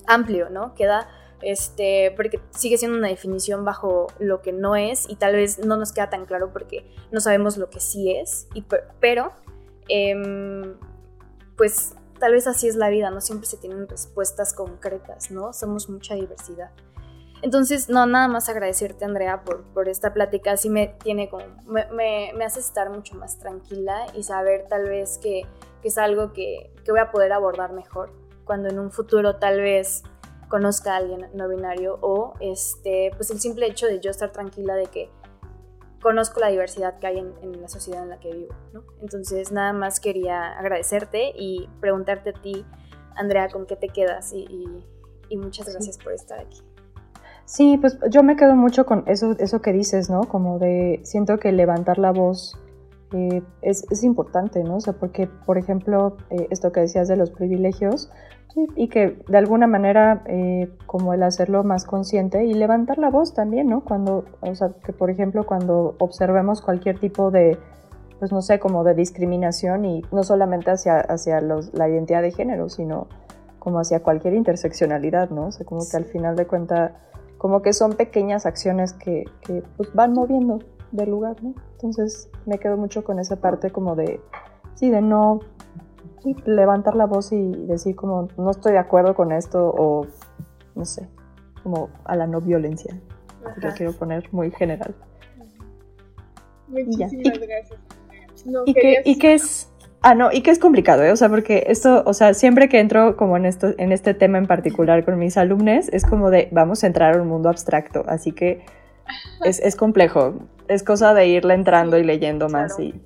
amplio, 0.08 0.50
¿no? 0.50 0.74
Queda, 0.74 1.10
este, 1.42 2.14
porque 2.16 2.40
sigue 2.52 2.78
siendo 2.78 2.98
una 2.98 3.10
definición 3.10 3.66
bajo 3.66 4.08
lo 4.20 4.42
que 4.42 4.52
no 4.54 4.76
es 4.76 5.10
y 5.10 5.16
tal 5.16 5.36
vez 5.36 5.60
no 5.66 5.78
nos 5.78 5.92
queda 5.92 6.10
tan 6.10 6.26
claro 6.26 6.52
porque 6.54 6.86
no 7.12 7.20
sabemos 7.20 7.58
lo 7.58 7.70
que 7.70 7.80
sí 7.80 8.12
es, 8.12 8.48
y, 8.54 8.64
pero, 9.00 9.32
em, 9.88 10.76
pues 11.58 11.96
tal 12.20 12.34
vez 12.34 12.48
así 12.48 12.68
es 12.68 12.76
la 12.76 12.90
vida, 12.90 13.10
no 13.10 13.20
siempre 13.20 13.48
se 13.48 13.58
tienen 13.58 13.88
respuestas 13.88 14.54
concretas, 14.54 15.32
¿no? 15.32 15.54
Somos 15.54 15.90
mucha 15.90 16.16
diversidad. 16.16 16.72
Entonces, 17.42 17.90
no, 17.90 18.06
nada 18.06 18.28
más 18.28 18.50
agradecerte, 18.50 19.04
Andrea, 19.04 19.44
por, 19.44 19.64
por 19.74 19.90
esta 19.90 20.14
plática. 20.14 20.52
Así 20.52 20.70
me 20.70 20.96
tiene 21.04 21.30
como, 21.30 21.46
me, 21.66 22.32
me, 22.36 22.46
hace 22.46 22.60
estar 22.60 22.90
mucho 22.90 23.16
más 23.16 23.40
tranquila 23.40 24.06
y 24.16 24.24
saber 24.24 24.68
tal 24.68 24.88
vez 24.88 25.18
que, 25.18 25.42
que 25.82 25.88
es 25.88 25.98
algo 25.98 26.34
que, 26.34 26.72
que, 26.86 26.92
voy 26.92 27.00
a 27.00 27.10
poder 27.10 27.34
abordar 27.34 27.74
mejor 27.74 28.12
cuando 28.46 28.70
en 28.70 28.80
un 28.80 28.92
futuro 28.92 29.38
tal 29.38 29.60
vez 29.60 30.04
conozca 30.50 30.94
a 30.94 30.98
alguien 30.98 31.30
no 31.34 31.48
binario 31.48 31.98
o 32.02 32.34
este, 32.42 33.12
pues 33.16 33.32
el 33.32 33.40
simple 33.40 33.66
hecho 33.68 33.88
de 33.88 34.00
yo 34.00 34.12
estar 34.12 34.32
tranquila 34.32 34.76
de 34.76 34.88
que 34.88 35.10
conozco 36.02 36.40
la 36.40 36.50
diversidad 36.50 37.00
que 37.00 37.08
hay 37.08 37.20
en, 37.20 37.34
en 37.42 37.62
la 37.62 37.70
sociedad 37.70 38.04
en 38.04 38.10
la 38.10 38.20
que 38.20 38.34
vivo, 38.34 38.54
¿no? 38.74 38.84
Entonces, 39.02 39.52
nada 39.52 39.72
más 39.72 40.00
quería 40.00 40.58
agradecerte 40.60 41.32
y 41.36 41.70
preguntarte 41.80 42.32
a 42.32 42.34
ti, 42.34 42.66
Andrea, 43.16 43.50
con 43.50 43.66
qué 43.66 43.76
te 43.76 43.88
quedas 43.88 44.34
y, 44.34 44.46
y, 44.50 44.86
y 45.30 45.38
muchas 45.38 45.70
gracias 45.70 45.98
por 45.98 46.14
estar 46.14 46.40
aquí. 46.40 46.62
Sí, 47.46 47.78
pues 47.80 47.98
yo 48.10 48.24
me 48.24 48.36
quedo 48.36 48.56
mucho 48.56 48.86
con 48.86 49.04
eso, 49.08 49.36
eso 49.40 49.62
que 49.62 49.74
dices, 49.74 50.10
¿no? 50.10 50.22
Como 50.22 50.60
de, 50.60 51.02
siento 51.04 51.38
que 51.38 51.52
levantar 51.52 51.98
la 51.98 52.12
voz 52.12 52.58
eh, 53.14 53.42
es, 53.62 53.86
es, 53.92 54.04
importante, 54.04 54.64
¿no? 54.64 54.78
O 54.78 54.80
sea, 54.80 54.94
porque, 54.94 55.28
por 55.28 55.58
ejemplo, 55.58 56.18
eh, 56.30 56.48
esto 56.50 56.72
que 56.72 56.80
decías 56.80 57.08
de 57.08 57.18
los 57.18 57.30
privilegios, 57.32 58.10
y 58.76 58.90
que 58.90 59.24
de 59.28 59.38
alguna 59.38 59.68
manera, 59.68 60.24
eh, 60.26 60.70
como 60.86 61.14
el 61.14 61.24
hacerlo 61.24 61.64
más 61.64 61.86
consciente 61.86 62.44
y 62.46 62.54
levantar 62.54 62.98
la 62.98 63.10
voz 63.10 63.34
también, 63.34 63.70
¿no? 63.70 63.82
Cuando, 63.82 64.26
o 64.42 64.56
sea, 64.56 64.70
que 64.84 64.94
por 64.94 65.10
ejemplo, 65.10 65.46
cuando 65.46 65.96
observemos 66.00 66.62
cualquier 66.62 67.00
tipo 67.00 67.32
de, 67.32 67.58
pues 68.20 68.32
no 68.32 68.42
sé, 68.42 68.60
como 68.60 68.84
de 68.84 68.94
discriminación 68.94 69.86
y 69.86 70.02
no 70.12 70.24
solamente 70.24 70.72
hacia, 70.72 71.00
hacia 71.00 71.40
los, 71.42 71.74
la 71.74 71.88
identidad 71.88 72.22
de 72.22 72.32
género, 72.32 72.70
sino 72.70 73.08
como 73.60 73.80
hacia 73.80 74.02
cualquier 74.02 74.34
interseccionalidad, 74.34 75.30
¿no? 75.30 75.48
O 75.48 75.52
sea, 75.52 75.66
como 75.66 75.82
que 75.90 75.96
al 75.96 76.06
final 76.06 76.36
de 76.36 76.46
cuentas 76.46 76.92
como 77.42 77.64
que 77.64 77.74
son 77.74 77.94
pequeñas 77.94 78.46
acciones 78.46 78.94
que, 78.94 79.24
que 79.42 79.64
pues, 79.76 79.92
van 79.96 80.14
moviendo 80.14 80.60
del 80.92 81.10
lugar, 81.10 81.42
¿no? 81.42 81.56
Entonces 81.72 82.30
me 82.46 82.60
quedo 82.60 82.78
mucho 82.78 83.04
con 83.04 83.18
esa 83.18 83.38
parte 83.38 83.72
como 83.72 83.96
de, 83.96 84.22
sí, 84.76 84.92
de 84.92 85.02
no 85.02 85.40
levantar 86.46 86.96
la 86.96 87.08
voz 87.08 87.32
y 87.32 87.52
decir 87.66 87.96
como 87.96 88.28
no 88.38 88.52
estoy 88.52 88.74
de 88.74 88.78
acuerdo 88.78 89.16
con 89.16 89.32
esto 89.32 89.74
o 89.76 90.06
no 90.76 90.86
sé, 90.86 91.10
como 91.64 91.90
a 92.04 92.16
la 92.16 92.28
no 92.28 92.42
violencia. 92.42 93.02
Lo 93.58 93.74
quiero 93.74 93.94
poner 93.94 94.32
muy 94.32 94.52
general. 94.52 94.94
Muchísimas 96.68 97.40
gracias. 97.40 97.80
y, 98.68 98.74
que, 98.76 99.02
y 99.04 99.18
que 99.18 99.34
es 99.34 99.71
Ah, 100.04 100.16
no, 100.16 100.32
y 100.32 100.42
que 100.42 100.50
es 100.50 100.58
complicado, 100.58 101.04
¿eh? 101.04 101.12
O 101.12 101.16
sea, 101.16 101.30
porque 101.30 101.66
esto, 101.68 102.02
o 102.08 102.14
sea, 102.14 102.34
siempre 102.34 102.70
que 102.70 102.80
entro 102.80 103.16
como 103.16 103.38
en, 103.38 103.46
esto, 103.46 103.68
en 103.78 103.92
este 103.92 104.16
tema 104.16 104.40
en 104.40 104.48
particular 104.48 105.06
con 105.06 105.20
mis 105.20 105.38
alumnos, 105.38 105.90
es 105.90 106.06
como 106.06 106.32
de, 106.32 106.50
vamos 106.52 106.84
a 106.84 106.88
entrar 106.88 107.16
a 107.16 107.22
un 107.22 107.28
mundo 107.28 107.50
abstracto, 107.50 108.04
así 108.08 108.32
que 108.32 108.66
es, 109.46 109.60
es 109.60 109.76
complejo, 109.76 110.40
es 110.68 110.82
cosa 110.82 111.14
de 111.14 111.28
irle 111.28 111.54
entrando 111.54 112.00
y 112.00 112.04
leyendo 112.04 112.50
más 112.50 112.80
y... 112.80 113.00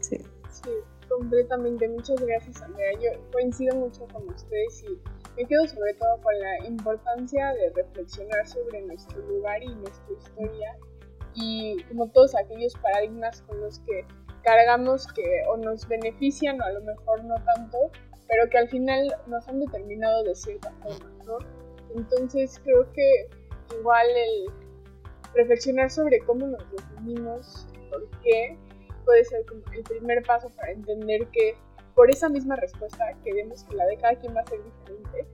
Sí. 0.00 0.18
sí, 0.50 0.70
completamente, 1.08 1.88
muchas 1.88 2.20
gracias 2.20 2.62
Andrea, 2.62 2.92
yo 3.00 3.20
coincido 3.32 3.74
mucho 3.76 4.06
con 4.12 4.28
ustedes 4.28 4.84
y 4.84 5.00
me 5.36 5.48
quedo 5.48 5.66
sobre 5.66 5.94
todo 5.94 6.16
con 6.22 6.38
la 6.38 6.64
importancia 6.66 7.52
de 7.54 7.82
reflexionar 7.82 8.46
sobre 8.46 8.82
nuestro 8.82 9.18
lugar 9.26 9.60
y 9.62 9.74
nuestra 9.74 10.14
historia 10.16 10.76
y 11.34 11.82
como 11.84 12.08
todos 12.08 12.36
aquellos 12.36 12.74
paradigmas 12.76 13.42
con 13.42 13.60
los 13.60 13.80
que 13.80 14.04
cargamos 14.42 15.06
que 15.08 15.42
o 15.48 15.56
nos 15.56 15.86
benefician 15.88 16.60
o 16.60 16.64
a 16.64 16.72
lo 16.72 16.80
mejor 16.82 17.24
no 17.24 17.34
tanto, 17.44 17.78
pero 18.28 18.48
que 18.48 18.58
al 18.58 18.68
final 18.68 19.14
nos 19.26 19.46
han 19.48 19.60
determinado 19.60 20.24
de 20.24 20.34
cierta 20.34 20.70
forma, 20.82 21.10
¿no? 21.26 21.38
Entonces 21.94 22.60
creo 22.64 22.90
que 22.92 23.28
igual 23.78 24.06
el 24.08 24.52
reflexionar 25.34 25.90
sobre 25.90 26.20
cómo 26.20 26.46
nos 26.46 26.70
definimos, 26.70 27.66
por 27.90 28.08
qué, 28.22 28.58
puede 29.04 29.24
ser 29.24 29.44
como 29.46 29.62
el 29.72 29.82
primer 29.82 30.22
paso 30.22 30.50
para 30.56 30.72
entender 30.72 31.26
que 31.28 31.56
por 31.94 32.10
esa 32.10 32.28
misma 32.28 32.56
respuesta 32.56 33.04
que 33.22 33.34
vemos 33.34 33.64
que 33.64 33.76
la 33.76 33.86
de 33.86 33.96
cada 33.98 34.14
quien 34.16 34.34
va 34.34 34.40
a 34.40 34.46
ser 34.46 34.62
diferente, 34.62 35.26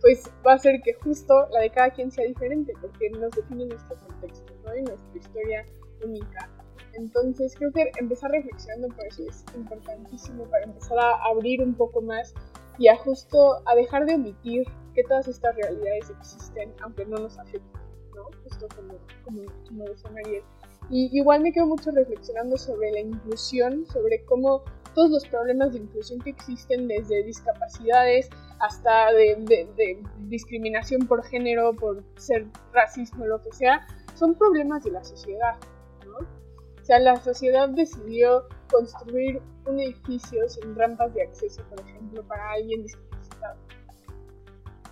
pues 0.00 0.30
va 0.46 0.54
a 0.54 0.58
ser 0.58 0.80
que 0.82 0.94
justo 0.94 1.48
la 1.50 1.60
de 1.60 1.70
cada 1.70 1.90
quien 1.90 2.10
sea 2.10 2.24
diferente, 2.24 2.72
porque 2.80 3.10
nos 3.10 3.30
define 3.32 3.66
nuestro 3.66 3.96
contexto, 4.06 4.52
¿no? 4.64 4.76
Y 4.76 4.82
nuestra 4.82 5.18
historia 5.18 5.66
única. 6.02 6.55
Entonces 6.98 7.54
creo 7.56 7.72
que 7.72 7.90
empezar 7.98 8.30
reflexionando 8.30 8.88
por 8.94 9.06
eso 9.06 9.22
es 9.28 9.44
importantísimo 9.54 10.44
para 10.44 10.64
empezar 10.64 10.98
a 10.98 11.30
abrir 11.30 11.62
un 11.62 11.74
poco 11.74 12.00
más 12.00 12.34
y 12.78 12.88
a 12.88 12.96
justo 12.96 13.62
a 13.66 13.74
dejar 13.74 14.06
de 14.06 14.14
omitir 14.14 14.64
que 14.94 15.02
todas 15.04 15.28
estas 15.28 15.54
realidades 15.56 16.10
existen, 16.10 16.72
aunque 16.82 17.04
no 17.06 17.18
nos 17.18 17.38
afecten, 17.38 17.80
¿no? 18.14 18.24
Justo 18.44 18.66
como, 18.74 18.94
como, 19.24 19.42
como 19.66 19.84
decía 19.84 20.10
Mariel. 20.10 20.42
Y 20.90 21.10
igual 21.18 21.42
me 21.42 21.52
quedo 21.52 21.66
mucho 21.66 21.90
reflexionando 21.90 22.56
sobre 22.56 22.92
la 22.92 23.00
inclusión, 23.00 23.86
sobre 23.86 24.24
cómo 24.24 24.62
todos 24.94 25.10
los 25.10 25.28
problemas 25.28 25.72
de 25.72 25.80
inclusión 25.80 26.20
que 26.20 26.30
existen, 26.30 26.88
desde 26.88 27.22
discapacidades 27.22 28.30
hasta 28.60 29.12
de, 29.12 30.02
discriminación 30.20 31.06
por 31.06 31.22
género, 31.24 31.74
por 31.74 32.02
ser 32.16 32.46
racismo, 32.72 33.26
lo 33.26 33.42
que 33.42 33.52
sea, 33.52 33.86
son 34.14 34.34
problemas 34.34 34.84
de 34.84 34.92
la 34.92 35.04
sociedad. 35.04 35.56
¿no? 36.06 36.26
Sea, 36.86 37.00
la 37.00 37.16
sociedad 37.16 37.68
decidió 37.68 38.46
construir 38.70 39.42
un 39.66 39.80
edificio 39.80 40.48
sin 40.48 40.72
rampas 40.76 41.12
de 41.14 41.22
acceso, 41.22 41.60
por 41.68 41.80
ejemplo, 41.80 42.22
para 42.28 42.52
alguien 42.52 42.84
discapacitado. 42.84 43.56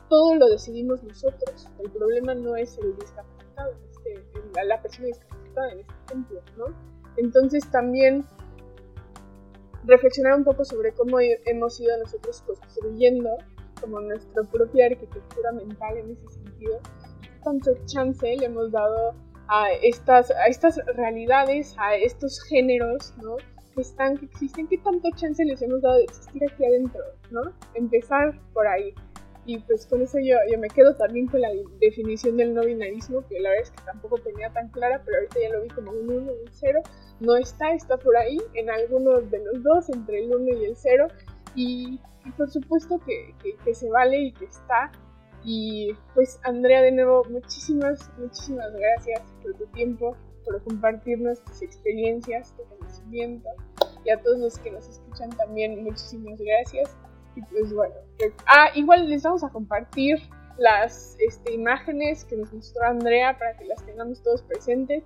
Todo 0.09 0.35
lo 0.35 0.49
decidimos 0.49 1.05
nosotros. 1.05 1.69
El 1.79 1.93
problema 1.93 2.35
no 2.35 2.57
es 2.57 2.77
el 2.79 2.97
discapacitado, 2.97 3.75
este, 3.93 4.21
la 4.65 4.83
persona 4.83 5.07
discapacitada 5.07 5.71
en 5.71 5.81
este 5.83 5.95
ejemplo, 6.07 6.43
¿no? 6.57 6.65
Entonces 7.17 7.71
también 7.71 8.25
reflexionar 9.85 10.37
un 10.39 10.43
poco 10.43 10.65
sobre 10.65 10.93
cómo 10.95 11.21
hemos 11.21 11.79
ido 11.79 11.97
nosotros 11.99 12.43
construyendo 12.43 13.37
como 13.81 14.01
nuestra 14.01 14.43
propia 14.43 14.87
arquitectura 14.87 15.53
mental 15.53 15.97
en 15.99 16.11
ese 16.11 16.27
sentido, 16.27 16.81
tanto 17.45 17.71
chance 17.87 18.37
le 18.37 18.47
hemos 18.47 18.73
dado 18.73 19.15
a 19.49 19.71
estas, 19.83 20.31
a 20.31 20.47
estas 20.47 20.81
realidades, 20.97 21.75
a 21.79 21.97
estos 21.97 22.43
géneros, 22.45 23.15
¿no? 23.23 23.37
Que 23.75 23.81
están, 23.81 24.17
que 24.17 24.27
existen, 24.27 24.69
qué 24.69 24.79
tanto 24.79 25.09
chance 25.17 25.45
les 25.45 25.61
hemos 25.63 25.83
dado 25.83 25.97
de 25.97 26.05
existir 26.05 26.43
aquí 26.51 26.65
adentro, 26.65 27.03
¿no? 27.31 27.43
Empezar 27.75 28.39
por 28.53 28.67
ahí. 28.67 28.95
Y 29.47 29.59
pues 29.59 29.87
con 29.87 30.01
eso 30.01 30.19
yo, 30.19 30.37
yo 30.51 30.59
me 30.59 30.69
quedo 30.69 30.95
también 30.95 31.27
con 31.27 31.41
la 31.43 31.51
definición 31.81 32.37
del 32.39 32.55
no 32.55 32.65
binarismo, 32.65 33.27
que 33.29 33.41
la 33.41 33.51
verdad 33.51 33.65
es 33.65 33.71
que 33.73 33.85
tampoco 33.85 34.19
tenía 34.19 34.51
tan 34.51 34.69
clara, 34.69 35.03
pero 35.05 35.19
ahorita 35.19 35.39
ya 35.41 35.51
lo 35.51 35.63
vi 35.63 35.69
como 35.69 35.91
un 35.91 36.11
1 36.11 36.33
y 36.33 36.47
un 36.47 36.51
0. 36.51 36.81
No 37.21 37.37
está, 37.37 37.73
está 37.73 37.99
por 37.99 38.17
ahí, 38.17 38.39
en 38.55 38.71
alguno 38.71 39.21
de 39.21 39.45
los 39.45 39.63
dos, 39.63 39.91
entre 39.91 40.25
el 40.25 40.35
1 40.35 40.45
y 40.47 40.65
el 40.65 40.77
0. 40.77 41.09
Y, 41.55 42.01
por 42.39 42.51
supuesto 42.51 42.99
que, 43.07 43.35
que, 43.65 43.75
se 43.75 43.91
vale 43.91 44.19
y 44.19 44.33
que 44.33 44.47
está. 44.47 44.91
Y 45.45 45.95
pues 46.15 46.41
Andrea, 46.45 46.81
de 46.81 46.93
nuevo, 46.93 47.25
muchísimas, 47.31 48.11
muchísimas 48.19 48.73
gracias 48.73 49.21
por 49.43 49.55
tu 49.55 49.67
tiempo, 49.67 50.17
por 50.45 50.63
compartirnos 50.65 51.45
tus 51.45 51.63
experiencias, 51.63 52.55
tu 52.57 52.65
conocimiento. 52.65 53.49
Y 54.05 54.11
a 54.11 54.21
todos 54.21 54.39
los 54.39 54.59
que 54.59 54.71
nos 54.71 54.89
escuchan 54.89 55.31
también, 55.31 55.85
muchísimas 55.85 56.39
gracias. 56.39 56.97
Y 57.37 57.43
pues 57.43 57.75
bueno, 57.75 57.95
ah, 58.47 58.69
igual 58.75 59.09
les 59.09 59.23
vamos 59.23 59.45
a 59.45 59.51
compartir 59.51 60.19
las 60.57 61.17
este, 61.19 61.53
imágenes 61.53 62.25
que 62.25 62.37
nos 62.37 62.53
mostró 62.53 62.85
Andrea 62.85 63.37
para 63.39 63.57
que 63.57 63.65
las 63.65 63.85
tengamos 63.85 64.23
todos 64.23 64.43
presentes. 64.43 65.05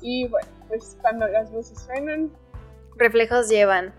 Y 0.00 0.28
bueno, 0.28 0.48
pues 0.68 0.96
cuando 1.02 1.26
las 1.28 1.52
voces 1.52 1.78
suenan, 1.80 2.30
reflejos 2.96 3.48
llevan. 3.48 3.92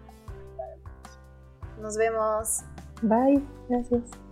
Nos 1.81 1.97
vemos. 1.97 2.63
Bye, 3.01 3.41
gracias. 3.69 4.28